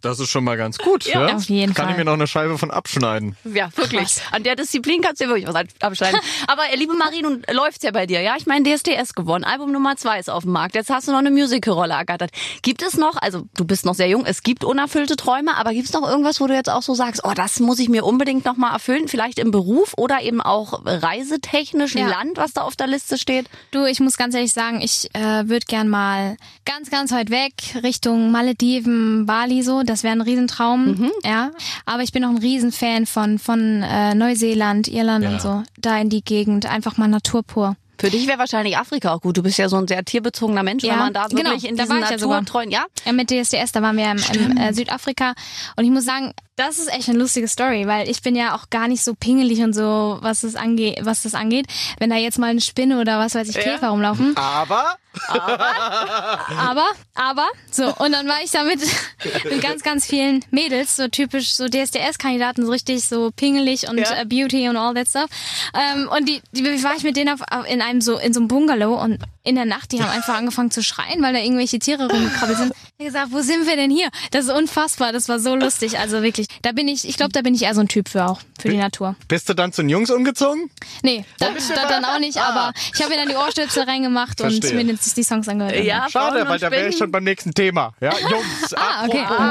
Das 0.00 0.20
ist 0.20 0.28
schon 0.30 0.44
mal 0.44 0.56
ganz 0.56 0.78
gut. 0.78 1.04
Ja, 1.04 1.26
auf 1.34 1.44
jeden 1.44 1.74
Kann 1.74 1.86
Fall. 1.86 1.92
ich 1.92 1.98
mir 1.98 2.04
noch 2.04 2.12
eine 2.14 2.26
Scheibe 2.26 2.58
von 2.58 2.70
abschneiden. 2.70 3.36
Ja, 3.44 3.68
wirklich. 3.76 4.16
An 4.32 4.42
der 4.42 4.56
Disziplin 4.56 5.00
kannst 5.02 5.20
du 5.20 5.24
dir 5.24 5.30
wirklich 5.30 5.46
was 5.48 5.54
abschneiden. 5.80 6.18
Aber 6.46 6.62
äh, 6.72 6.76
liebe 6.76 6.94
Marie, 6.94 7.22
nun 7.22 7.42
läuft's 7.52 7.82
ja 7.84 7.90
bei 7.90 8.06
dir, 8.06 8.20
ja? 8.20 8.34
Ich 8.36 8.46
meine, 8.46 8.64
DSDS 8.68 9.14
gewonnen. 9.14 9.44
Album 9.44 9.72
Nummer 9.72 9.96
zwei 9.96 10.18
ist 10.18 10.30
auf 10.30 10.42
dem 10.44 10.52
Markt. 10.52 10.74
Jetzt 10.74 10.90
hast 10.90 11.08
du 11.08 11.12
noch 11.12 11.18
eine 11.18 11.30
Musical-Rolle 11.30 11.94
ergattert. 11.94 12.30
Gibt 12.62 12.82
es 12.82 12.96
noch, 12.96 13.16
also 13.20 13.42
du 13.56 13.64
bist 13.64 13.84
noch 13.86 13.94
sehr 13.94 14.08
jung, 14.08 14.24
es 14.26 14.42
gibt 14.42 14.64
unerfüllte 14.64 15.16
Träume, 15.16 15.56
aber 15.56 15.72
gibt's 15.72 15.92
noch 15.92 16.08
irgendwas, 16.08 16.40
wo 16.40 16.46
du 16.46 16.54
jetzt 16.54 16.70
auch 16.70 16.82
so 16.82 16.94
sagst, 16.94 17.22
oh, 17.24 17.32
das 17.34 17.60
muss 17.60 17.78
ich 17.78 17.88
mir 17.88 18.04
unbedingt 18.04 18.44
noch 18.44 18.56
mal 18.56 18.72
erfüllen? 18.72 19.08
Vielleicht 19.08 19.38
im 19.38 19.50
Beruf 19.50 19.92
oder 19.96 20.22
eben 20.22 20.40
auch 20.40 20.80
reisetechnisch, 20.84 21.94
ein 21.96 22.08
Ja. 22.08 22.08
Land, 22.08 22.36
was 22.36 22.52
da 22.52 22.62
auf 22.62 22.76
der 22.76 22.86
Liste 22.86 23.18
steht? 23.18 23.46
Du, 23.70 23.84
ich 23.86 24.00
muss 24.00 24.16
ganz 24.16 24.34
ehrlich 24.34 24.52
sagen, 24.52 24.80
ich 24.80 25.08
äh, 25.14 25.43
würde 25.48 25.66
gern 25.66 25.88
mal 25.88 26.36
ganz, 26.64 26.90
ganz 26.90 27.12
weit 27.12 27.30
weg, 27.30 27.52
Richtung 27.82 28.30
Malediven, 28.30 29.26
Bali 29.26 29.62
so. 29.62 29.82
Das 29.82 30.02
wäre 30.02 30.12
ein 30.14 30.20
Riesentraum, 30.20 30.86
Mhm. 30.86 31.10
ja. 31.24 31.50
Aber 31.86 32.02
ich 32.02 32.12
bin 32.12 32.24
auch 32.24 32.30
ein 32.30 32.38
Riesenfan 32.38 33.06
von, 33.06 33.38
von 33.38 33.82
äh, 33.82 34.14
Neuseeland, 34.14 34.88
Irland 34.88 35.24
Ja. 35.24 35.30
und 35.30 35.40
so. 35.40 35.62
Da 35.78 35.98
in 35.98 36.10
die 36.10 36.22
Gegend, 36.24 36.66
einfach 36.66 36.96
mal 36.96 37.08
Natur 37.08 37.42
pur. 37.42 37.76
Für 37.96 38.10
dich 38.10 38.26
wäre 38.26 38.40
wahrscheinlich 38.40 38.76
Afrika 38.76 39.14
auch 39.14 39.20
gut. 39.20 39.36
Du 39.36 39.42
bist 39.44 39.56
ja 39.56 39.68
so 39.68 39.76
ein 39.76 39.86
sehr 39.86 40.04
tierbezogener 40.04 40.64
Mensch, 40.64 40.82
Ja, 40.82 40.94
wenn 40.94 40.98
man 40.98 41.12
da 41.12 41.28
genau, 41.28 41.44
wirklich 41.50 41.64
in 41.64 41.76
da 41.76 41.84
diesen 41.84 41.96
war 42.02 42.02
ich 42.02 42.10
ja 42.20 42.26
naturtreuen, 42.26 42.70
ja? 42.72 42.84
Ja, 43.06 43.12
mit 43.12 43.30
DSDS, 43.30 43.70
da 43.70 43.82
waren 43.82 43.96
wir 43.96 44.10
im, 44.10 44.18
im 44.34 44.56
äh, 44.56 44.74
Südafrika. 44.74 45.34
Und 45.76 45.84
ich 45.84 45.90
muss 45.92 46.04
sagen, 46.04 46.32
das 46.56 46.78
ist 46.78 46.92
echt 46.92 47.08
eine 47.08 47.18
lustige 47.18 47.46
Story, 47.46 47.86
weil 47.86 48.08
ich 48.08 48.20
bin 48.20 48.34
ja 48.34 48.56
auch 48.56 48.68
gar 48.68 48.88
nicht 48.88 49.02
so 49.04 49.14
pingelig 49.14 49.60
und 49.62 49.74
so, 49.74 50.18
was 50.20 50.40
das 50.40 50.56
angeht, 50.56 50.98
was 51.02 51.22
das 51.22 51.34
angeht. 51.34 51.66
Wenn 51.98 52.10
da 52.10 52.16
jetzt 52.16 52.38
mal 52.38 52.50
eine 52.50 52.60
Spinne 52.60 53.00
oder 53.00 53.20
was 53.20 53.36
weiß 53.36 53.48
ich, 53.48 53.54
Käfer 53.58 53.88
rumlaufen. 53.90 54.36
Aber 54.36 54.96
Aber, 55.28 56.86
aber, 57.14 57.46
so, 57.70 57.94
und 57.96 58.12
dann 58.12 58.28
war 58.28 58.42
ich 58.42 58.50
da 58.50 58.64
mit, 58.64 58.80
mit 59.44 59.60
ganz, 59.62 59.82
ganz 59.82 60.06
vielen 60.06 60.44
Mädels, 60.50 60.96
so 60.96 61.08
typisch 61.08 61.54
so 61.54 61.66
DSDS-Kandidaten, 61.68 62.64
so 62.64 62.70
richtig 62.70 63.04
so 63.04 63.30
pingelig 63.30 63.88
und 63.88 63.98
Ja. 63.98 64.20
äh, 64.20 64.24
Beauty 64.24 64.68
und 64.68 64.76
all 64.76 64.94
that 64.94 65.08
stuff. 65.08 65.30
Ähm, 65.74 66.08
und 66.08 66.28
die, 66.28 66.42
die 66.52 66.64
war 66.82 66.94
ich 66.96 67.02
mit 67.02 67.16
denen 67.16 67.30
auf, 67.34 67.40
auf, 67.50 67.66
in 67.68 67.80
einem 67.82 68.00
so, 68.00 68.18
in 68.18 68.32
so 68.32 68.40
einem 68.40 68.48
Bungalow 68.48 69.00
und 69.00 69.18
in 69.44 69.54
der 69.56 69.66
Nacht, 69.66 69.92
die 69.92 70.02
haben 70.02 70.10
einfach 70.10 70.34
angefangen 70.36 70.70
zu 70.70 70.82
schreien, 70.82 71.22
weil 71.22 71.34
da 71.34 71.38
irgendwelche 71.38 71.78
Tiere 71.78 72.08
rumgekrabbelt 72.10 72.58
sind. 72.58 72.72
Ich 72.96 73.06
hab 73.06 73.12
gesagt, 73.12 73.32
wo 73.32 73.40
sind 73.42 73.66
wir 73.66 73.76
denn 73.76 73.90
hier? 73.90 74.08
Das 74.30 74.46
ist 74.46 74.50
unfassbar, 74.50 75.12
das 75.12 75.28
war 75.28 75.38
so 75.38 75.54
lustig, 75.54 75.98
also 75.98 76.22
wirklich. 76.22 76.46
Da 76.62 76.72
bin 76.72 76.88
ich, 76.88 77.06
ich 77.06 77.16
glaube, 77.16 77.32
da 77.32 77.42
bin 77.42 77.54
ich 77.54 77.62
eher 77.62 77.74
so 77.74 77.80
ein 77.82 77.88
Typ 77.88 78.08
für 78.08 78.24
auch, 78.26 78.40
für 78.58 78.70
die 78.70 78.76
Natur. 78.78 79.16
bist 79.28 79.48
du 79.48 79.54
dann 79.54 79.72
zu 79.72 79.82
den 79.82 79.90
Jungs 79.90 80.10
umgezogen? 80.10 80.70
Nee, 81.02 81.24
das, 81.38 81.50
das 81.68 81.88
dann 81.88 82.04
auch 82.06 82.18
nicht, 82.20 82.38
aber 82.38 82.72
ich 82.94 83.00
habe 83.02 83.10
mir 83.10 83.16
dann 83.18 83.28
die 83.28 83.36
Ohrstöpsel 83.36 83.82
reingemacht 83.82 84.40
und 84.40 84.50
Verstehe. 84.50 84.82
mir 84.82 84.90
jetzt 84.92 85.14
die 85.16 85.22
Songs 85.22 85.46
angehört. 85.46 85.76
Ja, 85.84 86.06
Schade, 86.10 86.46
weil 86.46 86.52
und 86.54 86.62
da 86.62 86.70
wäre 86.70 86.88
ich 86.88 86.96
schon 86.96 87.10
beim 87.10 87.24
nächsten 87.24 87.52
Thema. 87.52 87.92
Ja, 88.00 88.12
Jungs, 88.30 88.74
Ah, 88.76 89.04
okay. 89.06 89.20
apropos. 89.24 89.44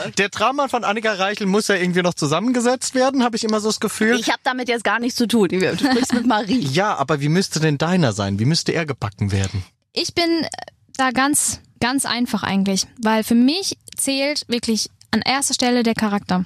Also, 0.00 0.10
der 0.18 0.30
Traummann 0.30 0.68
von 0.68 0.82
Annika 0.82 1.12
Reichel 1.12 1.46
muss 1.46 1.68
ja 1.68 1.76
irgendwie 1.76 2.02
noch 2.02 2.14
zusammengesetzt 2.14 2.94
werden, 2.96 3.22
habe 3.22 3.36
ich 3.36 3.44
immer 3.44 3.60
so 3.60 3.68
das 3.68 3.78
Gefühl. 3.78 4.18
Ich 4.18 4.28
habe 4.28 4.40
damit 4.42 4.68
jetzt 4.68 4.82
gar 4.82 4.98
nichts 4.98 5.16
zu 5.16 5.28
tun. 5.28 5.48
Du 5.50 5.60
sprichst 5.78 6.14
mit 6.14 6.26
Marie. 6.26 6.58
ja, 6.72 6.96
aber 6.96 7.20
wie 7.20 7.28
müsste 7.28 7.60
denn 7.60 7.78
deiner 7.78 8.12
sein? 8.12 8.40
Wie 8.40 8.44
müsste 8.44 8.72
er 8.72 8.86
gebacken 8.86 9.30
werden? 9.30 9.35
Ich 9.92 10.14
bin 10.14 10.42
äh, 10.42 10.48
da 10.96 11.10
ganz, 11.10 11.60
ganz 11.80 12.06
einfach 12.06 12.42
eigentlich, 12.42 12.86
weil 13.02 13.24
für 13.24 13.34
mich 13.34 13.76
zählt 13.96 14.44
wirklich 14.48 14.90
an 15.10 15.22
erster 15.22 15.54
Stelle 15.54 15.82
der 15.82 15.94
Charakter. 15.94 16.44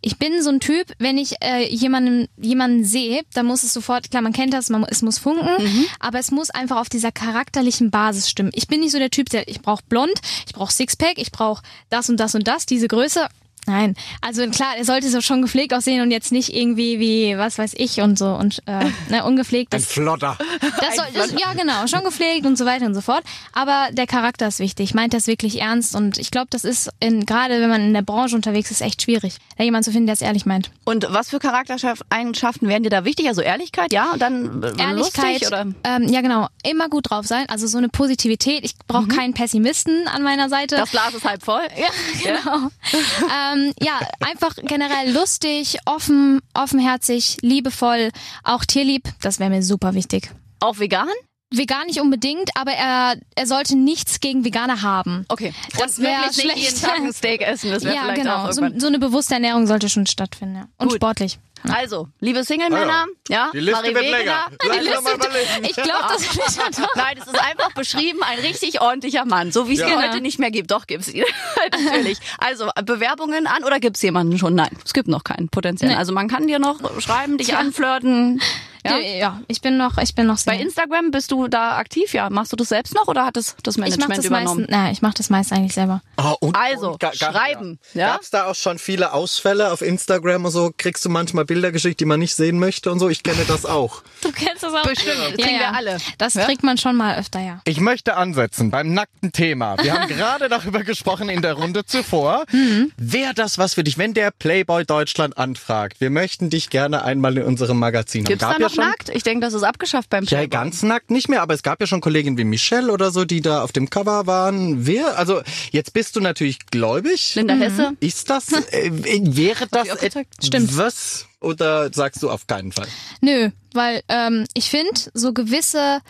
Ich 0.00 0.18
bin 0.18 0.42
so 0.42 0.50
ein 0.50 0.60
Typ, 0.60 0.92
wenn 0.98 1.16
ich 1.16 1.36
äh, 1.42 1.66
jemanden, 1.72 2.28
jemanden 2.36 2.84
sehe, 2.84 3.22
dann 3.32 3.46
muss 3.46 3.62
es 3.62 3.72
sofort, 3.72 4.10
klar, 4.10 4.22
man 4.22 4.32
kennt 4.32 4.52
das, 4.52 4.68
man, 4.68 4.84
es 4.84 5.00
muss 5.00 5.18
funken, 5.18 5.86
aber 6.00 6.18
es 6.18 6.30
muss 6.30 6.50
einfach 6.50 6.76
auf 6.76 6.90
dieser 6.90 7.12
charakterlichen 7.12 7.90
Basis 7.90 8.28
stimmen. 8.28 8.50
Ich 8.54 8.68
bin 8.68 8.80
nicht 8.80 8.92
so 8.92 8.98
der 8.98 9.10
Typ, 9.10 9.30
der, 9.30 9.48
ich 9.48 9.62
brauche 9.62 9.82
blond, 9.88 10.20
ich 10.46 10.52
brauche 10.52 10.72
Sixpack, 10.72 11.16
ich 11.16 11.32
brauche 11.32 11.62
das 11.88 12.10
und 12.10 12.18
das 12.18 12.34
und 12.34 12.46
das, 12.46 12.66
diese 12.66 12.88
Größe. 12.88 13.28
Nein, 13.66 13.94
also 14.20 14.46
klar, 14.48 14.76
er 14.76 14.84
sollte 14.84 15.08
so 15.08 15.20
schon 15.20 15.42
gepflegt 15.42 15.72
aussehen 15.72 16.02
und 16.02 16.10
jetzt 16.10 16.32
nicht 16.32 16.54
irgendwie 16.54 16.98
wie, 17.00 17.38
was 17.38 17.58
weiß 17.58 17.72
ich 17.76 18.00
und 18.00 18.18
so 18.18 18.26
und 18.34 18.62
äh, 18.66 18.84
ne, 19.10 19.24
ungepflegt. 19.24 19.74
Ein 19.74 19.80
Flotter. 19.80 20.36
das 20.60 20.96
soll, 20.96 21.06
das, 21.14 21.32
ja, 21.32 21.52
genau, 21.54 21.86
schon 21.86 22.04
gepflegt 22.04 22.46
und 22.46 22.56
so 22.56 22.66
weiter 22.66 22.86
und 22.86 22.94
so 22.94 23.00
fort. 23.00 23.24
Aber 23.52 23.88
der 23.92 24.06
Charakter 24.06 24.48
ist 24.48 24.58
wichtig, 24.58 24.94
meint 24.94 25.14
das 25.14 25.26
wirklich 25.26 25.60
ernst 25.60 25.94
und 25.94 26.18
ich 26.18 26.30
glaube, 26.30 26.48
das 26.50 26.64
ist 26.64 26.90
in, 27.00 27.24
gerade 27.24 27.60
wenn 27.60 27.70
man 27.70 27.80
in 27.82 27.94
der 27.94 28.02
Branche 28.02 28.36
unterwegs 28.36 28.70
ist, 28.70 28.80
echt 28.80 29.02
schwierig, 29.02 29.36
da 29.56 29.64
jemand 29.64 29.84
zu 29.84 29.92
finden, 29.92 30.06
der 30.06 30.14
es 30.14 30.22
ehrlich 30.22 30.46
meint. 30.46 30.70
Und 30.84 31.06
was 31.10 31.30
für 31.30 31.38
Charaktereigenschaften 31.38 32.68
wären 32.68 32.82
dir 32.82 32.90
da 32.90 33.04
wichtig? 33.04 33.28
Also 33.28 33.40
Ehrlichkeit, 33.40 33.92
ja? 33.92 34.12
Und 34.12 34.20
dann 34.20 34.62
äh, 34.62 34.82
Ehrlichkeit, 34.82 35.40
lustig 35.40 35.48
oder? 35.48 35.66
Ähm, 35.84 36.08
ja 36.08 36.20
genau, 36.20 36.48
immer 36.62 36.88
gut 36.88 37.10
drauf 37.10 37.26
sein, 37.26 37.48
also 37.48 37.66
so 37.66 37.78
eine 37.78 37.88
Positivität. 37.88 38.64
Ich 38.64 38.74
brauche 38.86 39.08
keinen 39.08 39.34
Pessimisten 39.34 40.06
an 40.08 40.22
meiner 40.22 40.48
Seite. 40.48 40.76
Das 40.76 40.90
Glas 40.90 41.14
ist 41.14 41.24
halb 41.24 41.42
voll. 41.42 41.62
ja, 41.76 41.88
genau. 42.22 42.70
ähm, 43.52 43.53
ja, 43.80 44.00
einfach 44.20 44.54
generell 44.56 45.12
lustig, 45.12 45.78
offen, 45.86 46.40
offenherzig, 46.54 47.36
liebevoll, 47.42 48.10
auch 48.42 48.64
tierlieb. 48.64 49.08
Das 49.22 49.38
wäre 49.38 49.50
mir 49.50 49.62
super 49.62 49.94
wichtig. 49.94 50.30
Auch 50.60 50.78
vegan? 50.78 51.08
Vegan 51.52 51.86
nicht 51.86 52.00
unbedingt, 52.00 52.50
aber 52.56 52.72
er, 52.72 53.16
er 53.36 53.46
sollte 53.46 53.76
nichts 53.76 54.18
gegen 54.20 54.44
Veganer 54.44 54.82
haben. 54.82 55.24
Okay. 55.28 55.54
Das 55.78 55.98
wäre 56.00 56.26
nicht 56.26 56.36
jeden 56.42 56.50
schlecht. 56.56 56.82
Tag 56.82 56.96
ein 57.00 57.12
Steak 57.12 57.42
essen. 57.42 57.70
Das 57.70 57.84
wäre 57.84 57.94
Ja, 57.94 58.02
vielleicht 58.02 58.20
auch 58.20 58.24
genau. 58.24 58.52
So, 58.52 58.60
irgendwann. 58.62 58.80
so 58.80 58.86
eine 58.88 58.98
bewusste 58.98 59.34
Ernährung 59.34 59.66
sollte 59.66 59.88
schon 59.88 60.06
stattfinden. 60.06 60.56
Ja. 60.56 60.68
Und 60.78 60.88
Gut. 60.88 60.96
sportlich. 60.96 61.38
Also, 61.74 62.08
liebe 62.20 62.44
Single-Männer, 62.44 63.06
ja, 63.28 63.50
Die 63.52 63.58
Liste 63.60 63.80
Marie 63.80 63.94
wird 63.94 64.04
Wegener. 64.04 64.18
länger. 64.18 65.00
Mal 65.02 65.14
überlegen. 65.14 65.64
Ich 65.64 65.74
glaube, 65.76 66.04
das 66.08 66.36
wird 66.58 66.78
doch. 66.78 66.94
Nein, 66.94 67.16
es 67.20 67.26
ist 67.26 67.38
einfach 67.40 67.72
beschrieben, 67.72 68.22
ein 68.22 68.38
richtig 68.38 68.80
ordentlicher 68.80 69.24
Mann. 69.24 69.50
So 69.50 69.68
wie 69.68 69.74
es 69.74 69.80
Ja. 69.80 69.88
ihn 69.88 69.96
heute 70.02 70.20
nicht 70.20 70.38
mehr 70.38 70.50
gibt. 70.50 70.70
Doch, 70.70 70.86
gibt's 70.86 71.08
ihn. 71.08 71.24
Natürlich. 71.72 72.18
Also, 72.38 72.70
Bewerbungen 72.84 73.46
an 73.46 73.64
oder 73.64 73.80
gibt's 73.80 74.02
jemanden 74.02 74.38
schon? 74.38 74.54
Nein, 74.54 74.76
es 74.84 74.92
gibt 74.92 75.08
noch 75.08 75.24
keinen 75.24 75.48
potenziell. 75.48 75.90
Nee. 75.92 75.96
Also, 75.96 76.12
man 76.12 76.28
kann 76.28 76.46
dir 76.46 76.58
noch 76.58 76.78
schreiben, 77.00 77.38
dich 77.38 77.56
anflirten. 77.56 78.40
Ja? 78.84 78.98
Ja? 78.98 79.16
ja, 79.16 79.40
ich 79.48 79.60
bin 79.60 79.76
noch, 79.76 79.98
ich 79.98 80.14
bin 80.14 80.26
noch 80.26 80.36
Bei 80.44 80.56
sehr. 80.56 80.60
Instagram 80.60 81.10
bist 81.10 81.30
du 81.32 81.48
da 81.48 81.76
aktiv, 81.78 82.12
ja. 82.12 82.28
Machst 82.30 82.52
du 82.52 82.56
das 82.56 82.68
selbst 82.68 82.94
noch 82.94 83.08
oder 83.08 83.24
hat 83.26 83.36
das 83.36 83.56
das 83.62 83.76
ich 83.76 83.80
Management 83.80 84.18
das 84.18 84.24
übernommen? 84.26 84.60
meistens, 84.62 84.76
na, 84.76 84.90
ich 84.90 85.02
mache 85.02 85.14
das 85.16 85.30
meist 85.30 85.52
eigentlich 85.52 85.72
selber. 85.74 86.02
Oh, 86.18 86.34
und, 86.40 86.56
Also, 86.56 86.92
und 86.92 87.00
ga- 87.00 87.10
ga- 87.18 87.32
schreiben, 87.32 87.78
ja? 87.94 88.12
Gab's 88.12 88.30
da 88.30 88.46
auch 88.46 88.54
schon 88.54 88.78
viele 88.78 89.12
Ausfälle 89.12 89.72
auf 89.72 89.80
Instagram 89.82 90.44
und 90.44 90.50
so? 90.50 90.70
Kriegst 90.76 91.04
du 91.04 91.08
manchmal 91.08 91.44
Bilder 91.44 91.72
geschickt, 91.72 92.00
die 92.00 92.04
man 92.04 92.20
nicht 92.20 92.34
sehen 92.34 92.58
möchte 92.58 92.92
und 92.92 92.98
so? 92.98 93.08
Ich 93.08 93.22
kenne 93.22 93.44
das 93.48 93.64
auch. 93.64 94.02
Du 94.22 94.30
kennst 94.32 94.62
das 94.62 94.74
auch. 94.74 94.82
Bestimmt, 94.82 95.16
das 95.18 95.44
kriegen 95.44 95.58
wir 95.58 95.74
alle. 95.74 95.98
Das 96.18 96.34
Ja? 96.34 96.44
kriegt 96.44 96.62
man 96.62 96.76
schon 96.78 96.96
mal 96.96 97.16
öfter, 97.18 97.40
ja. 97.40 97.60
Ich 97.64 97.80
möchte 97.80 98.16
ansetzen 98.16 98.70
beim 98.70 98.92
nackten 98.92 99.32
Thema. 99.32 99.76
Wir 99.82 99.94
haben 99.94 100.08
gerade 100.08 100.48
darüber 100.48 100.82
gesprochen 100.84 101.28
in 101.28 101.42
der 101.42 101.54
Runde 101.54 101.84
zuvor. 101.86 102.44
Mhm. 102.52 102.92
Wäre 102.96 103.34
das 103.34 103.56
was 103.58 103.74
für 103.74 103.84
dich, 103.84 103.98
wenn 103.98 104.14
der 104.14 104.30
Playboy 104.30 104.84
Deutschland 104.84 105.38
anfragt? 105.38 106.00
Wir 106.00 106.10
möchten 106.10 106.50
dich 106.50 106.68
gerne 106.70 107.02
einmal 107.04 107.36
in 107.38 107.44
unserem 107.44 107.78
Magazin 107.78 108.20
haben. 108.24 108.28
Gibt's 108.28 108.44
Gab 108.44 108.58
ja 108.76 108.82
schon, 108.82 108.90
nackt? 108.90 109.08
Ich 109.10 109.22
denke, 109.22 109.44
das 109.44 109.54
ist 109.54 109.62
abgeschafft 109.62 110.10
beim 110.10 110.24
Ja, 110.24 110.38
Playboy. 110.38 110.48
ganz 110.48 110.82
nackt 110.82 111.10
nicht 111.10 111.28
mehr, 111.28 111.42
aber 111.42 111.54
es 111.54 111.62
gab 111.62 111.80
ja 111.80 111.86
schon 111.86 112.00
Kolleginnen 112.00 112.36
wie 112.38 112.44
Michelle 112.44 112.92
oder 112.92 113.10
so, 113.10 113.24
die 113.24 113.40
da 113.40 113.62
auf 113.62 113.72
dem 113.72 113.90
Cover 113.90 114.26
waren. 114.26 114.86
Wer? 114.86 115.18
Also 115.18 115.42
jetzt 115.72 115.92
bist 115.92 116.16
du 116.16 116.20
natürlich 116.20 116.66
gläubig. 116.66 117.34
Linda 117.34 117.54
Hesse. 117.54 117.92
Ist 118.00 118.30
das, 118.30 118.52
äh, 118.52 118.90
wäre 118.92 119.66
das 119.70 120.00
gesagt. 120.00 120.44
Stimmt. 120.44 120.76
was? 120.76 121.26
Oder 121.40 121.92
sagst 121.92 122.22
du 122.22 122.30
auf 122.30 122.46
keinen 122.46 122.72
Fall? 122.72 122.86
Nö, 123.20 123.50
weil 123.74 124.02
ähm, 124.08 124.46
ich 124.54 124.70
finde, 124.70 124.92
so 125.12 125.32
gewisse, 125.34 126.00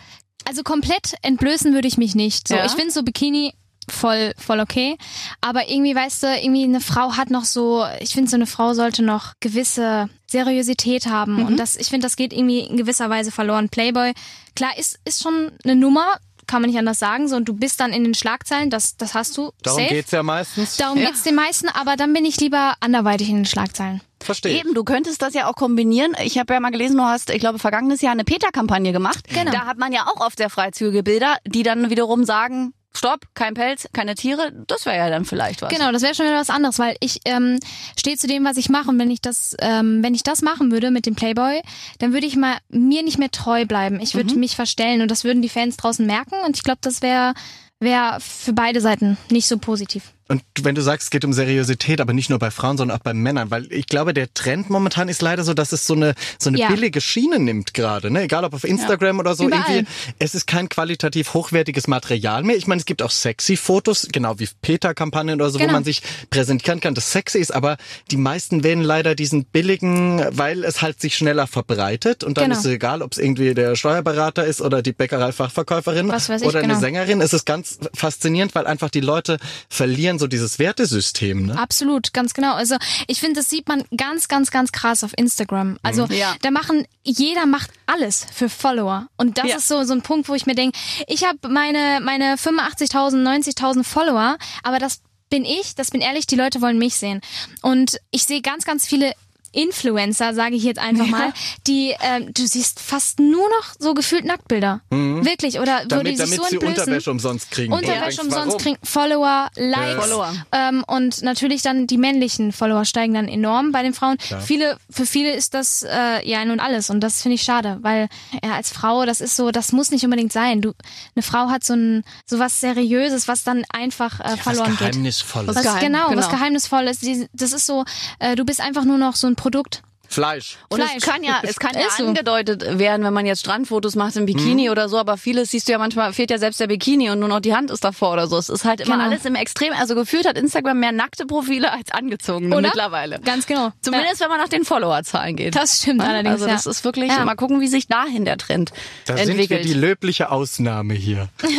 also 0.45 0.63
komplett 0.63 1.15
entblößen 1.23 1.73
würde 1.73 1.87
ich 1.87 1.97
mich 1.97 2.15
nicht. 2.15 2.47
So, 2.47 2.55
Ja. 2.55 2.65
ich 2.65 2.71
finde 2.71 2.91
so 2.91 3.03
Bikini 3.03 3.53
voll, 3.89 4.33
voll 4.37 4.59
okay. 4.59 4.97
Aber 5.41 5.69
irgendwie, 5.69 5.95
weißt 5.95 6.23
du, 6.23 6.27
irgendwie 6.27 6.63
eine 6.63 6.81
Frau 6.81 7.13
hat 7.17 7.29
noch 7.29 7.45
so, 7.45 7.85
ich 7.99 8.11
finde, 8.13 8.29
so 8.29 8.35
eine 8.35 8.47
Frau 8.47 8.73
sollte 8.73 9.03
noch 9.03 9.33
gewisse 9.39 10.09
Seriosität 10.29 11.07
haben. 11.07 11.37
Mhm. 11.37 11.45
Und 11.45 11.57
das, 11.57 11.75
ich 11.75 11.87
finde, 11.87 12.05
das 12.05 12.15
geht 12.15 12.33
irgendwie 12.33 12.59
in 12.59 12.77
gewisser 12.77 13.09
Weise 13.09 13.31
verloren. 13.31 13.69
Playboy, 13.69 14.13
klar, 14.55 14.77
ist, 14.77 14.99
ist 15.05 15.21
schon 15.21 15.51
eine 15.63 15.75
Nummer, 15.75 16.05
kann 16.47 16.61
man 16.61 16.69
nicht 16.69 16.79
anders 16.79 16.99
sagen. 16.99 17.27
So, 17.27 17.35
und 17.35 17.45
du 17.45 17.53
bist 17.53 17.79
dann 17.79 17.91
in 17.91 18.03
den 18.03 18.13
Schlagzeilen, 18.13 18.69
das, 18.69 18.97
das 18.97 19.13
hast 19.13 19.37
du. 19.37 19.51
Darum 19.63 19.79
safe. 19.81 19.93
geht's 19.93 20.11
ja 20.11 20.23
meistens. 20.23 20.77
Darum 20.77 20.97
Ja. 20.99 21.07
geht's 21.07 21.23
den 21.23 21.35
meisten, 21.35 21.69
aber 21.69 21.95
dann 21.95 22.13
bin 22.13 22.25
ich 22.25 22.39
lieber 22.39 22.75
anderweitig 22.81 23.29
in 23.29 23.37
den 23.37 23.45
Schlagzeilen. 23.45 24.01
Verstehe. 24.21 24.59
Eben, 24.59 24.73
du 24.73 24.83
könntest 24.83 25.21
das 25.21 25.33
ja 25.33 25.47
auch 25.47 25.55
kombinieren. 25.55 26.15
Ich 26.23 26.37
habe 26.37 26.53
ja 26.53 26.59
mal 26.59 26.71
gelesen, 26.71 26.97
du 26.97 27.03
hast, 27.03 27.29
ich 27.29 27.39
glaube, 27.39 27.59
vergangenes 27.59 28.01
Jahr 28.01 28.11
eine 28.11 28.23
PETA-Kampagne 28.23 28.91
gemacht. 28.91 29.27
Genau. 29.27 29.51
Da 29.51 29.65
hat 29.65 29.77
man 29.77 29.91
ja 29.91 30.07
auch 30.07 30.25
oft 30.25 30.37
sehr 30.37 30.49
freizügige 30.49 31.03
Bilder, 31.03 31.37
die 31.45 31.63
dann 31.63 31.89
wiederum 31.89 32.25
sagen, 32.25 32.73
stopp, 33.05 33.27
kein 33.35 33.53
Pelz, 33.53 33.87
keine 33.93 34.15
Tiere. 34.15 34.51
Das 34.67 34.85
wäre 34.85 34.97
ja 34.97 35.09
dann 35.09 35.25
vielleicht 35.25 35.61
was. 35.61 35.69
Genau, 35.69 35.91
das 35.91 36.01
wäre 36.01 36.15
schon 36.15 36.25
wieder 36.25 36.39
was 36.39 36.49
anderes, 36.49 36.79
weil 36.79 36.95
ich 36.99 37.19
ähm, 37.25 37.59
stehe 37.97 38.17
zu 38.17 38.25
dem, 38.25 38.43
was 38.43 38.57
ich 38.57 38.69
mache 38.69 38.89
und 38.89 38.97
wenn 38.97 39.11
ich 39.11 39.21
das, 39.21 39.55
ähm, 39.59 40.01
wenn 40.03 40.15
ich 40.15 40.23
das 40.23 40.41
machen 40.41 40.71
würde 40.71 40.89
mit 40.89 41.05
dem 41.05 41.15
Playboy, 41.15 41.61
dann 41.99 42.13
würde 42.13 42.25
ich 42.25 42.35
mal 42.35 42.57
mir 42.69 43.03
nicht 43.03 43.19
mehr 43.19 43.29
treu 43.29 43.65
bleiben. 43.65 43.99
Ich 43.99 44.15
würde 44.15 44.35
mich 44.35 44.55
verstellen 44.55 45.01
und 45.01 45.11
das 45.11 45.23
würden 45.23 45.43
die 45.43 45.49
Fans 45.49 45.77
draußen 45.77 46.05
merken 46.05 46.35
und 46.45 46.55
ich 46.57 46.63
glaube, 46.63 46.79
das 46.81 47.01
wäre 47.01 47.33
wäre 47.79 48.19
für 48.19 48.53
beide 48.53 48.81
Seiten 48.81 49.17
nicht 49.29 49.47
so 49.47 49.57
positiv. 49.57 50.14
Und 50.27 50.41
wenn 50.61 50.73
du 50.73 50.81
sagst, 50.81 51.05
es 51.05 51.09
geht 51.11 51.23
um 51.23 51.33
Seriosität, 51.33 52.01
aber 52.01 52.11
nicht 52.13 52.31
nur 52.31 52.39
bei 52.39 52.49
Frauen, 52.49 52.77
sondern 52.77 52.97
auch 52.97 53.03
bei 53.03 53.13
Männern, 53.13 53.51
weil 53.51 53.71
ich 53.71 53.85
glaube, 53.85 54.11
der 54.13 54.33
Trend 54.33 54.71
momentan 54.71 55.07
ist 55.07 55.21
leider 55.21 55.43
so, 55.43 55.53
dass 55.53 55.71
es 55.71 55.85
so 55.85 55.93
eine 55.93 56.15
so 56.39 56.49
eine 56.49 56.57
Ja. 56.57 56.67
billige 56.69 56.99
Schiene 56.99 57.37
nimmt 57.37 57.75
gerade, 57.75 58.09
ne? 58.09 58.23
Egal 58.23 58.43
ob 58.43 58.55
auf 58.55 58.63
Instagram 58.63 59.19
oder 59.19 59.35
so, 59.35 59.45
Überall. 59.45 59.63
irgendwie. 59.69 59.87
Es 60.17 60.33
ist 60.33 60.47
kein 60.47 60.67
qualitativ 60.67 61.33
hochwertiges 61.35 61.87
Material 61.87 62.41
mehr. 62.43 62.55
Ich 62.55 62.65
meine, 62.65 62.79
es 62.79 62.85
gibt 62.85 63.03
auch 63.03 63.11
sexy 63.11 63.55
Fotos, 63.55 64.07
genau 64.11 64.39
wie 64.39 64.49
Peter-Kampagnen 64.63 65.39
oder 65.39 65.51
so, 65.51 65.59
wo 65.59 65.63
Genau. 65.63 65.73
man 65.73 65.83
sich 65.83 66.01
präsentieren 66.31 66.79
kann, 66.79 66.95
das 66.95 67.11
sexy 67.11 67.37
ist, 67.37 67.53
aber 67.53 67.77
die 68.09 68.17
meisten 68.17 68.63
wählen 68.63 68.81
leider 68.81 69.13
diesen 69.13 69.45
billigen, 69.45 70.25
weil 70.31 70.63
es 70.63 70.81
halt 70.81 70.99
sich 71.01 71.15
schneller 71.15 71.45
verbreitet 71.45 72.23
und 72.23 72.37
dann 72.37 72.45
Genau. 72.45 72.55
ist 72.57 72.65
es 72.65 72.71
egal, 72.71 73.03
ob 73.03 73.11
es 73.11 73.19
irgendwie 73.19 73.53
der 73.53 73.75
Steuerberater 73.75 74.43
ist 74.45 74.59
oder 74.61 74.81
die 74.81 74.93
Bäckerei-Fachverkäuferin 74.93 76.07
oder 76.09 76.59
eine 76.59 76.67
genau. 76.69 76.79
Sängerin. 76.79 77.21
Es 77.21 77.33
ist 77.33 77.45
ganz 77.45 77.77
faszinierend, 77.93 78.55
weil 78.55 78.65
einfach 78.67 78.89
die 78.89 79.01
Leute 79.01 79.37
verlieren 79.69 80.14
so 80.19 80.27
dieses 80.27 80.59
Wertesystem, 80.59 81.45
ne? 81.47 81.59
Absolut, 81.59 82.13
ganz 82.13 82.33
genau. 82.33 82.53
Also 82.55 82.75
ich 83.07 83.19
finde, 83.19 83.39
das 83.39 83.49
sieht 83.49 83.67
man 83.67 83.83
ganz, 83.95 84.27
ganz, 84.27 84.51
ganz 84.51 84.71
krass 84.71 85.03
auf 85.03 85.11
Instagram. 85.17 85.77
Also 85.83 86.05
Ja. 86.07 86.35
da 86.41 86.51
machen, 86.51 86.85
jeder 87.03 87.45
macht 87.45 87.71
alles 87.85 88.25
für 88.33 88.49
Follower. 88.49 89.07
Und 89.17 89.37
das 89.37 89.47
Ja. 89.47 89.57
ist 89.57 89.67
so, 89.67 89.83
so 89.83 89.93
ein 89.93 90.01
Punkt, 90.01 90.29
wo 90.29 90.35
ich 90.35 90.45
mir 90.45 90.55
denke, 90.55 90.77
ich 91.07 91.23
habe 91.25 91.47
meine, 91.49 91.99
meine 92.01 92.37
85.000, 92.37 93.23
90.000 93.23 93.83
Follower, 93.83 94.37
aber 94.63 94.79
das 94.79 95.01
bin 95.29 95.43
ich, 95.43 95.75
das 95.75 95.89
bin 95.91 96.01
ehrlich, 96.01 96.27
die 96.27 96.35
Leute 96.35 96.61
wollen 96.61 96.77
mich 96.77 96.95
sehen. 96.95 97.21
Und 97.61 97.99
ich 98.11 98.25
sehe 98.25 98.41
ganz, 98.41 98.63
ganz 98.63 98.85
viele 98.85 99.11
Influencer, 99.55 100.33
sage 100.33 100.55
ich 100.55 100.63
jetzt 100.63 100.79
einfach 100.79 101.07
mal, 101.07 101.33
die, 101.67 101.95
ähm, 102.01 102.33
du 102.33 102.45
siehst 102.45 102.79
fast 102.79 103.19
nur 103.19 103.47
noch 103.49 103.73
so 103.79 103.93
gefühlt 103.93 104.25
Nacktbilder. 104.25 104.81
Wirklich, 104.89 105.59
oder 105.59 105.79
wo 105.79 105.83
die 105.83 106.15
damit, 106.15 106.17
sich 106.17 106.25
damit 106.29 106.35
so 106.39 106.43
sie 106.45 106.55
entblößen. 106.55 106.81
Unterwäsche 106.83 107.11
umsonst 107.11 107.51
kriegen. 107.51 107.73
Unterwäsche 107.73 108.21
umsonst 108.21 108.47
warum? 108.47 108.57
kriegen 108.61 108.77
Follower, 108.83 109.49
Likes. 109.55 109.95
Follower. 110.05 110.33
Ähm, 110.51 110.83
und 110.87 111.21
natürlich 111.21 111.61
dann 111.61 111.87
die 111.87 111.97
männlichen 111.97 112.51
Follower 112.51 112.85
steigen 112.85 113.13
dann 113.13 113.27
enorm 113.27 113.71
bei 113.71 113.83
den 113.83 113.93
Frauen. 113.93 114.17
Viele, 114.45 114.77
für 114.89 115.05
viele 115.05 115.33
ist 115.33 115.53
das 115.53 115.83
äh, 115.83 116.27
ja 116.29 116.39
ein 116.39 116.51
und 116.51 116.59
alles 116.59 116.89
und 116.89 116.99
das 117.01 117.21
finde 117.21 117.35
ich 117.35 117.43
schade, 117.43 117.77
weil 117.81 118.07
ja, 118.43 118.53
als 118.55 118.71
Frau, 118.71 119.05
das 119.05 119.21
ist 119.21 119.35
so, 119.35 119.51
das 119.51 119.71
muss 119.71 119.91
nicht 119.91 120.03
unbedingt 120.03 120.33
sein. 120.33 120.61
Du, 120.61 120.73
eine 121.15 121.23
Frau 121.23 121.49
hat 121.49 121.63
so 121.63 121.73
ein 121.73 122.03
so 122.25 122.39
was 122.39 122.59
Seriöses, 122.59 123.27
was 123.27 123.43
dann 123.43 123.63
einfach 123.71 124.19
äh, 124.19 124.23
Was 124.33 124.39
verloren 124.41 124.71
geht. 124.71 124.79
Geheimnisvolles. 124.91 125.47
Was 125.49 125.55
Was, 125.57 125.63
geheim, 125.63 125.79
genau, 125.81 126.09
genau. 126.09 126.17
was 126.21 126.29
geheimnisvolles. 126.29 126.99
Die- 126.99 127.27
Das 127.33 127.53
ist 127.53 127.65
so, 127.65 127.85
äh, 128.19 128.35
du 128.35 128.45
bist 128.45 128.61
einfach 128.61 128.83
nur 128.83 128.97
noch 128.97 129.15
so 129.15 129.27
ein 129.27 129.35
Produkt. 129.45 129.83
Fleisch. 130.09 130.57
Und 130.69 130.81
Fleisch. 130.81 130.97
es 130.97 131.03
kann 131.03 131.23
ja, 131.23 131.39
es 131.43 131.59
kann 131.59 131.71
ja 131.73 131.87
Ist 131.87 131.97
so. 131.97 132.05
angedeutet 132.07 132.79
werden, 132.79 133.03
wenn 133.05 133.13
man 133.13 133.25
jetzt 133.25 133.39
Strandfotos 133.41 133.95
macht 133.95 134.15
im 134.15 134.25
Bikini 134.25 134.69
oder 134.69 134.89
so, 134.89 134.97
aber 134.97 135.17
vieles 135.17 135.51
siehst 135.51 135.67
du 135.67 135.71
ja 135.73 135.77
manchmal, 135.77 136.13
fehlt 136.13 136.31
ja 136.31 136.37
selbst 136.37 136.59
der 136.59 136.67
Bikini 136.67 137.09
und 137.09 137.19
nur 137.19 137.29
noch 137.29 137.39
die 137.39 137.55
Hand 137.55 137.71
ist 137.71 137.83
davor 137.83 138.13
oder 138.13 138.27
so. 138.27 138.37
Es 138.37 138.49
ist 138.49 138.65
halt 138.65 138.81
immer 138.81 138.95
Genau. 138.95 139.07
alles 139.09 139.25
im 139.25 139.35
Extrem. 139.35 139.73
Also 139.73 139.95
gefühlt 139.95 140.25
hat 140.27 140.37
Instagram 140.37 140.79
mehr 140.79 140.91
nackte 140.91 141.25
Profile 141.25 141.71
als 141.71 141.91
angezogene 141.91 142.55
Oder? 142.55 142.67
mittlerweile. 142.69 143.19
Ganz 143.19 143.45
genau. 143.47 143.71
Zumindest 143.81 144.19
wenn 144.21 144.29
man 144.29 144.39
nach 144.39 144.49
den 144.49 144.63
Followerzahlen 144.65 145.35
geht. 145.35 145.55
Das 145.55 145.79
stimmt 145.81 146.01
Ja, 146.01 146.09
allerdings. 146.09 146.33
Also 146.35 146.47
das 146.47 146.65
ja. 146.65 146.71
ist 146.71 146.83
wirklich, 146.85 147.09
Ja. 147.09 147.25
mal 147.25 147.35
gucken, 147.35 147.59
wie 147.61 147.67
sich 147.67 147.87
dahin 147.87 148.25
der 148.25 148.37
Trend 148.37 148.71
Da 149.05 149.17
sind 149.17 149.27
wir 149.27 149.33
entwickelt. 149.33 149.65
die 149.65 149.73
löbliche 149.73 150.31
Ausnahme 150.31 150.93
hier. 150.93 151.29
wir 151.41 151.49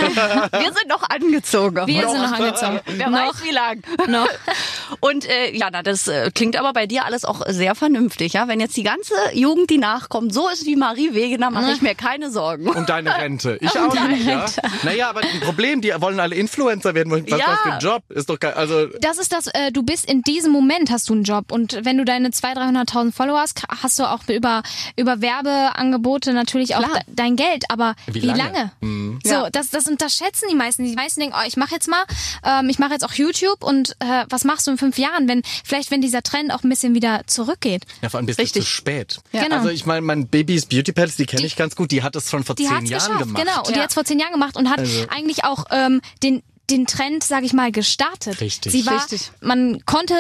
sind 0.72 0.88
noch 0.88 1.02
angezogen. 1.08 1.86
Wir 1.86 2.08
sind 2.08 2.22
noch 2.22 2.32
angezogen. 2.32 2.80
Wer 2.86 3.12
weiß 3.12 3.42
wie 3.44 3.50
lang. 3.50 3.82
Noch. 4.08 4.28
Und 5.00 5.28
äh, 5.28 5.54
Jana, 5.54 5.82
das 5.82 6.08
äh, 6.08 6.30
klingt 6.34 6.56
aber 6.56 6.72
bei 6.72 6.86
dir 6.86 7.04
alles 7.04 7.24
auch 7.24 7.42
sehr 7.48 7.74
vernünftig, 7.74 8.32
ja? 8.34 8.45
Wenn 8.48 8.60
jetzt 8.60 8.76
die 8.76 8.82
ganze 8.82 9.14
Jugend, 9.32 9.70
die 9.70 9.78
nachkommt, 9.78 10.32
so 10.32 10.48
ist 10.48 10.66
wie 10.66 10.76
Marie 10.76 11.14
Wegener, 11.14 11.50
mache 11.50 11.72
ich 11.72 11.82
mir 11.82 11.94
keine 11.94 12.30
Sorgen. 12.30 12.68
Um 12.68 12.86
deine 12.86 13.16
Rente. 13.16 13.58
Ich 13.60 13.70
auch 13.78 13.94
deine 13.94 14.14
nicht, 14.16 14.26
ja. 14.26 14.40
Rente. 14.44 14.62
Naja, 14.84 15.10
aber 15.10 15.20
ein 15.20 15.40
Problem, 15.40 15.80
die 15.80 15.92
wollen 15.98 16.20
alle 16.20 16.34
Influencer 16.34 16.94
werden. 16.94 17.10
Was 17.12 17.22
Ja. 17.28 17.38
das 17.38 17.60
für 17.60 17.72
ein 17.72 17.80
Job? 17.80 18.02
Ist 18.10 18.28
doch 18.30 18.38
geil. 18.38 18.54
Also, 18.54 18.86
Das 19.00 19.18
ist 19.18 19.32
das, 19.32 19.46
äh, 19.48 19.72
du 19.72 19.82
bist 19.82 20.10
in 20.10 20.22
diesem 20.22 20.52
Moment 20.52 20.90
hast 20.90 21.08
du 21.08 21.14
einen 21.14 21.24
Job 21.24 21.50
und 21.52 21.78
wenn 21.84 21.98
du 21.98 22.04
deine 22.04 22.28
200.000, 22.30 22.88
300.000 22.90 23.12
Follower 23.12 23.38
hast, 23.40 23.62
hast 23.82 23.98
du 23.98 24.04
auch 24.04 24.20
über, 24.28 24.62
über 24.96 25.20
Werbeangebote 25.20 26.32
natürlich 26.32 26.76
auch 26.76 26.82
de 26.82 27.00
dein 27.08 27.36
Geld, 27.36 27.64
aber 27.70 27.94
Wie 28.06 28.22
wie, 28.22 28.26
lange? 28.26 28.42
lange? 28.82 29.18
So, 29.24 29.30
Ja. 29.30 29.50
das, 29.50 29.70
das 29.70 29.86
unterschätzen 29.86 30.46
die 30.50 30.56
meisten. 30.56 30.84
Die 30.84 30.94
meisten 30.94 31.20
denken, 31.20 31.36
oh, 31.38 31.44
ich 31.46 31.56
mache 31.56 31.74
jetzt 31.74 31.88
mal, 31.88 32.04
ähm, 32.44 32.68
ich 32.68 32.78
mache 32.78 32.92
jetzt 32.92 33.04
auch 33.04 33.12
YouTube 33.12 33.62
und 33.64 33.92
äh, 34.00 34.24
was 34.28 34.44
machst 34.44 34.66
du 34.66 34.70
in 34.72 34.78
fünf 34.78 34.98
Jahren, 34.98 35.28
wenn 35.28 35.42
vielleicht 35.64 35.90
wenn 35.90 36.00
dieser 36.00 36.22
Trend 36.22 36.52
auch 36.52 36.62
ein 36.62 36.68
bisschen 36.68 36.94
wieder 36.94 37.22
zurückgeht? 37.26 37.82
ja, 38.02 38.08
vor 38.08 38.18
allem 38.18 38.25
bist 38.26 38.38
Richtig. 38.38 38.64
du 38.64 38.68
zu 38.68 38.74
spät. 38.74 39.18
Ja. 39.32 39.44
Genau. 39.44 39.56
Also 39.56 39.68
ich 39.70 39.86
meine, 39.86 40.02
mein 40.02 40.26
Babys 40.26 40.66
Beauty 40.66 40.92
Palace, 40.92 41.16
die 41.16 41.26
kenne 41.26 41.46
ich 41.46 41.56
ganz 41.56 41.76
gut. 41.76 41.90
Die 41.90 42.02
hat 42.02 42.14
es 42.16 42.30
schon 42.30 42.44
vor 42.44 42.54
Die 42.56 42.64
zehn 42.64 42.72
Jahren 42.72 42.84
geschafft, 42.84 43.18
gemacht. 43.20 43.44
genau. 43.44 43.58
Und 43.60 43.68
die 43.70 43.74
Ja. 43.78 43.82
hat's 43.84 43.94
vor 43.94 44.04
zehn 44.04 44.18
Jahren 44.18 44.32
gemacht 44.32 44.56
und 44.56 44.68
hat 44.70 44.78
Also- 44.80 45.06
eigentlich 45.08 45.44
auch 45.44 45.64
ähm, 45.70 46.00
den 46.22 46.42
den 46.70 46.86
Trend, 46.86 47.22
sag 47.24 47.44
ich 47.44 47.52
mal, 47.52 47.70
gestartet. 47.72 48.40
Richtig. 48.40 48.72
Sie 48.72 48.86
war, 48.86 48.96
Richtig. 48.96 49.30
man 49.40 49.84
konnte 49.86 50.14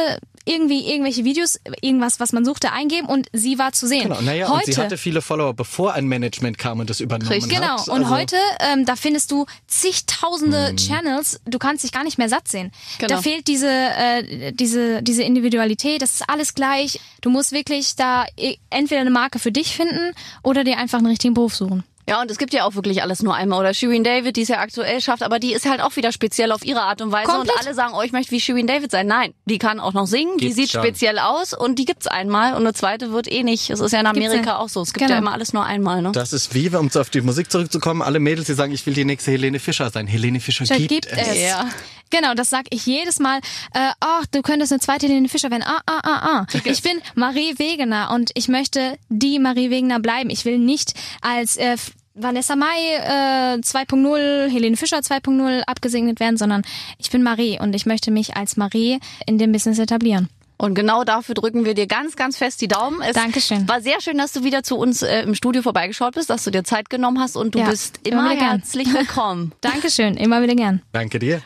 irgendwie 0.48 0.88
irgendwelche 0.88 1.24
Videos, 1.24 1.58
irgendwas, 1.80 2.20
was 2.20 2.32
man 2.32 2.44
suchte, 2.44 2.70
eingeben 2.70 3.08
und 3.08 3.26
sie 3.32 3.58
war 3.58 3.72
zu 3.72 3.88
sehen. 3.88 4.04
Genau, 4.04 4.20
naja, 4.20 4.46
und 4.46 4.58
heute, 4.60 4.72
sie 4.74 4.80
hatte 4.80 4.96
viele 4.96 5.20
Follower, 5.20 5.52
bevor 5.54 5.94
ein 5.94 6.06
Management 6.06 6.56
kam 6.56 6.78
und 6.78 6.88
das 6.88 7.00
übernommen 7.00 7.32
Richtig. 7.32 7.52
Genau, 7.58 7.78
hat. 7.80 7.88
und 7.88 8.04
Also- 8.04 8.14
heute, 8.14 8.36
ähm, 8.60 8.84
da 8.84 8.94
findest 8.94 9.32
du 9.32 9.46
zigtausende 9.66 10.76
Channels, 10.76 11.40
du 11.46 11.58
kannst 11.58 11.82
dich 11.82 11.90
gar 11.92 12.04
nicht 12.04 12.18
mehr 12.18 12.28
satt 12.28 12.46
sehen. 12.46 12.70
Genau. 12.98 13.08
Da 13.16 13.22
fehlt 13.22 13.48
diese, 13.48 13.68
äh, 13.68 14.52
diese, 14.52 15.02
diese 15.02 15.22
Individualität, 15.24 16.00
das 16.02 16.14
ist 16.14 16.28
alles 16.28 16.54
gleich. 16.54 17.00
Du 17.22 17.30
musst 17.30 17.50
wirklich 17.52 17.96
da 17.96 18.24
e- 18.36 18.56
entweder 18.70 19.00
eine 19.00 19.10
Marke 19.10 19.38
für 19.40 19.50
dich 19.50 19.74
finden 19.74 20.12
oder 20.44 20.62
dir 20.62 20.78
einfach 20.78 20.98
einen 20.98 21.08
richtigen 21.08 21.34
Beruf 21.34 21.56
suchen. 21.56 21.82
Ja, 22.08 22.20
und 22.20 22.30
es 22.30 22.38
gibt 22.38 22.54
ja 22.54 22.64
auch 22.64 22.76
wirklich 22.76 23.02
alles 23.02 23.22
nur 23.22 23.34
einmal. 23.34 23.58
Oder 23.58 23.74
Shirin 23.74 24.04
David, 24.04 24.36
die 24.36 24.42
es 24.42 24.48
ja 24.48 24.58
aktuell 24.60 25.00
schafft, 25.00 25.24
aber 25.24 25.40
die 25.40 25.52
ist 25.52 25.68
halt 25.68 25.80
auch 25.80 25.96
wieder 25.96 26.12
speziell 26.12 26.52
auf 26.52 26.64
ihre 26.64 26.82
Art 26.82 27.02
und 27.02 27.10
Weise. 27.10 27.28
Komplett. 27.30 27.56
Und 27.56 27.66
alle 27.66 27.74
sagen, 27.74 27.94
oh, 27.96 28.02
ich 28.02 28.12
möchte 28.12 28.30
wie 28.30 28.40
Shirin 28.40 28.68
David 28.68 28.92
sein. 28.92 29.08
Nein, 29.08 29.34
die 29.46 29.58
kann 29.58 29.80
auch 29.80 29.92
noch 29.92 30.06
singen, 30.06 30.38
die 30.38 30.44
Gibt's 30.46 30.56
sieht 30.56 30.70
schon. 30.70 30.82
speziell 30.82 31.18
aus 31.18 31.52
und 31.52 31.78
die 31.80 31.84
gibt's 31.84 32.06
einmal 32.06 32.52
und 32.52 32.60
eine 32.60 32.74
zweite 32.74 33.12
wird 33.12 33.30
eh 33.30 33.42
nicht. 33.42 33.70
Es 33.70 33.80
ist 33.80 33.90
ja 33.92 33.98
in 34.00 34.06
Amerika 34.06 34.50
ja. 34.50 34.58
auch 34.58 34.68
so. 34.68 34.82
Es 34.82 34.92
gibt 34.92 35.06
Genau. 35.06 35.14
ja 35.14 35.18
immer 35.18 35.32
alles 35.32 35.52
nur 35.52 35.64
einmal, 35.64 36.00
ne? 36.00 36.12
Das 36.12 36.32
ist 36.32 36.54
wie, 36.54 36.68
um 36.76 36.90
auf 36.94 37.10
die 37.10 37.22
Musik 37.22 37.50
zurückzukommen, 37.50 38.02
alle 38.02 38.20
Mädels, 38.20 38.46
die 38.46 38.54
sagen, 38.54 38.72
ich 38.72 38.86
will 38.86 38.94
die 38.94 39.04
nächste 39.04 39.32
Helene 39.32 39.58
Fischer 39.58 39.90
sein. 39.90 40.06
Helene 40.06 40.38
Fischer 40.38 40.64
gibt, 40.64 40.88
gibt 40.88 41.06
es. 41.06 41.28
es. 41.28 41.42
Ja. 41.42 41.68
Genau, 42.10 42.34
das 42.34 42.50
sag 42.50 42.66
ich 42.70 42.86
jedes 42.86 43.18
Mal. 43.18 43.38
Äh, 43.74 43.90
ach, 44.00 44.26
du 44.30 44.42
könntest 44.42 44.72
eine 44.72 44.80
zweite 44.80 45.06
Helene 45.06 45.28
Fischer 45.28 45.50
werden. 45.50 45.64
Ah, 45.64 45.80
ah, 45.86 46.00
ah, 46.02 46.18
ah. 46.22 46.46
Ich 46.64 46.82
bin 46.82 47.00
Marie 47.14 47.58
Wegener 47.58 48.10
und 48.12 48.30
ich 48.34 48.48
möchte 48.48 48.98
die 49.08 49.38
Marie 49.38 49.70
Wegener 49.70 50.00
bleiben. 50.00 50.30
Ich 50.30 50.44
will 50.44 50.58
nicht 50.58 50.94
als 51.20 51.56
äh, 51.56 51.76
Vanessa 52.14 52.56
Mai 52.56 52.76
äh, 52.96 53.58
2.0, 53.58 54.48
Helene 54.48 54.76
Fischer 54.76 54.98
2.0 54.98 55.62
abgesegnet 55.66 56.18
werden, 56.20 56.36
sondern 56.36 56.62
ich 56.98 57.10
bin 57.10 57.22
Marie 57.22 57.58
und 57.60 57.74
ich 57.74 57.86
möchte 57.86 58.10
mich 58.10 58.36
als 58.36 58.56
Marie 58.56 59.00
in 59.26 59.38
dem 59.38 59.52
Business 59.52 59.78
etablieren. 59.78 60.28
Und 60.58 60.74
genau 60.74 61.04
dafür 61.04 61.34
drücken 61.34 61.66
wir 61.66 61.74
dir 61.74 61.86
ganz, 61.86 62.16
ganz 62.16 62.38
fest 62.38 62.62
die 62.62 62.68
Daumen. 62.68 63.02
Es 63.02 63.12
Dankeschön. 63.12 63.68
war 63.68 63.82
sehr 63.82 64.00
schön, 64.00 64.16
dass 64.16 64.32
du 64.32 64.42
wieder 64.42 64.62
zu 64.62 64.78
uns 64.78 65.02
äh, 65.02 65.20
im 65.22 65.34
Studio 65.34 65.60
vorbeigeschaut 65.60 66.14
bist, 66.14 66.30
dass 66.30 66.44
du 66.44 66.50
dir 66.50 66.64
Zeit 66.64 66.88
genommen 66.88 67.20
hast 67.20 67.36
und 67.36 67.54
du 67.54 67.58
Ja, 67.58 67.68
bist 67.68 68.00
immer 68.04 68.32
immer 68.32 68.40
herzlich 68.40 68.90
willkommen. 68.92 69.52
Dankeschön, 69.60 70.16
immer 70.16 70.40
wieder 70.42 70.54
gern. 70.54 70.80
Danke 70.92 71.18
dir. 71.18 71.42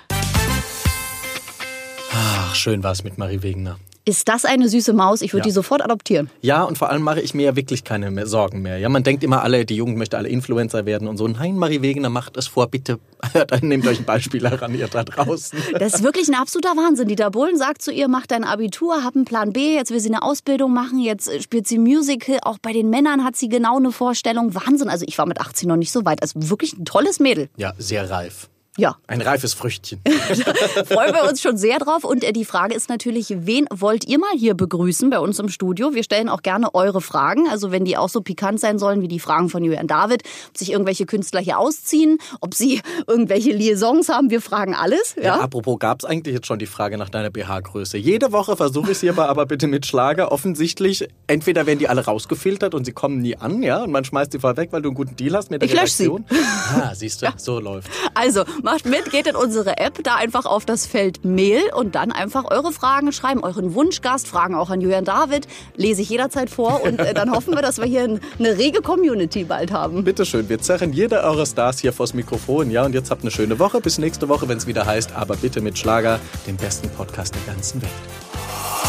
Ach, 2.50 2.54
schön 2.56 2.82
war 2.82 2.90
es 2.90 3.04
mit 3.04 3.16
Marie 3.16 3.42
Wegener. 3.44 3.78
Ist 4.04 4.28
das 4.28 4.44
eine 4.44 4.68
süße 4.68 4.92
Maus? 4.92 5.22
Ich 5.22 5.32
würde 5.34 5.42
Ja. 5.42 5.50
die 5.50 5.50
sofort 5.52 5.82
adoptieren. 5.84 6.30
Ja, 6.40 6.64
und 6.64 6.78
vor 6.78 6.90
allem 6.90 7.02
mache 7.02 7.20
ich 7.20 7.32
mir 7.32 7.44
ja 7.44 7.54
wirklich 7.54 7.84
keine 7.84 8.10
mehr 8.10 8.26
Sorgen 8.26 8.60
mehr. 8.60 8.78
Ja, 8.78 8.88
man 8.88 9.04
denkt 9.04 9.22
immer, 9.22 9.44
alle, 9.44 9.64
die 9.64 9.76
Jugend 9.76 9.98
möchte 9.98 10.16
alle 10.16 10.28
Influencer 10.28 10.84
werden 10.84 11.06
und 11.06 11.16
so. 11.16 11.28
Nein, 11.28 11.56
Marie 11.56 11.80
Wegener 11.80 12.08
macht 12.08 12.36
es 12.36 12.48
vor, 12.48 12.66
bitte. 12.66 12.98
Dann 13.46 13.60
nehmt 13.68 13.86
euch 13.86 14.00
ein 14.00 14.04
Beispiel 14.04 14.48
heran, 14.48 14.74
ihr 14.74 14.88
da 14.88 15.04
draußen. 15.04 15.60
Das 15.78 15.94
ist 15.94 16.02
wirklich 16.02 16.26
ein 16.28 16.34
absoluter 16.34 16.70
Wahnsinn. 16.70 17.06
Dieter 17.06 17.30
Bohlen 17.30 17.56
sagt 17.56 17.82
zu 17.82 17.92
ihr, 17.92 18.08
mach 18.08 18.26
dein 18.26 18.42
Abitur, 18.42 19.04
hab 19.04 19.14
einen 19.14 19.26
Plan 19.26 19.52
B, 19.52 19.74
jetzt 19.76 19.92
will 19.92 20.00
sie 20.00 20.08
eine 20.08 20.22
Ausbildung 20.22 20.72
machen, 20.72 20.98
jetzt 20.98 21.28
äh, 21.28 21.40
spielt 21.40 21.68
sie 21.68 21.78
Musical. 21.78 22.38
Auch 22.42 22.58
bei 22.60 22.72
den 22.72 22.90
Männern 22.90 23.22
hat 23.22 23.36
sie 23.36 23.48
genau 23.48 23.76
eine 23.76 23.92
Vorstellung. 23.92 24.56
Wahnsinn. 24.56 24.88
Also 24.88 25.04
ich 25.06 25.16
war 25.18 25.26
mit 25.26 25.40
18 25.40 25.68
noch 25.68 25.76
nicht 25.76 25.92
so 25.92 26.04
weit. 26.04 26.20
Also 26.22 26.50
wirklich 26.50 26.76
ein 26.76 26.84
tolles 26.84 27.20
Mädel. 27.20 27.48
Ja, 27.56 27.74
sehr 27.78 28.10
reif. 28.10 28.48
Ja, 28.80 28.96
Ein 29.08 29.20
reifes 29.20 29.52
Früchtchen. 29.52 30.00
freuen 30.86 31.12
wir 31.14 31.28
uns 31.28 31.42
schon 31.42 31.58
sehr 31.58 31.78
drauf. 31.78 32.02
Und 32.04 32.24
äh, 32.24 32.32
die 32.32 32.46
Frage 32.46 32.74
ist 32.74 32.88
natürlich, 32.88 33.26
wen 33.40 33.66
wollt 33.70 34.06
ihr 34.06 34.18
mal 34.18 34.30
hier 34.34 34.54
begrüßen 34.54 35.10
bei 35.10 35.18
uns 35.18 35.38
im 35.38 35.50
Studio? 35.50 35.92
Wir 35.92 36.02
stellen 36.02 36.30
auch 36.30 36.40
gerne 36.40 36.74
eure 36.74 37.02
Fragen. 37.02 37.46
Also 37.50 37.72
wenn 37.72 37.84
die 37.84 37.98
auch 37.98 38.08
so 38.08 38.22
pikant 38.22 38.58
sein 38.58 38.78
sollen 38.78 39.02
wie 39.02 39.08
die 39.08 39.20
Fragen 39.20 39.50
von 39.50 39.62
Julian 39.62 39.86
David, 39.86 40.22
ob 40.48 40.56
sich 40.56 40.72
irgendwelche 40.72 41.04
Künstler 41.04 41.40
hier 41.40 41.58
ausziehen, 41.58 42.16
ob 42.40 42.54
sie 42.54 42.80
irgendwelche 43.06 43.50
Liaisons 43.52 44.08
haben. 44.08 44.30
Wir 44.30 44.40
fragen 44.40 44.74
alles. 44.74 45.14
Ja, 45.16 45.22
Ja. 45.24 45.40
apropos, 45.40 45.78
gab 45.78 45.98
es 46.02 46.06
eigentlich 46.06 46.34
jetzt 46.34 46.46
schon 46.46 46.58
die 46.58 46.64
Frage 46.66 46.96
nach 46.96 47.10
deiner 47.10 47.28
BH-Größe? 47.28 47.98
Jede 47.98 48.32
Woche 48.32 48.56
versuche 48.56 48.86
ich 48.92 48.96
es 48.96 49.00
hierbei 49.00 49.26
aber 49.26 49.44
bitte 49.44 49.66
mit 49.66 49.84
Schlager. 49.84 50.32
Offensichtlich, 50.32 51.06
entweder 51.26 51.66
werden 51.66 51.80
die 51.80 51.88
alle 51.88 52.02
rausgefiltert 52.06 52.74
und 52.74 52.86
sie 52.86 52.92
kommen 52.92 53.18
nie 53.20 53.36
an, 53.36 53.62
ja, 53.62 53.82
und 53.82 53.90
man 53.92 54.04
schmeißt 54.06 54.32
sie 54.32 54.38
vorweg, 54.38 54.72
weil 54.72 54.80
du 54.80 54.88
einen 54.88 54.96
guten 54.96 55.16
Deal 55.16 55.34
hast 55.36 55.50
mit 55.50 55.60
der 55.60 55.68
Ich 55.68 55.74
lösche 55.74 55.92
sie. 55.92 56.04
Redaktion. 56.06 56.24
Ah, 56.72 56.94
siehst 56.94 57.20
du, 57.22 57.26
so 57.36 57.58
läuft. 57.58 57.90
Also 58.14 58.44
macht 58.70 58.86
mit, 58.86 59.10
geht 59.10 59.26
in 59.26 59.34
unsere 59.36 59.78
App, 59.78 59.98
da 60.04 60.14
einfach 60.14 60.46
auf 60.46 60.64
das 60.64 60.86
Feld 60.86 61.24
Mail 61.24 61.62
und 61.74 61.94
dann 61.96 62.12
einfach 62.12 62.44
eure 62.50 62.72
Fragen 62.72 63.10
schreiben, 63.12 63.42
euren 63.42 63.74
Wunschgast, 63.74 64.28
Fragen 64.28 64.54
auch 64.54 64.70
an 64.70 64.80
Julian 64.80 65.04
David, 65.04 65.48
lese 65.76 66.02
ich 66.02 66.08
jederzeit 66.10 66.50
vor 66.50 66.82
und 66.84 67.00
äh, 67.00 67.12
dann 67.12 67.32
hoffen 67.32 67.54
wir, 67.54 67.62
dass 67.62 67.78
wir 67.78 67.86
hier 67.86 68.04
ein- 68.04 68.20
eine 68.38 68.56
rege 68.58 68.80
Community 68.80 69.42
bald 69.44 69.72
haben. 69.72 70.04
Bitteschön, 70.04 70.48
wir 70.48 70.60
zerren 70.60 70.92
jeder 70.92 71.24
eurer 71.24 71.46
Stars 71.46 71.80
hier 71.80 71.92
vors 71.92 72.14
Mikrofon, 72.14 72.70
ja, 72.70 72.84
und 72.84 72.94
jetzt 72.94 73.10
habt 73.10 73.22
eine 73.22 73.30
schöne 73.32 73.58
Woche. 73.58 73.80
Bis 73.80 73.98
nächste 73.98 74.28
Woche, 74.28 74.48
wenn 74.48 74.58
es 74.58 74.66
wieder 74.68 74.86
heißt, 74.86 75.16
aber 75.16 75.36
bitte 75.36 75.60
mit 75.60 75.76
Schlager, 75.76 76.20
dem 76.46 76.56
besten 76.56 76.88
Podcast 76.90 77.34
der 77.34 77.52
ganzen 77.54 77.82
Welt. 77.82 77.90